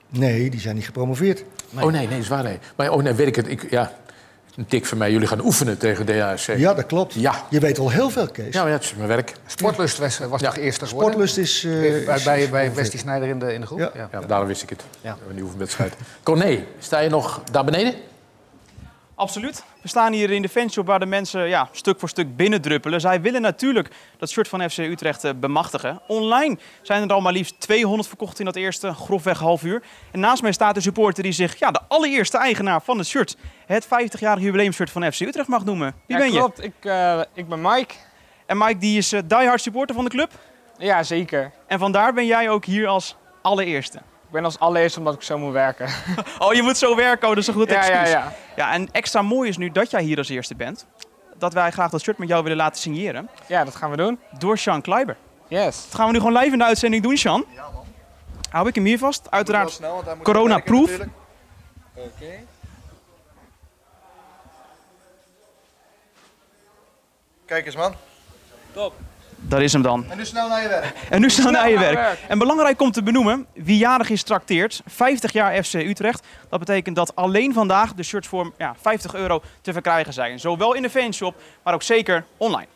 [0.10, 1.44] Nee, die zijn niet gepromoveerd.
[1.80, 2.60] Oh nee, nee, is waar nee.
[2.76, 3.48] Maar oh nee, weet ik het.
[3.50, 3.92] Ik, ja,
[4.56, 5.12] een tik van mij.
[5.12, 6.58] Jullie gaan oefenen tegen DHC.
[6.58, 7.14] Ja, dat klopt.
[7.14, 7.46] Ja.
[7.50, 8.54] Je weet al heel veel, Kees.
[8.54, 9.34] Ja, maar ja, het is mijn werk.
[9.46, 11.12] Sportlust was, was toch eerste geworden?
[11.12, 11.64] Sportlust is...
[11.64, 11.72] eh,
[12.06, 12.74] bij, bij, bij.
[12.74, 13.80] Westie Snijder in de, in de groep?
[13.80, 14.10] Ja.
[14.12, 14.84] Ja, daarom wist ik het.
[15.02, 15.18] Ja.
[15.28, 15.34] Ja.
[15.36, 15.94] Een oefenwedstrijd.
[16.24, 17.94] Corné, sta je nog daar beneden?
[19.18, 19.64] Absoluut.
[19.82, 23.02] We staan hier in de fanshop waar de mensen ja, stuk voor stuk binnendruppelen.
[23.02, 26.02] Zij willen natuurlijk dat shirt van FC Utrecht eh, bemachtigen.
[26.08, 29.84] Online zijn er al maar liefst 200 verkocht in dat eerste grofweg half uur.
[30.12, 33.38] En naast mij staat een supporter die zich ja, de allereerste eigenaar van het shirt,
[33.66, 35.96] het 50-jarig jubileumshirt van FC Utrecht mag noemen.
[36.06, 36.38] Wie Ja, ben je?
[36.38, 36.64] klopt.
[36.64, 37.94] Ik, eh, ik ben Mike.
[38.46, 40.32] En Mike die is eh, diehard supporter van de club?
[40.78, 41.52] Ja, zeker.
[41.68, 44.00] En vandaar ben jij ook hier als allereerste?
[44.38, 45.88] Ik ben als allereerste omdat ik zo moet werken.
[46.40, 47.96] Oh, je moet zo werken, oh, dat is een goed Ja, excuus.
[47.98, 48.34] ja, ja.
[48.56, 50.86] ja, en extra mooi is nu dat jij hier als eerste bent.
[51.38, 53.30] Dat wij graag dat shirt met jou willen laten signeren.
[53.48, 54.20] Ja, dat gaan we doen.
[54.38, 55.18] Door Sean Kleiber.
[55.48, 55.84] Yes.
[55.86, 57.46] Dat gaan we nu gewoon live in de uitzending doen, Sean.
[57.56, 57.86] Ja, man.
[58.50, 59.32] Hou ik hem hier vast.
[59.32, 59.80] Uiteraard
[60.24, 60.92] corona-proof.
[61.96, 62.44] Oké.
[67.46, 67.94] Kijk eens, man.
[68.74, 68.94] Top.
[69.40, 70.06] Dat is hem dan.
[70.10, 70.94] En nu snel naar je werk.
[71.10, 72.18] En nu snel naar je werk.
[72.28, 76.26] En belangrijk om te benoemen, wie jarig is trakteert, 50 jaar FC Utrecht.
[76.50, 80.40] Dat betekent dat alleen vandaag de shirts voor ja, 50 euro te verkrijgen zijn.
[80.40, 82.68] Zowel in de fanshop, maar ook zeker online.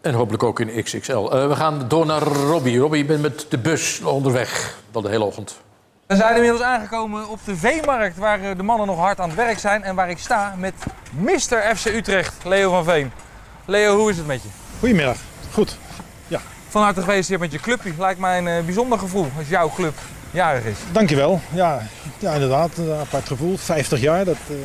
[0.00, 1.12] En hopelijk ook in XXL.
[1.12, 2.78] Eh, we gaan door naar Robbie.
[2.78, 4.78] Robbie, je bent met de bus onderweg.
[4.92, 5.60] Wel de hele ochtend.
[6.06, 9.36] We zijn inmiddels aangekomen op de Veemarkt, waar eh, de mannen nog hard aan het
[9.36, 9.82] werk zijn.
[9.82, 10.74] En waar ik sta met
[11.10, 11.76] Mr.
[11.76, 13.12] FC Utrecht, Leo van Veen.
[13.64, 14.48] Leo, hoe is het met je?
[14.78, 15.16] Goedemiddag.
[15.52, 15.76] Goed.
[16.28, 16.40] Ja.
[16.68, 17.92] Van harte gefeliciteerd met je clubje.
[17.98, 19.94] Lijkt mij een eh, bijzonder gevoel als jouw club
[20.30, 20.76] jarig is.
[20.92, 21.40] Dankjewel.
[21.52, 21.82] Ja,
[22.18, 22.76] ja inderdaad.
[22.76, 23.56] Een apart gevoel.
[23.56, 24.24] 50 jaar.
[24.24, 24.56] Dat, eh,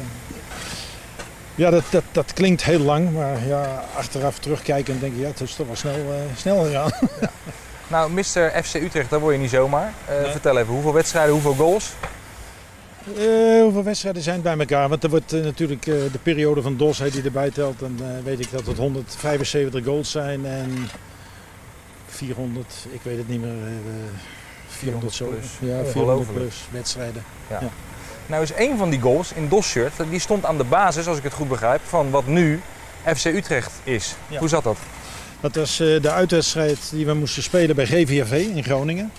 [1.55, 3.13] ja, dat, dat, dat klinkt heel lang.
[3.13, 6.91] Maar ja, achteraf terugkijken denk ik, ja, het is toch wel snel, eh, snel gegaan.
[7.87, 8.63] Nou, Mr.
[8.63, 9.93] FC Utrecht, daar word je niet zomaar.
[10.31, 11.91] Vertel even, hoeveel wedstrijden, hoeveel goals?
[13.17, 14.89] Eh, hoeveel wedstrijden zijn het bij elkaar?
[14.89, 17.79] Want er wordt eh, natuurlijk eh, de periode van Dos die erbij telt.
[17.79, 20.89] Dan eh, weet ik dat het 175 goals zijn en
[22.07, 23.49] 400, ik weet het niet meer.
[23.49, 23.93] eh,
[24.67, 25.25] 400 zo.
[25.25, 25.45] plus.
[25.59, 26.37] Ja, 400 Ongelooflijk.
[26.37, 27.23] plus wedstrijden.
[27.49, 27.59] Ja.
[27.61, 27.69] Ja.
[28.25, 31.17] Nou is één van die goals in Dos shirt, die stond aan de basis, als
[31.17, 32.61] ik het goed begrijp, van wat nu
[33.15, 34.15] FC Utrecht is.
[34.27, 34.39] Ja.
[34.39, 34.77] Hoe zat dat?
[35.39, 39.11] Dat was de uitwedstrijd die we moesten spelen bij GVAV in Groningen.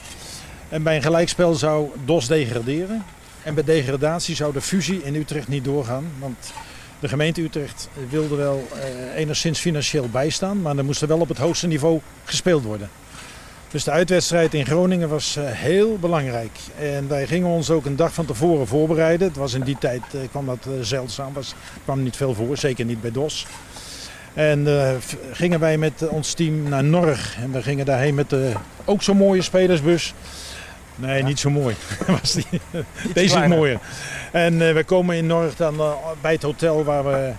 [0.69, 3.05] En bij een gelijkspel zou DOS degraderen.
[3.45, 6.05] En bij degradatie zou de fusie in Utrecht niet doorgaan.
[6.19, 6.53] Want
[7.01, 10.63] de gemeente Utrecht wilde wel eh, enigszins financieel bijstaan.
[10.63, 12.89] Maar er moest er wel op het hoogste niveau gespeeld worden.
[13.73, 16.59] Dus de uitwedstrijd in Groningen was eh, heel belangrijk.
[16.79, 19.29] En wij gingen ons ook een dag van tevoren voorbereiden.
[19.29, 21.33] Het was in die tijd eh, kwam dat eh, zeldzaam.
[21.33, 23.47] Was, kwam niet veel voor, zeker niet bij DOS.
[24.35, 24.67] En
[25.33, 27.37] gingen wij met ons team naar Norg.
[27.37, 28.53] En we gingen daarheen met de,
[28.85, 30.15] ook zo'n mooie spelersbus.
[30.97, 31.75] Nee, niet zo mooi.
[32.21, 32.47] Was die.
[33.13, 33.81] Deze is mooier.
[34.33, 37.33] En eh, we komen in Norg dan eh, bij het hotel waar we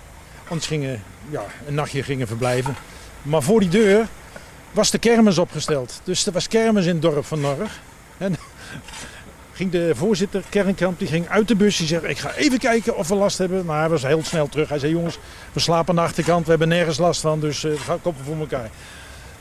[0.50, 2.76] ons gingen, ja, een nachtje gingen verblijven.
[3.22, 4.08] Maar voor die deur
[4.72, 6.02] was de kermis opgesteld.
[6.04, 7.80] Dus er was kermis in het dorp van Norg.
[8.18, 8.36] En
[9.54, 11.78] ging de voorzitter Kernkamp die ging uit de bus.
[11.78, 13.66] Die zei, ik ga even kijken of we last hebben.
[13.66, 14.70] Maar hij was heel snel terug.
[14.70, 15.18] Hij zei, jongens,
[15.54, 16.44] we slapen aan de achterkant.
[16.44, 18.70] We hebben nergens last van, dus eh, we gaan koppen voor elkaar.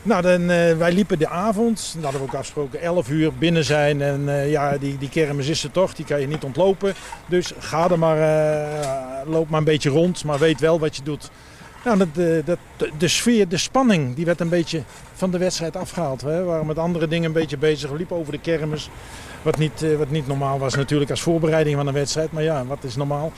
[0.05, 1.91] Nou, dan, eh, wij liepen de avond.
[1.95, 2.81] Dat hadden we ook afgesproken.
[2.81, 4.01] 11 uur binnen zijn.
[4.01, 5.93] En eh, ja, die, die kermis is er toch.
[5.93, 6.93] Die kan je niet ontlopen.
[7.25, 10.23] Dus ga er maar, eh, loop maar een beetje rond.
[10.23, 11.29] Maar weet wel wat je doet.
[11.83, 12.57] Nou, dat, de,
[12.97, 14.83] de sfeer, de spanning, die werd een beetje
[15.13, 16.21] van de wedstrijd afgehaald.
[16.21, 16.37] Hè.
[16.37, 17.89] We waren met andere dingen een beetje bezig.
[17.89, 18.89] We liepen over de kermis.
[19.41, 22.31] Wat niet, wat niet normaal was natuurlijk als voorbereiding van een wedstrijd.
[22.31, 23.31] Maar ja, wat is normaal?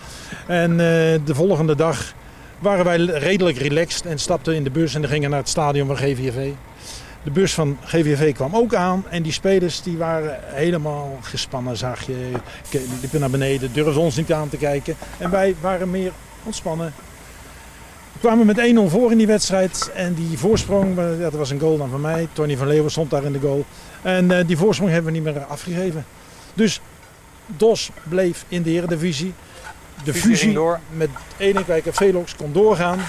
[0.47, 2.13] En de volgende dag
[2.59, 5.97] waren wij redelijk relaxed en stapten in de bus en gingen naar het stadion van
[5.97, 6.51] GVV.
[7.23, 12.05] De bus van GVV kwam ook aan en die spelers die waren helemaal gespannen, zag
[12.05, 12.31] je.
[12.69, 14.95] Die liepen naar beneden, durfden ons niet aan te kijken.
[15.17, 16.11] En wij waren meer
[16.43, 16.93] ontspannen.
[18.13, 19.91] We kwamen met 1-0 voor in die wedstrijd.
[19.93, 22.27] En die voorsprong, eh, dat was een goal dan van mij.
[22.33, 23.65] Tony van Leeuwen stond daar in de goal.
[24.01, 26.05] En eh, die voorsprong hebben we niet meer afgegeven.
[26.53, 26.81] Dus
[27.45, 29.33] DOS bleef in de Eredivisie.
[30.05, 30.79] De Fusie door.
[30.89, 32.99] met Enekwijk en Velox kon doorgaan.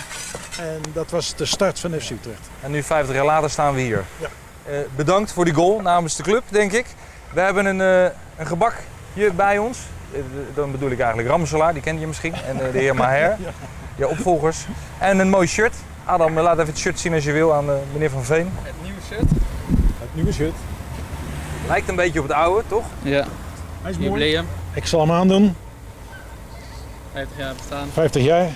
[0.60, 2.48] En dat was de start van FC Utrecht.
[2.62, 4.04] En nu 50 jaar later staan we hier.
[4.18, 4.28] Ja.
[4.64, 6.86] Eh, bedankt voor die goal namens de club, denk ik.
[7.32, 9.78] We hebben een, eh, een gebakje bij ons.
[10.12, 10.20] Eh,
[10.54, 12.34] dan bedoel ik eigenlijk Ramselaar, die kent je misschien.
[12.34, 13.50] En de heer Maher, Ja.
[13.96, 14.66] je opvolgers.
[14.98, 15.74] En een mooi shirt.
[16.04, 18.50] Adam, laat even het shirt zien als je wil aan meneer Van Veen.
[18.62, 19.30] Het nieuwe shirt.
[20.00, 20.54] Het nieuwe shirt.
[21.68, 22.84] Lijkt een beetje op het oude, toch?
[23.02, 23.24] Ja.
[23.82, 24.46] Hij is Jubileum.
[24.74, 25.56] Ik zal hem aandoen.
[27.16, 27.88] 50 jaar bestaan.
[27.92, 28.48] 50 jaar.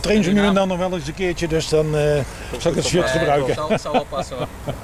[0.00, 2.20] Train ze nu en dan nog wel eens een keertje, dus dan eh,
[2.58, 3.54] zal ik het shirt gebruiken.
[3.54, 4.46] Zal, zal wel passen hoor.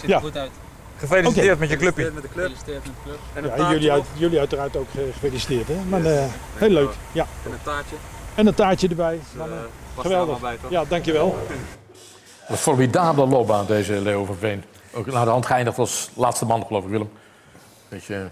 [0.00, 0.14] Ziet Ja.
[0.16, 0.50] er goed uit.
[0.96, 2.04] Gefeliciteerd met je clubje.
[2.04, 2.44] Gefeliciteerd met de club.
[2.44, 3.10] Gefeliciteerd met de
[3.42, 3.52] club.
[3.56, 5.68] En Ja, jullie, uit, jullie uiteraard ook eh, gefeliciteerd.
[5.68, 5.74] Hè?
[5.88, 6.24] Maar eh,
[6.54, 6.90] heel leuk.
[7.12, 7.26] Ja.
[7.44, 7.96] En een taartje.
[8.34, 9.18] En een taartje erbij.
[9.34, 9.44] Dus,
[9.94, 10.34] was Geweldig.
[10.34, 10.70] er bij, toch?
[10.70, 11.38] Ja, dankjewel.
[12.48, 14.64] Een formidabele loopbaan, deze Leo van Veen.
[14.92, 17.10] Ook naar de hand geëindigd als laatste man, geloof ik, Willem.
[17.88, 18.26] Weet je,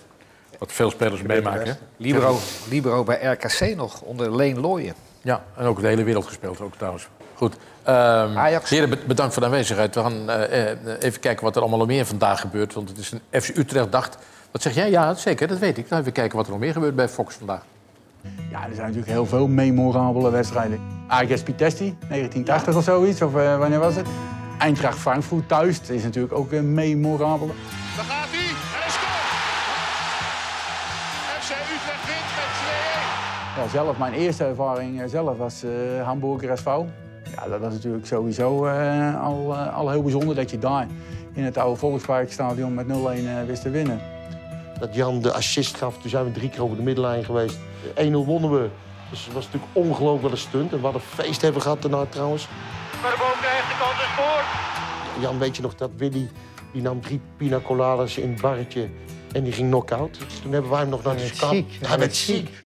[0.61, 1.77] wat veel spelers meemaken.
[1.97, 2.39] Libero,
[2.71, 4.95] Libero bij RKC nog, onder Leen Looyen.
[5.23, 7.09] Ja, en ook de hele wereld gespeeld, ook trouwens.
[7.35, 7.57] Goed.
[7.83, 9.95] Ehm Heren, be- bedankt voor de aanwezigheid.
[9.95, 12.75] We gaan eh, eh, even kijken wat er allemaal nog meer vandaag gebeurt.
[12.75, 14.09] Want het is een FC Utrecht-dag.
[14.51, 14.91] Wat zeg jij?
[14.91, 15.89] Ja, zeker, dat weet ik.
[15.89, 17.63] Nou, even kijken wat er nog meer gebeurt bij Fox vandaag.
[18.51, 20.81] Ja, er zijn natuurlijk heel veel memorabele wedstrijden.
[21.09, 24.07] AGS Pitesti, 1980 of zoiets, of eh, wanneer was het?
[24.59, 27.47] Eintracht Frankfurt thuis, dat is natuurlijk ook een memorabel.
[27.97, 28.40] Daar gaat hij en hij
[33.57, 36.65] Ja, zelf, mijn eerste ervaring eh, zelf was eh Hamburger SV.
[36.65, 40.87] Ja, dat was natuurlijk sowieso eh, al, al heel bijzonder dat je daar
[41.33, 44.01] in het oude Volksparkstadion met 0-1 eh, wist te winnen.
[44.79, 47.59] Dat Jan de assist gaf, toen zijn we drie keer over de middenlijn geweest.
[47.95, 48.69] 1-0 wonnen we.
[49.11, 50.73] Dus het was natuurlijk ongelooflijk wat een stunt.
[50.73, 52.49] En wat een feest hebben we gehad daarna trouwens.
[53.03, 55.23] Maar de boom krijgt de kans.
[55.23, 56.31] Jan, weet je nog dat Willy,
[56.73, 58.89] die nam drie pina coladas in het barretje
[59.33, 60.19] en die ging knock-out.
[60.43, 61.67] Toen hebben wij hem nog naar de scan.
[61.81, 62.69] Hij werd ziek.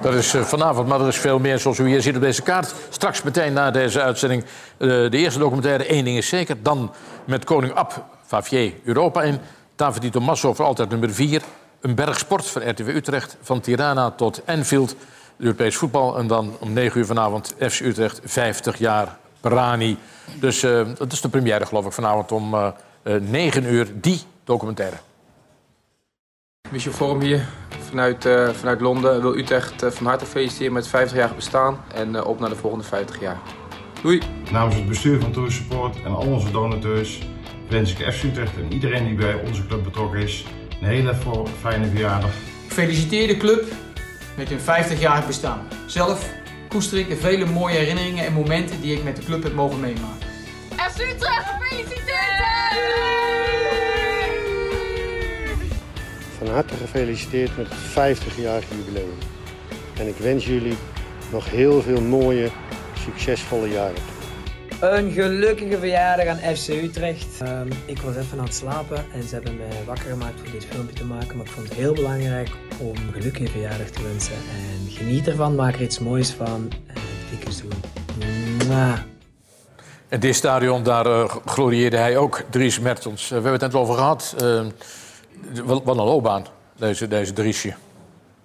[0.00, 2.42] Dat is eh, vanavond, maar er is veel meer zoals u hier ziet op deze
[2.42, 2.74] kaart.
[2.88, 6.62] Straks meteen na deze uitzending eh, de eerste documentaire Eén ding is zeker.
[6.62, 6.92] Dan
[7.24, 9.38] met koning Ab Favier Europa in.
[9.76, 11.42] David Tommaso voor altijd nummer 4.
[11.80, 13.36] Een bergsport van RTV Utrecht.
[13.42, 14.94] Van Tirana tot Enfield.
[15.36, 16.18] Europees voetbal.
[16.18, 19.98] En dan om 9 uur vanavond FC Utrecht 50 jaar Brani.
[20.40, 23.88] Dus eh, dat is de première geloof ik vanavond om eh, 9 uur.
[23.94, 24.96] Die documentaire.
[26.70, 27.48] Michel Vorm hier
[27.88, 29.20] vanuit, eh, vanuit Londen.
[29.20, 32.56] Wil Utrecht eh, van harte feliciteren met 50 jaar bestaan en eh, op naar de
[32.56, 33.36] volgende 50 jaar.
[34.02, 34.20] Doei!
[34.50, 37.18] Namens het bestuur van Tour Support en al onze donateurs
[37.68, 40.44] wens ik FC Utrecht en iedereen die bij onze club betrokken is
[40.80, 41.14] een hele
[41.60, 42.30] fijne verjaardag.
[42.64, 43.64] Ik feliciteer de club
[44.36, 45.66] met hun 50-jarig bestaan.
[45.86, 46.30] Zelf
[46.68, 49.80] koester ik de vele mooie herinneringen en momenten die ik met de club heb mogen
[49.80, 50.26] meemaken.
[50.76, 53.41] FC Utrecht, gefeliciteerd!
[56.44, 59.18] Van harte gefeliciteerd met het 50-jarig jubileum.
[59.98, 60.76] En ik wens jullie
[61.32, 62.48] nog heel veel mooie,
[63.04, 64.02] succesvolle jaren.
[64.80, 67.40] Een gelukkige verjaardag aan FC Utrecht.
[67.40, 70.64] Ehm, ik was even aan het slapen en ze hebben mij wakker gemaakt voor dit
[70.64, 71.36] filmpje te maken.
[71.36, 74.34] Maar ik vond het heel belangrijk om een gelukkige verjaardag te wensen.
[74.34, 76.72] En geniet ervan, maak er iets moois van.
[76.86, 77.00] En
[77.30, 77.72] dikke zoen.
[80.12, 83.22] In dit stadion, daar eh, glorieerde hij ook, Dries Mertens.
[83.22, 84.34] Eh, we hebben het net over gehad.
[84.38, 84.60] Eh,
[85.64, 86.46] wat, een loopbaan,
[86.76, 87.74] deze, deze Driesje.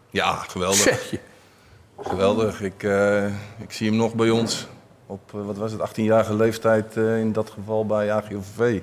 [0.10, 1.14] Ja, geweldig.
[2.02, 2.62] Geweldig.
[2.62, 3.26] Ik, eh,
[3.60, 4.68] ik zie hem nog bij ons
[5.06, 8.82] op, eh, wat was het, 18-jarige leeftijd eh, in dat geval bij AGOVV.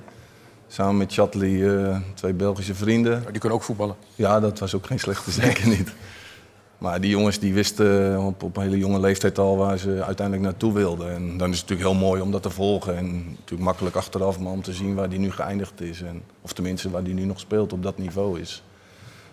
[0.69, 3.23] Samen met Chatley, twee Belgische vrienden.
[3.31, 3.97] Die kunnen ook voetballen.
[4.15, 5.93] Ja, dat was ook geen slechte, zeker niet.
[6.79, 10.47] Maar die jongens die wisten op, op een hele jonge leeftijd al waar ze uiteindelijk
[10.47, 11.15] naartoe wilden.
[11.15, 12.97] En dan is het natuurlijk heel mooi om dat te volgen.
[12.97, 16.03] En natuurlijk makkelijk achteraf, maar om te zien waar die nu geëindigd is.
[16.03, 18.63] En, of tenminste waar die nu nog speelt op dat niveau is.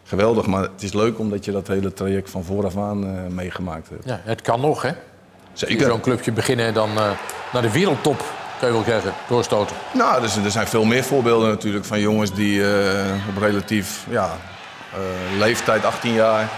[0.04, 3.90] Geweldig, maar het is leuk omdat je dat hele traject van vooraf aan eh, meegemaakt
[3.90, 4.06] hebt.
[4.06, 4.92] Ja, het kan nog, hè?
[5.54, 5.86] Zeker.
[5.86, 7.10] Zo'n clubje beginnen en dan eh,
[7.54, 8.24] naar de wereldtop,
[8.60, 9.76] kan je wel zeggen, doorstoten.
[9.94, 14.38] Nou, dus, er zijn veel meer voorbeelden natuurlijk van jongens die eh, op relatief ja,
[15.38, 16.50] leeftijd, 18 jaar,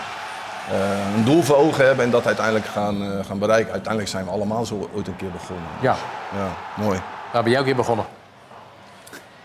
[0.69, 3.71] eh, een doel voor ogen hebben en dat uiteindelijk gaan, eh, gaan bereiken.
[3.71, 5.65] Uiteindelijk zijn we allemaal zo ooit een keer begonnen.
[5.81, 5.95] Ja.
[6.35, 6.47] Ja,
[6.83, 7.01] mooi.
[7.33, 8.05] Daar ben jij ook weer begonnen.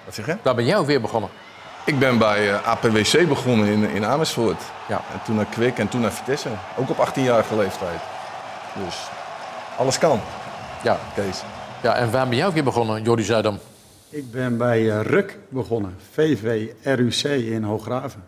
[0.05, 0.37] Wat zeg je?
[0.43, 1.31] Daar ben jij ook weer begonnen.
[1.85, 4.63] Ik ben bij eh, APWC begonnen in, in Amersfoort.
[4.89, 5.03] Ja.
[5.13, 6.49] En toen naar Kwik en toen naar Vitesse.
[6.77, 8.01] Ook op 18-jarige leeftijd.
[8.85, 9.09] Dus
[9.77, 10.21] alles kan.
[10.83, 10.99] Ja.
[11.15, 11.43] Kees.
[11.83, 13.59] Ja, en waar ben jij ook weer begonnen, Jordi Zuidam?
[14.09, 15.97] Ik ben bij eh, RUC begonnen.
[16.13, 18.25] VV RUC in Hooggraven.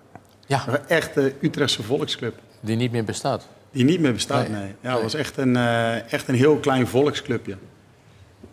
[0.47, 0.63] Ja.
[0.67, 2.35] Een echte Utrechtse volksclub.
[2.61, 3.47] Die niet meer bestaat.
[3.73, 4.61] Die niet meer bestaat, Nee.
[4.61, 4.75] nee.
[4.81, 7.57] Ja, het was echt een, eh, echt een heel klein volksclubje.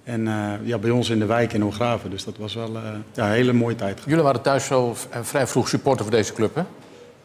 [0.04, 2.10] En eh, ja, bij ons in de wijk in Hooggraven.
[2.10, 2.82] Dus dat was wel eh,
[3.14, 4.00] ja, een hele mooie tijd.
[4.06, 6.62] Jullie waren thuis zo vrij vroeg supporter voor deze club, hè?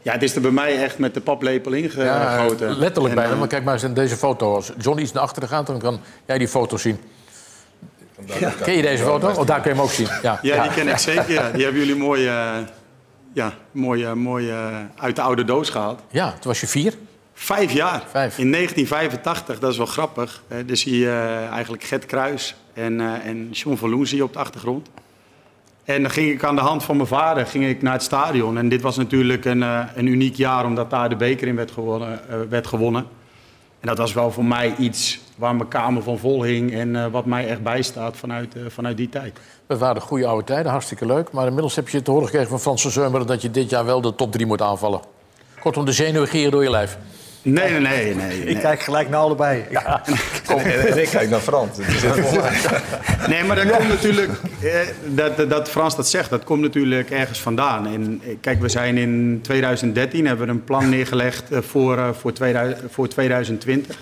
[0.03, 2.69] Ja, het is er bij mij echt met de paplepel ingegoten.
[2.69, 3.35] Ja, letterlijk bijna.
[3.35, 4.55] Maar kijk maar eens in deze foto.
[4.55, 6.99] Als John iets naar achteren gaat, dan kan jij die foto zien.
[8.63, 9.29] Ken je deze foto?
[9.29, 10.09] Oh, daar kun je hem ook zien.
[10.23, 11.53] Ja, Ja, die ken ik zeker.
[11.53, 12.31] Die hebben jullie mooi,
[13.33, 16.03] ja, mooi, mooi eh, uit de oude doos gehaald.
[16.11, 16.95] Ja, toen was je vier?
[17.35, 18.03] Vijf jaar.
[18.37, 20.43] In 1985, dat is wel grappig.
[20.49, 24.17] Hè, dus zie je eh, eigenlijk Gert Kruis en, eh en John van Loen zie
[24.17, 24.89] je op de achtergrond.
[25.85, 28.59] En dan ging ik aan de hand van mijn vader ging ik naar het stadion.
[28.59, 29.61] En dit was natuurlijk een,
[29.95, 33.07] een uniek jaar, omdat daar de beker in werd gewonnen, werd gewonnen.
[33.81, 37.07] En dat was wel voor mij iets waar mijn kamer van vol hing en eh,
[37.07, 39.39] wat mij echt bijstaat vanuit, eh, vanuit die tijd.
[39.67, 41.33] Dat waren goede oude tijden, hartstikke leuk.
[41.33, 43.27] Maar inmiddels heb je te horen gekregen van Frans van Zeumeren...
[43.27, 45.01] dat je dit jaar wel de top 3 moet aanvallen.
[45.61, 46.99] Kortom, de zenuwen gieren door je lijf.
[47.43, 48.15] Nee, nee, nee.
[48.15, 49.65] nee, Ik kijk gelijk naar allebei.
[49.71, 50.03] Ja.
[50.47, 51.79] En ik kijk naar Frans.
[53.29, 54.31] Nee, maar dat komt natuurlijk,
[54.63, 54.73] eh,
[55.07, 57.87] dat, dat, dat Frans dat zegt, dat komt natuurlijk ergens vandaan.
[57.87, 62.93] En kijk, we zijn in 2013, hebben we een plan neergelegd voor, eh, voor, 2000,
[62.93, 63.99] voor 2020.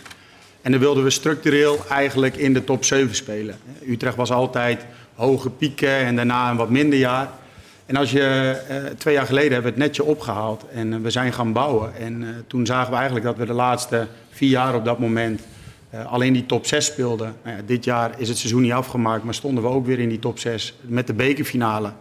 [0.63, 3.59] En dan wilden we structureel eigenlijk in de top 7 spelen.
[3.87, 7.29] Utrecht was altijd hoge pieken en daarna een wat minder jaar.
[7.87, 11.11] En als je, eh, twee jaar geleden hebben we het netje opgehaald en eh, we
[11.11, 11.97] zijn gaan bouwen.
[11.97, 15.43] En eh, toen zagen we eigenlijk dat we de laatste vier jaar op dat moment
[16.07, 17.35] alleen die top 6 speelden.
[17.45, 20.09] Nou ja, dit jaar is het seizoen niet afgemaakt, maar stonden we ook weer in
[20.09, 21.93] die top 6 met de bekerfinale.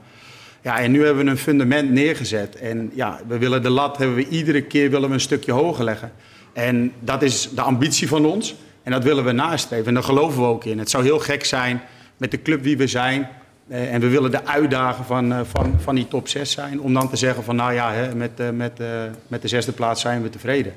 [0.61, 2.55] Ja, en nu hebben we een fundament neergezet.
[2.55, 5.83] En ja, we willen de lat hebben we iedere keer willen we een stukje hoger
[5.83, 6.11] leggen.
[6.53, 8.55] En dat is de ambitie van ons.
[8.83, 9.85] En dat willen we nastreven.
[9.87, 10.79] En daar geloven we ook in.
[10.79, 11.81] Het zou heel gek zijn
[12.17, 13.29] met de club wie we zijn.
[13.69, 16.81] eh, en we willen de uitdager van, eh, van, van die top 6 zijn.
[16.81, 18.79] Om dan te zeggen van nou ja, hè, met, eh, met,
[19.27, 20.73] met de zesde plaats zijn we tevreden.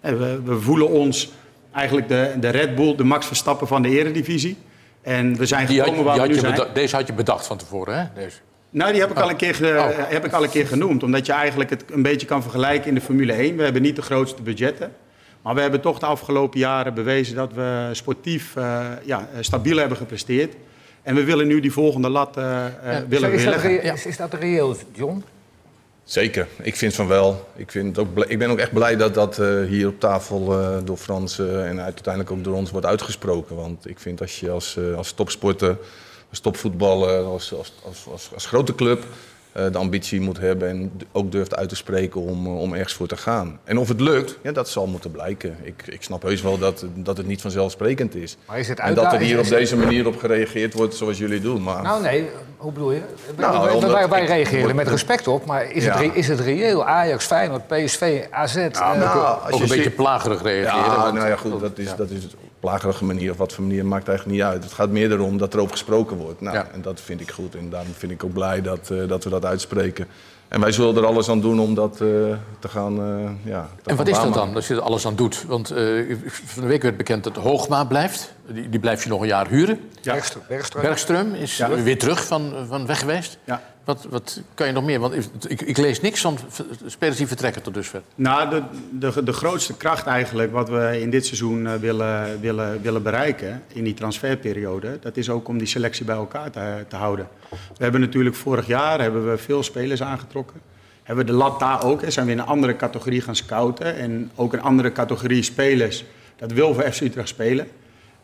[0.00, 1.32] En we, we voelen ons
[1.72, 4.56] eigenlijk de, de Red Bull, de Max Verstappen van de eredivisie.
[5.02, 6.68] En we zijn Die had, gekomen die waar we had nu zijn.
[6.74, 8.04] deze had je bedacht van tevoren, hè?
[8.22, 8.36] Deze.
[8.70, 9.22] Nou, die heb ik, Oh.
[9.22, 9.88] al een keer Oh.
[9.96, 11.02] heb ik al een keer genoemd.
[11.02, 13.56] Omdat je eigenlijk het een beetje kan vergelijken in de Formule 1.
[13.56, 14.92] We hebben niet de grootste budgetten.
[15.44, 19.76] Maar we hebben toch de afgelopen jaren bewezen dat we sportief eh, ja, eh, stabiel
[19.76, 20.54] hebben gepresteerd.
[21.02, 22.72] En we willen nu die volgende lat eh, eh,
[23.08, 23.70] willen is, dat leggen.
[23.80, 25.24] rea- is, is dat reëel, John?
[26.04, 27.48] Zeker, ik vind van wel.
[27.56, 30.60] Ik, vind het ook, ik ben ook echt blij dat dat eh, hier op tafel
[30.60, 33.56] eh, door Frans eh, en uiteindelijk ook door ons wordt uitgesproken.
[33.56, 35.76] Want ik vind als je als, eh, als topsporter,
[36.30, 39.04] als topvoetballer, als, als, als, als, als grote club
[39.54, 43.06] de ambitie moet hebben en ook durft uit te spreken om, eh, om ergens voor
[43.06, 43.58] te gaan.
[43.64, 45.56] En of het lukt, ja, dat zal moeten blijken.
[45.62, 48.36] Ik, ik snap heus wel dat, dat het niet vanzelfsprekend is.
[48.46, 51.40] Maar is het en dat er hier op deze manier op gereageerd wordt zoals jullie
[51.40, 51.62] doen.
[51.62, 51.82] Maar...
[51.82, 53.00] Nou nee, hoe bedoel je?
[53.36, 55.92] Wij- Nou, wij, omdat wij, wij ik- reageren ik- met respect op, maar is, Ja.
[55.92, 56.84] het, re- is het reëel?
[56.86, 58.56] Ajax, Feyenoord, PSV, AZ...
[58.56, 58.64] eh,
[59.44, 60.84] als ook je een beetje plagerig reageren.
[60.90, 62.26] Ja, want- nou ja, goed, dat is, dat is
[62.68, 64.64] plagerige manier of wat voor manier maakt eigenlijk niet uit.
[64.64, 66.40] Het gaat meer erom dat er over gesproken wordt.
[66.40, 69.24] Nou, En dat vind ik goed en daarom vind ik ook blij dat, eh, dat
[69.24, 70.06] we dat uitspreken.
[70.48, 71.98] En wij zullen er alles aan doen om dat eh,
[72.58, 72.98] te gaan.
[72.98, 75.44] eh, ja, te En gaan wat is dat dan, als je er alles aan doet?
[75.46, 78.34] Want eh, van de week werd bekend dat Hoogma blijft.
[78.46, 79.80] Die, die blijft je nog een jaar huren.
[80.02, 80.80] Bergström.
[80.82, 81.68] Bergström is Ja.
[81.68, 83.38] weer terug van, van weg geweest.
[83.44, 83.62] Ja.
[83.84, 85.00] Wat, wat kan je nog meer?
[85.00, 86.38] Want ik, ik lees niks van
[86.86, 88.02] spelers die vertrekken tot dusver.
[88.14, 92.82] Nou, de, de, de grootste kracht eigenlijk wat we in dit seizoen eh, willen, willen,
[92.82, 96.96] willen bereiken in die transferperiode, dat is ook om die selectie bij elkaar te, te
[96.96, 97.28] houden.
[97.50, 100.60] We hebben natuurlijk vorig jaar hebben we veel spelers aangetrokken.
[101.02, 103.96] Hebben we de lat daar ook, hè, zijn we in een andere categorie gaan scouten.
[103.96, 106.04] En ook een andere categorie spelers,
[106.36, 107.68] dat wil voor FC Utrecht spelen.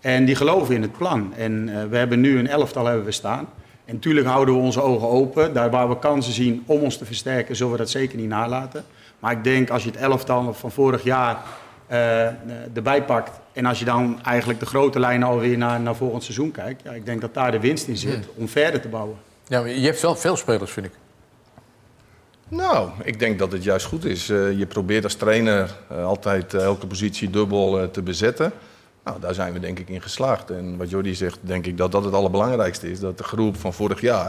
[0.01, 1.35] En die geloven in het plan.
[1.37, 3.49] En eh, we hebben nu een elftal hebben we staan.
[3.91, 5.53] En natuurlijk houden we onze ogen open.
[5.53, 8.85] Daar waar we kansen zien om ons te versterken, zullen we dat zeker niet nalaten.
[9.19, 11.43] Maar ik denk als je het elftal van vorig jaar
[11.87, 12.35] eh, eh,
[12.75, 13.41] erbij pakt.
[13.53, 16.83] En als je dan eigenlijk de grote lijnen alweer naar, naar volgend seizoen kijkt.
[16.83, 19.17] Ja, ik denk dat daar de winst in zit om verder te bouwen.
[19.47, 20.93] Ja, je hebt wel veel spelers, vind ik.
[22.49, 24.29] Nou, ik denk dat het juist goed is.
[24.29, 28.53] Eh, je probeert als trainer eh, altijd elke positie dubbel te bezetten.
[29.05, 30.51] Nou, daar zijn we denk ik in geslaagd.
[30.51, 33.01] En wat Jordi zegt, denk ik dat dat het allerbelangrijkste is.
[33.01, 34.29] Dat de groep van vorig jaar,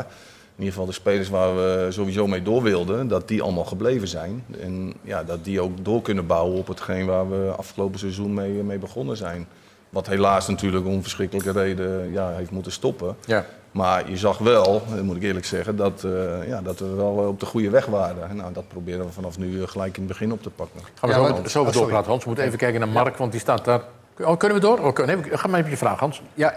[0.56, 4.07] in ieder geval de spelers waar we sowieso mee door wilden, dat die allemaal gebleven
[4.07, 4.43] zijn.
[4.60, 8.52] En ja, dat die ook door kunnen bouwen op hetgeen waar we afgelopen seizoen mee,
[8.52, 9.48] mee begonnen zijn.
[9.89, 13.15] Wat helaas natuurlijk om verschrikkelijke reden ja, heeft moeten stoppen.
[13.26, 13.45] Ja.
[13.72, 17.14] Maar je zag wel, dat moet ik eerlijk zeggen, dat, eh, ja, dat we wel
[17.14, 18.30] op de goede weg waren.
[18.30, 20.81] En Nou, dat proberen we vanaf nu eh, gelijk in het begin op te pakken.
[20.93, 21.72] Gaan we Ja, zo, zo oh, sorry.
[21.72, 22.22] doorpraten, Hans.
[22.22, 23.81] We moeten even kijken naar Mark, want die staat daar.
[24.19, 24.79] Oh, kunnen we door?
[24.79, 26.21] Oh, nee, ga maar even je vraag, Hans.
[26.33, 26.55] Ja,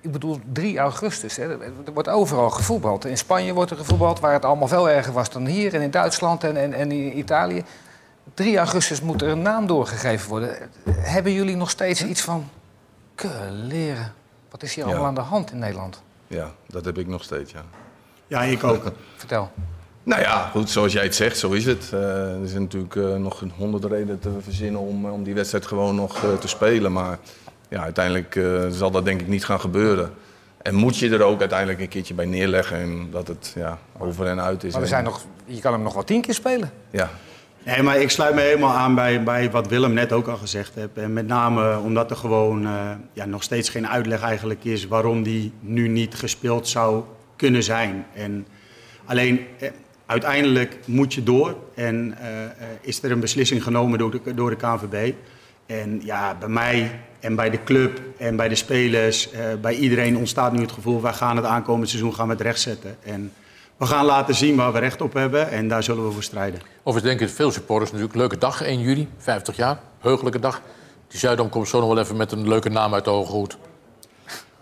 [0.00, 1.36] ik bedoel 3 augustus.
[1.36, 1.60] Hè.
[1.62, 3.04] Er wordt overal gevoetbald.
[3.04, 5.74] In Spanje wordt er gevoetbald, waar het allemaal veel erger was dan hier.
[5.74, 7.64] En in Duitsland en, en, en in Italië.
[8.34, 10.56] 3 augustus moet er een naam doorgegeven worden.
[10.90, 12.48] Hebben jullie nog steeds iets van...
[13.50, 14.12] leren?
[14.50, 14.90] Wat is hier Ja.
[14.90, 16.02] allemaal aan de hand in Nederland?
[16.26, 17.62] Ja, dat heb ik nog steeds, ja.
[18.26, 18.92] Ja, ik ook.
[19.16, 19.50] Vertel.
[20.10, 21.90] Nou ja, goed, zoals jij het zegt, zo is het.
[21.92, 25.34] Eh, er zijn natuurlijk eh, nog een honderd redenen te verzinnen om, eh, om die
[25.34, 26.92] wedstrijd gewoon nog eh, te spelen.
[26.92, 27.18] Maar
[27.68, 30.10] ja, uiteindelijk eh, zal dat denk ik niet gaan gebeuren.
[30.62, 34.26] En moet je er ook uiteindelijk een keertje bij neerleggen en dat het ja, over
[34.26, 34.72] en uit is.
[34.72, 36.70] Maar we zijn nog, je kan hem nog wel tien keer spelen.
[36.90, 37.10] Ja,
[37.64, 40.74] Nee, maar ik sluit me helemaal aan bij, bij wat Willem net ook al gezegd
[40.74, 40.88] heeft.
[40.94, 45.22] En met name omdat er gewoon eh, ja, nog steeds geen uitleg eigenlijk is waarom
[45.22, 47.04] die nu niet gespeeld zou
[47.36, 48.06] kunnen zijn.
[48.14, 48.46] En
[49.04, 49.46] alleen
[50.10, 52.28] uiteindelijk moet je door en eh,
[52.80, 55.12] is er een beslissing genomen door de, door de KNVB.
[55.66, 60.16] En ja, bij mij en bij de club en bij de spelers, eh, bij iedereen
[60.16, 61.00] ontstaat nu het gevoel...
[61.00, 62.96] wij gaan het aankomend seizoen gaan we het rechtzetten.
[63.02, 63.32] En
[63.76, 66.60] we gaan laten zien waar we recht op hebben en daar zullen we voor strijden.
[66.82, 70.62] Overigens denken veel supporters natuurlijk, leuke dag, 1 juli, 50 jaar, heugelijke dag.
[71.08, 73.58] Die Zuidam komt zo nog wel even met een leuke naam uit de hoge hoed.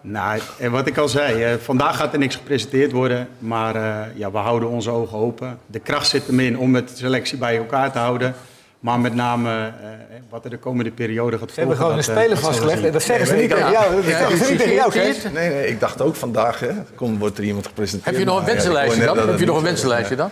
[0.00, 4.06] Nou, en wat ik al zei, eh, vandaag gaat er niks gepresenteerd worden, maar eh,
[4.14, 5.58] ja, we houden onze ogen open.
[5.66, 8.34] De kracht zit hem in om het selectie bij elkaar te houden.
[8.80, 9.88] Maar met name eh,
[10.28, 12.84] wat er de komende periode gaat Ze hebben volgen, gewoon een dat, eh, speler vastgelegd
[12.84, 13.94] en dat zeggen ze niet tegen jou.
[13.94, 14.92] Dat zeggen ze niet tegen jou?
[15.32, 16.70] Nee, nee, ik dacht ook vandaag, hè.
[16.94, 18.10] Kom, wordt er iemand gepresenteerd.
[18.10, 19.28] Heb je nog een wensenlijstje dan?
[19.28, 19.68] Heb je nog een is.
[19.68, 20.30] wensenlijstje dan?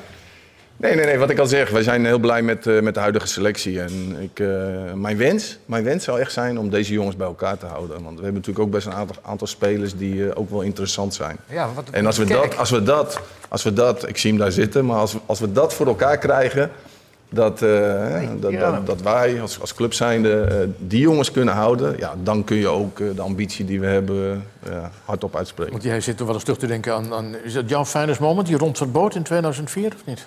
[0.79, 3.01] Nee, nee, nee, wat ik al zeg, wij zijn heel blij met, eh, met de
[3.01, 3.81] huidige selectie.
[3.81, 4.47] En ik, eh,
[4.95, 8.03] mijn, wens, mijn wens zou echt zijn om deze jongens bij elkaar te houden.
[8.03, 11.15] Want we hebben natuurlijk ook best een aantal, aantal spelers die eh, ook wel interessant
[11.15, 11.37] zijn.
[11.49, 12.43] Ja, wat, En als we, Kijk.
[12.51, 15.19] dat, als, we dat, als we dat, ik zie hem daar zitten, maar als, we-
[15.27, 16.71] als we dat voor elkaar krijgen,
[17.29, 18.71] dat, eh, dat, ja.
[18.71, 22.57] dat, dat wij als, als club zijnde eh, die jongens kunnen houden, ja, dan kun
[22.57, 24.45] je ook de ambitie die we hebben
[25.05, 25.73] hardop uitspreken.
[25.73, 27.35] Want jij zit er wel eens terug te denken aan, aan...
[27.45, 30.27] Is dat jouw finest moment, die rond boot in 2004 of niet?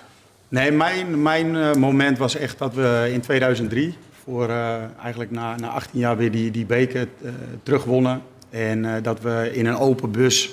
[0.50, 3.94] Nee, mijn, mijn eh, moment was echt dat we in 2003,
[4.24, 7.30] voor eh, eigenlijk na, na 18 jaar weer die, die beker eh,
[7.62, 8.22] terugwonnen.
[8.50, 10.50] En dat we in een open bus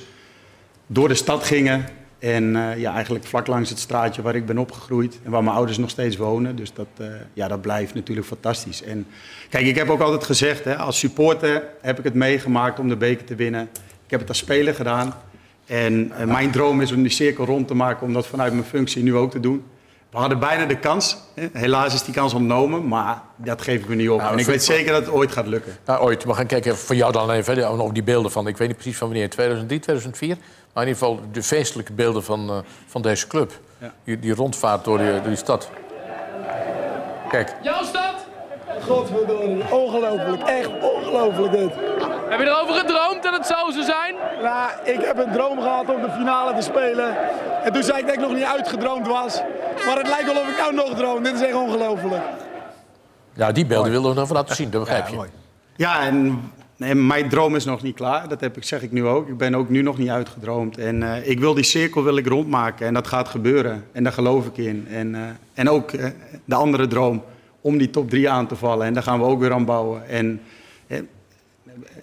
[0.88, 1.86] door de stad gingen.
[2.20, 2.44] En
[2.78, 5.90] ja, eigenlijk vlak langs het straatje waar ik ben opgegroeid en waar mijn ouders nog
[5.90, 6.56] steeds wonen.
[6.56, 6.88] Dus dat,
[7.34, 8.84] ja, dat blijft natuurlijk fantastisch.
[8.84, 9.08] En
[9.50, 12.96] kijk, ik heb ook altijd gezegd, hè, als supporter heb ik het meegemaakt om de
[12.96, 13.70] beker te winnen.
[14.06, 15.14] Ik heb het als speler gedaan.
[15.66, 19.04] En mijn droom is om die cirkel rond te maken, om dat vanuit mijn functie
[19.04, 19.64] nu ook te doen.
[20.12, 21.18] We hadden bijna de kans.
[21.34, 21.48] Hè.
[21.54, 24.20] Helaas is die kans ontnomen, maar dat geef ik me niet op.
[24.20, 25.78] Nou, en ik weet zeker dat het ooit gaat lukken.
[25.86, 26.24] Nou, ooit.
[26.24, 28.48] We gaan kijken voor jou dan even hè, op die beelden van...
[28.48, 30.38] Ik weet niet precies van wanneer, 2003, 2004.
[30.74, 32.58] Maar in ieder geval de feestelijke beelden van, eh,
[32.88, 33.60] van deze club.
[33.78, 33.94] Ja.
[34.04, 35.70] Die, die rondvaart door die, door die stad.
[37.30, 37.56] Kijk.
[37.62, 38.16] Jouw stad?
[38.88, 41.72] Godverdorie, ongelooflijk, echt ongelooflijk dit.
[42.30, 44.16] Heb je erover gedroomd dat het zo zou zijn?
[44.42, 47.18] Nou, ik heb een droom gehad om de finale te spelen.
[47.64, 49.42] En toen zei ik dat ik nog niet uitgedroomd was.
[49.86, 51.24] Maar het lijkt wel of ik nou nog droom.
[51.24, 52.24] Dit is echt ongelooflijk.
[53.34, 55.18] Ja, die beelden wilden we nog even laten zien, dat begrijp je.
[55.76, 56.42] Ja, en
[56.76, 58.28] nee, mijn droom is nog niet klaar.
[58.28, 59.28] Dat heb ik, zeg ik nu ook.
[59.28, 60.78] Ik ben ook nu nog niet uitgedroomd.
[60.78, 62.88] En eh, ik wil die cirkel wil ik rondmaken.
[62.88, 63.86] En dat gaat gebeuren.
[63.92, 64.88] En daar geloof ik in.
[64.90, 65.22] En, eh,
[65.54, 66.06] en ook eh,
[66.46, 67.24] de andere droom
[67.62, 68.86] om die top 3 aan te vallen.
[68.86, 70.10] En daar gaan we ook weer aan bouwen.
[70.10, 70.42] En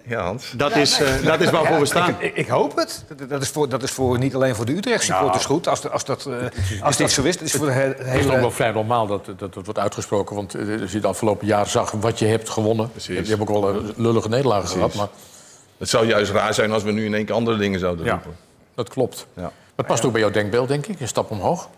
[0.07, 0.53] Ja, Hans.
[0.57, 2.15] dat, is, eh, dat is waarvoor we staan.
[2.19, 3.05] Ik, ik, hoop het.
[3.17, 5.69] Dat- Dat is, voor, dat is voor, niet alleen voor de Utrecht supporters goed.
[5.69, 7.99] Als, de- als, dat, eh, als dit zo is, het is voor de he- Het
[8.01, 8.33] is hele...
[8.33, 10.37] ook wel vrij normaal dat, dat het wordt uitgesproken.
[10.37, 12.91] Want als je het afgelopen jaar zag wat je hebt gewonnen.
[12.97, 14.95] Je hebt ook wel een lullige nederlagen gehad.
[14.95, 15.09] Maar
[15.79, 18.13] Het zou juist raar zijn als we nu in één keer andere dingen zouden Ja.
[18.13, 18.37] roepen.
[18.75, 19.27] dat klopt.
[19.35, 19.43] Ja.
[19.43, 21.01] Maar het past ook bij jouw denkbeeld, denk ik.
[21.01, 21.69] Een stap omhoog.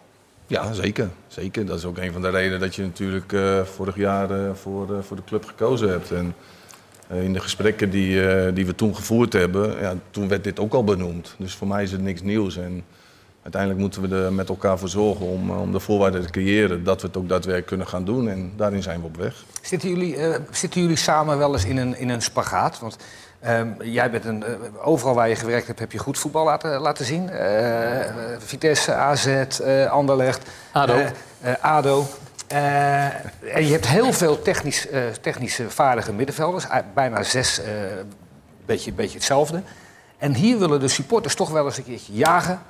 [0.47, 1.09] Ja, zeker.
[1.29, 1.67] zeker.
[1.67, 5.05] Dat is ook een van de redenen dat je natuurlijk eh, vorig jaar eh, voor,
[5.07, 6.11] voor de club gekozen hebt.
[6.11, 6.35] En
[7.11, 10.73] in de gesprekken die, eh, die we toen gevoerd hebben, ja, toen werd dit ook
[10.75, 11.35] al benoemd.
[11.39, 12.57] Dus voor mij is het niks nieuws.
[12.57, 12.85] En
[13.43, 16.85] uiteindelijk moeten we er met elkaar voor zorgen om, eh, om de voorwaarden te creëren
[16.85, 18.29] dat we het ook daadwerkelijk kunnen gaan doen.
[18.29, 19.45] En daarin zijn we op weg.
[19.63, 22.79] Zitten jullie, eh, zitten jullie samen wel eens in een, in een spagaat?
[22.81, 22.97] Want
[23.41, 24.53] ehm, jij bent een, eh,
[24.83, 27.29] overal waar je gewerkt hebt, heb je goed voetbal laten, laten zien.
[27.31, 30.93] Eh, eh, Vitesse, AZ, eh Anderlecht, ADO.
[30.95, 31.07] eh,
[31.41, 32.07] eh, ADO.
[32.47, 33.05] Eh,
[33.55, 36.69] en je hebt heel veel technisch, eh, technische vaardige middenvelders.
[36.69, 37.73] Eh, bijna zes, eh
[38.67, 39.63] beetje, beetje hetzelfde.
[40.19, 42.61] En hier willen de supporters toch wel eens een keertje jagen.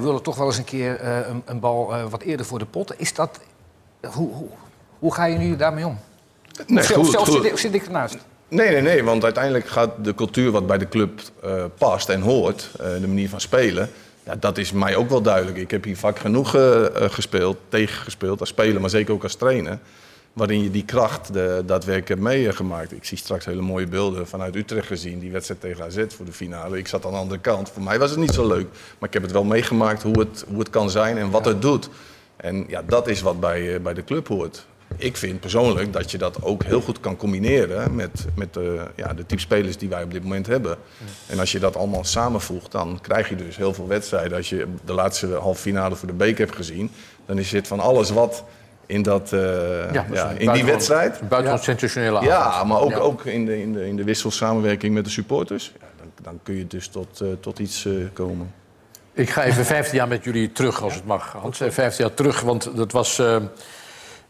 [0.00, 2.92] Willen toch wel eens een keer een, een bal wat eerder voor de pot.
[2.96, 3.40] Is dat...
[4.00, 4.48] Hoe, hoe,
[4.98, 5.98] hoe ga je nu daarmee om?
[6.66, 7.42] Nee, of zelf, goed, zelf goed.
[7.42, 8.16] Zit, ik, zit ik ernaast?
[8.48, 11.20] Nee, nee, nee, want uiteindelijk gaat de cultuur wat bij de club
[11.78, 13.90] past en hoort, de manier van spelen,
[14.26, 15.56] ja, dat is mij ook wel duidelijk.
[15.56, 19.34] Ik heb hier vaak genoeg eh, eh, gespeeld, tegengespeeld als speler, maar zeker ook als
[19.34, 19.78] trainer,
[20.32, 22.92] waarin je die kracht de, daadwerkelijk hebt meegemaakt.
[22.92, 26.32] Ik zie straks hele mooie beelden vanuit Utrecht gezien, die wedstrijd tegen AZ voor de
[26.32, 26.78] finale.
[26.78, 27.70] Ik zat aan de andere kant.
[27.70, 28.66] Voor mij was het niet zo leuk,
[28.98, 31.62] maar ik heb het wel meegemaakt hoe het, hoe het kan zijn en wat het
[31.62, 31.88] doet.
[32.36, 34.66] En ja, dat is wat bij, eh, bij de club hoort.
[34.96, 39.14] Ik vind persoonlijk dat je dat ook heel goed kan combineren met, met de, ja,
[39.14, 40.76] de type spelers die wij op dit moment hebben.
[41.26, 44.36] En als je dat allemaal samenvoegt, dan krijg je dus heel veel wedstrijden.
[44.36, 46.90] Als je de laatste halve finale voor de beker hebt gezien,
[47.26, 48.44] dan is het van alles wat
[48.86, 49.40] in, dat, eh,
[49.92, 51.20] Ja, ja, een in die wedstrijd.
[51.28, 52.68] buitengewoon sensationele Ja, avond.
[52.68, 52.96] maar ook, Ja.
[52.96, 55.72] ook in, de, in, de, in de wisselsamenwerking met de supporters.
[55.80, 58.52] Ja, dan, dan kun je dus tot, eh, tot iets eh, komen.
[59.12, 61.32] Ik ga even 15 jaar met jullie terug, als het mag.
[61.32, 63.22] Hans, Eh, 15 jaar terug, want dat was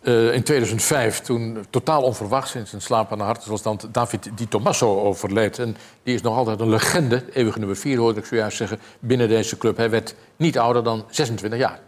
[0.06, 1.20] eh, in 2005...
[1.20, 3.88] toen totaal onverwachts in zijn slaap aan de hartstilstand...
[3.92, 5.58] David Di Tommaso overleed.
[5.58, 8.78] En die is nog altijd een legende, eeuwige nummer 4, hoorde ik zojuist zeggen...
[8.98, 9.76] binnen deze club.
[9.76, 11.80] Hij werd niet ouder dan 26 jaar.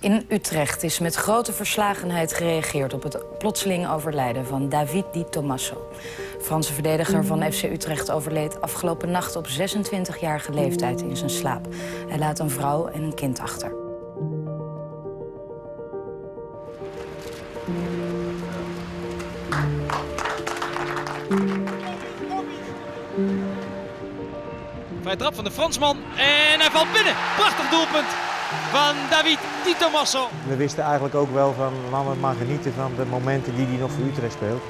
[0.00, 5.88] In Utrecht is met grote verslagenheid gereageerd op het plotseling overlijden van David Di Tommaso.
[6.40, 11.66] Franse verdediger van FC Utrecht overleed afgelopen nacht op 26-jarige leeftijd in zijn slaap.
[12.08, 13.81] Hij laat een vrouw en een kind achter.
[25.02, 27.14] Vrij trap van de Fransman en hij valt binnen.
[27.36, 28.10] Prachtig doelpunt
[28.76, 30.28] van David Di Tommaso.
[30.48, 33.76] We wisten eigenlijk ook wel van laten we maar genieten van de momenten die hij
[33.76, 34.62] nog voor Utrecht speelt.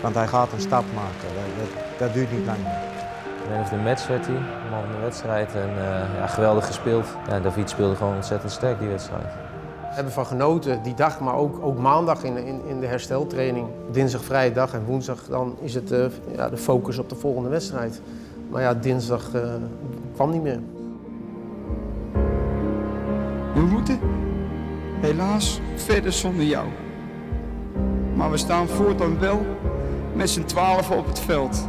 [0.00, 1.28] Want hij gaat een stap maken.
[1.36, 2.58] Dat, dat, dat duurt niet lang.
[3.50, 4.40] Man of the match werd hij,
[4.70, 5.54] man van de wedstrijd.
[5.54, 7.06] En eh, ja, geweldig gespeeld.
[7.28, 9.32] Ja, David speelde gewoon ontzettend sterk die wedstrijd.
[9.80, 13.66] hebben van genoten die dag, maar ook, ook maandag in, in, in de hersteltraining.
[13.90, 16.04] Dinsdag vrije dag en woensdag dan is het eh,
[16.36, 18.00] ja, de focus op de volgende wedstrijd.
[18.50, 19.54] Maar ja, dinsdag eh,
[20.14, 20.60] kwam niet meer.
[23.54, 24.00] We moeten
[25.00, 26.66] helaas verder zonder jou.
[28.14, 29.46] Maar we staan voortaan wel
[30.12, 31.68] met z'n twaalfen op het veld.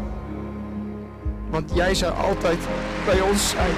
[1.50, 2.60] Want jij zou altijd
[3.06, 3.76] bij ons zijn.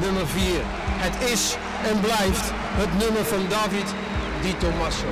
[0.00, 0.60] Nummer 4.
[0.98, 1.56] Het is
[1.90, 3.94] en blijft het nummer van David
[4.42, 5.06] Di Tommaso.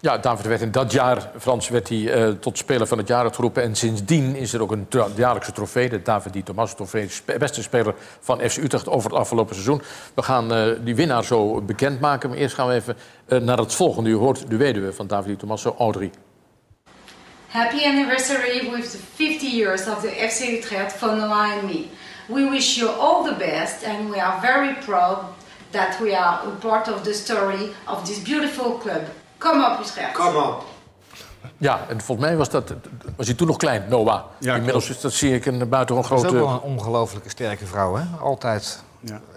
[0.00, 3.34] Ja, David werd in dat jaar, Frans, werd hij eh, tot speler van het jaar
[3.34, 3.62] geroepen.
[3.62, 7.10] En sindsdien is er ook een jaarlijkse trofee, de David Di Tommaso trofee.
[7.38, 9.82] Beste speler van FC Utrecht over het afgelopen seizoen.
[10.14, 12.28] We gaan eh, die winnaar zo bekendmaken.
[12.28, 12.96] Maar eerst gaan we even
[13.26, 14.10] eh, naar het volgende.
[14.10, 16.10] U hoort de weduwe van David Di Tommaso, Audrey.
[17.48, 21.84] Happy anniversary with the 50 years of the FC Utrecht van Noah and me.
[22.26, 25.18] We wish you all the best and we are very proud
[25.70, 29.02] that we are a part of the story of this beautiful club.
[29.50, 30.12] Kom op Utrecht.
[30.12, 30.64] Kom op.
[31.58, 32.74] Ja, en volgens mij was, dat,
[33.16, 34.22] was hij toen nog klein, Noah.
[34.40, 36.60] Inmiddels is dat zie ik een buitengewoon Dat is ook grote...
[36.60, 38.04] wel een ongelooflijke sterke vrouw, hè?
[38.20, 38.84] Altijd.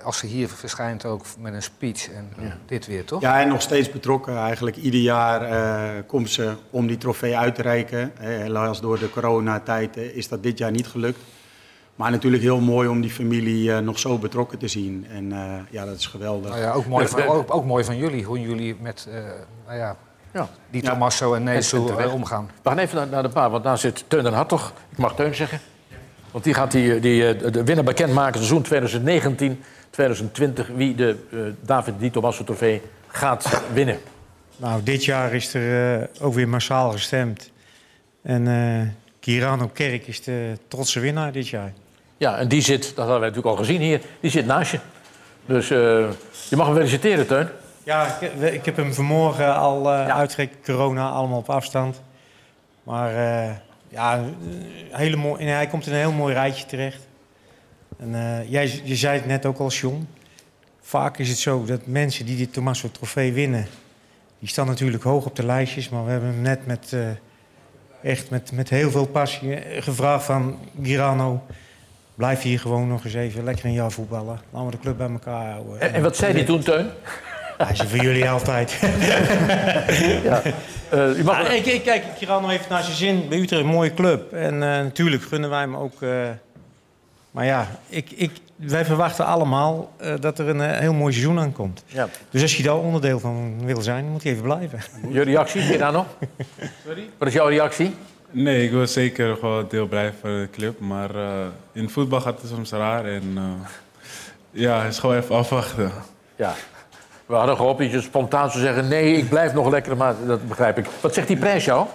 [0.03, 2.33] Als ze hier verschijnt ook met een speech en
[2.65, 3.21] dit weer, toch?
[3.21, 4.37] Ja, en nog steeds betrokken.
[4.37, 8.17] Eigenlijk ieder jaar eh, komt ze om die trofee uit te reiken.
[8.17, 11.19] Eh, helaas door de coronatijd eh, is dat dit jaar niet gelukt.
[11.99, 15.05] Maar natuurlijk heel mooi om die familie eh, nog zo betrokken te zien.
[15.09, 16.49] En eh, ja, dat is geweldig.
[16.49, 19.19] Nou ja, ook, mooi van, ook, ook mooi van jullie, hoe jullie met eh,
[19.65, 19.95] nou ja,
[20.33, 20.49] Ja.
[20.69, 22.49] die Tommaso en eh, omgaan.
[22.63, 24.73] We gaan even naar, naar de paar, want daar zit Teun den Hartog.
[24.89, 25.59] Ik mag Teun zeggen.
[26.31, 30.67] Want die gaat die, die, de winnaar bekendmaken, seizoen 2019, 2020...
[30.67, 33.99] wie de eh, David Di Tommaso trofee gaat winnen.
[34.57, 37.51] Nou, dit jaar is er eh, ook weer massaal gestemd.
[38.21, 38.87] En eh
[39.19, 41.73] Kirano Kerk is de trotse winnaar dit jaar.
[42.19, 44.79] Ja, en die zit, dat hadden wij natuurlijk al gezien hier, die zit naast je.
[45.45, 45.77] Dus eh,
[46.49, 47.47] je mag hem feliciteren, Teun.
[47.83, 52.01] Ja, ik, ik heb hem vanmorgen al eh uitgerekend, corona, allemaal op afstand.
[52.83, 53.55] Maar eh,
[53.87, 54.23] ja,
[54.91, 57.07] hele mooi, en hij komt in een heel mooi rijtje terecht.
[57.99, 60.07] En eh, jij, je zei het net ook al, John.
[60.81, 63.67] Vaak is het zo dat mensen die dit Tommaso trofee winnen...
[64.39, 65.89] die staan natuurlijk hoog op de lijstjes.
[65.89, 70.25] Maar we hebben hem net met, eh, echt met, met heel veel passie eh, gevraagd
[70.25, 70.59] van...
[70.81, 71.43] Girano,
[72.19, 74.39] blijf hier gewoon nog eens even lekker een jaar voetballen.
[74.49, 75.81] Laten we de club bij elkaar houden.
[75.81, 76.89] En, en wat zei hij toen, Teun?
[77.57, 78.71] Hij is er voor jullie altijd.
[80.23, 80.41] ja.
[80.89, 81.39] Eh, u mag...
[81.43, 84.33] Ah, nee, kijk, kijk, Girano heeft naar zijn zin bij Utrecht een mooie club.
[84.33, 86.01] En eh, natuurlijk gunnen wij hem ook.
[86.01, 86.09] eh,
[87.31, 91.83] maar ja, ik, ik, wij verwachten allemaal dat er een heel mooi seizoen aankomt.
[91.85, 92.07] Ja.
[92.29, 94.79] Dus als je daar onderdeel van wil zijn, moet je even blijven.
[95.09, 96.05] Je reactie, Gerano?
[96.85, 97.09] Sorry?
[97.17, 97.95] Wat is jouw reactie?
[98.31, 100.79] Nee, ik wil zeker gewoon deel blijven van de club.
[100.79, 103.05] Maar eh, in voetbal gaat het soms raar.
[103.05, 103.43] En eh,
[104.51, 105.91] ja, het is gewoon even afwachten.
[106.35, 106.53] Ja.
[107.25, 108.87] We hadden gehoopt dat je spontaan zou zeggen...
[108.87, 110.85] nee, ik blijf nog lekker, maar dat begrijp ik.
[111.01, 111.87] Wat zegt die prijs jou?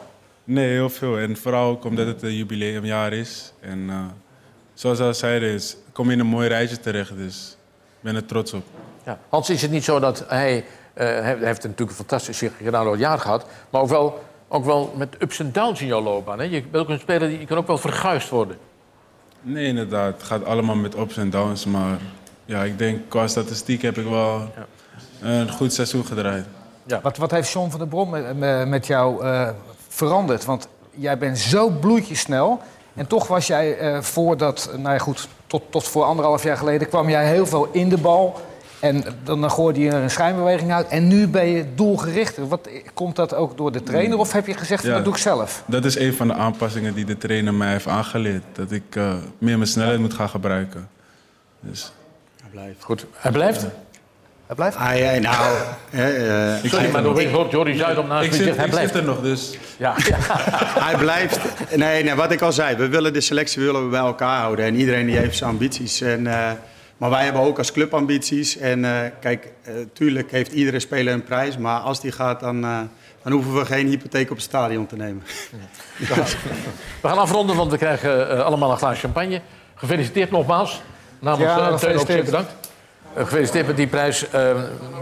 [0.44, 1.19] Nee, heel veel.
[1.19, 3.52] En vooral ook omdat het een jubileumjaar is.
[3.61, 3.97] En eh,
[4.74, 7.16] zoals al zeiden, is, kom je in een mooi rijtje terecht.
[7.16, 8.65] Dus ik ben er trots op.
[9.05, 9.19] Ja.
[9.28, 10.65] Hans, is het niet zo dat hij...
[10.94, 13.47] hij heeft natuurlijk een fantastisch Gerardo jaar gehad...
[13.70, 14.23] maar ook wel,
[14.55, 16.39] ook wel met ups en downs in jouw loopbaan.
[16.39, 16.44] Hè?
[16.44, 18.56] Je bent ook een speler die je kan ook wel verguisd worden.
[19.40, 20.12] Nee, inderdaad.
[20.14, 21.64] Het gaat allemaal met ups en downs.
[21.64, 21.98] Maar
[22.44, 24.51] ja, ik denk qua statistiek heb ik wel
[25.20, 26.44] een goed seizoen gedraaid.
[27.02, 29.48] Wat, wat heeft John van der Brom met, met- met jou eh,
[29.89, 30.44] veranderd?
[30.44, 32.60] Want jij bent zo bloedjesnel.
[32.94, 36.89] En toch was jij eh voordat, nou ja goed, tot, tot voor anderhalf jaar geleden
[36.89, 38.40] kwam jij heel veel in de bal.
[38.85, 40.89] En dan, dan gooide je er een schijnbeweging uit.
[40.89, 42.48] En nu ben je doelgerichter.
[42.48, 44.97] Wat, komt dat ook door de trainer of heb je gezegd, van, Ja.
[44.97, 45.62] dat doe ik zelf?
[45.66, 48.43] Dat is een van de aanpassingen die de trainer mij heeft aangeleerd.
[48.52, 50.89] Dat ik eh, meer mijn snelheid moet gaan gebruiken.
[51.61, 51.93] Dus.
[52.40, 52.82] Hij blijft.
[52.85, 53.06] Goed.
[53.12, 53.61] Hij blijft?
[54.47, 54.78] Hij blijft?
[54.78, 55.56] Hij, hij- nou...
[55.90, 58.93] eh, Sorry, maar hoort Jordi Zuidam naast Ik me zit, hij ik blijft.
[58.93, 59.59] zit er nog, dus...
[59.77, 59.94] Ja.
[60.86, 61.39] hij blijft.
[61.77, 64.65] Nee, nee, wat ik al zei, we willen de selectie willen we bij elkaar houden.
[64.65, 66.01] En iedereen die heeft zijn ambities.
[66.01, 66.51] En, eh,
[66.96, 68.56] maar wij hebben ook als club ambities.
[68.56, 71.58] En eh, kijk, eh, tuurlijk heeft iedere speler een prijs.
[71.58, 72.78] Maar als die gaat, dan, eh,
[73.22, 75.22] dan hoeven we geen hypotheek op het stadion te nemen.
[77.00, 79.40] We gaan afronden, want we krijgen allemaal een glaas champagne.
[79.74, 80.82] Gefeliciteerd nogmaals.
[81.18, 82.24] Namens Ja, eh, Teun ook zeer gefeliciteerd.
[82.24, 82.52] bedankt.
[83.16, 84.30] Gefeliciteerd met die prijs.
[84.30, 84.50] Eh,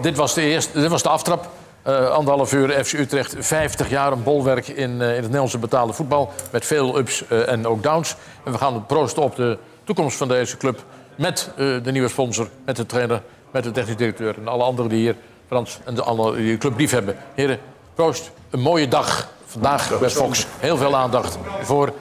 [0.02, 1.48] dit, was de eerste, dit was de aftrap.
[1.82, 5.92] Eh, anderhalf uur FC Utrecht, 50 jaar een bolwerk in, eh, in het Nederlandse betaalde
[5.92, 6.32] voetbal.
[6.50, 8.16] Met veel ups en ook downs.
[8.44, 10.84] En we gaan proosten op de toekomst van deze club.
[11.16, 14.36] Met eh, de nieuwe sponsor, met de trainer, met de technisch directeur...
[14.38, 15.16] en alle anderen die hier,
[15.46, 17.16] Frans, en de anderen die de club lief hebben.
[17.34, 17.58] Heren,
[17.94, 18.30] proost.
[18.50, 20.46] Een mooie dag vandaag bij Fox.
[20.58, 21.92] Heel veel aandacht voor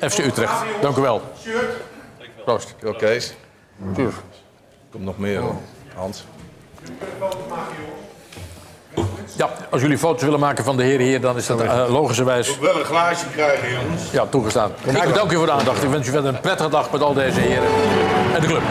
[0.00, 0.62] FC Utrecht.
[0.80, 1.20] Dank u wel.
[2.44, 2.74] Proost.
[2.84, 3.34] Oké, Kees.
[4.90, 5.42] Komt nog meer.
[5.94, 6.24] Hans.
[9.36, 12.58] Ja, als jullie foto's willen maken van de heren hier, dan is dat uh, logischerwijs
[12.58, 14.02] wel een glaasje krijgen, jongens.
[14.10, 14.70] ja, toegestaan.
[14.84, 15.82] Ik bedank u voor de aandacht.
[15.82, 17.68] Ik wens u verder een prettige dag met al deze heren
[18.34, 18.62] en de club.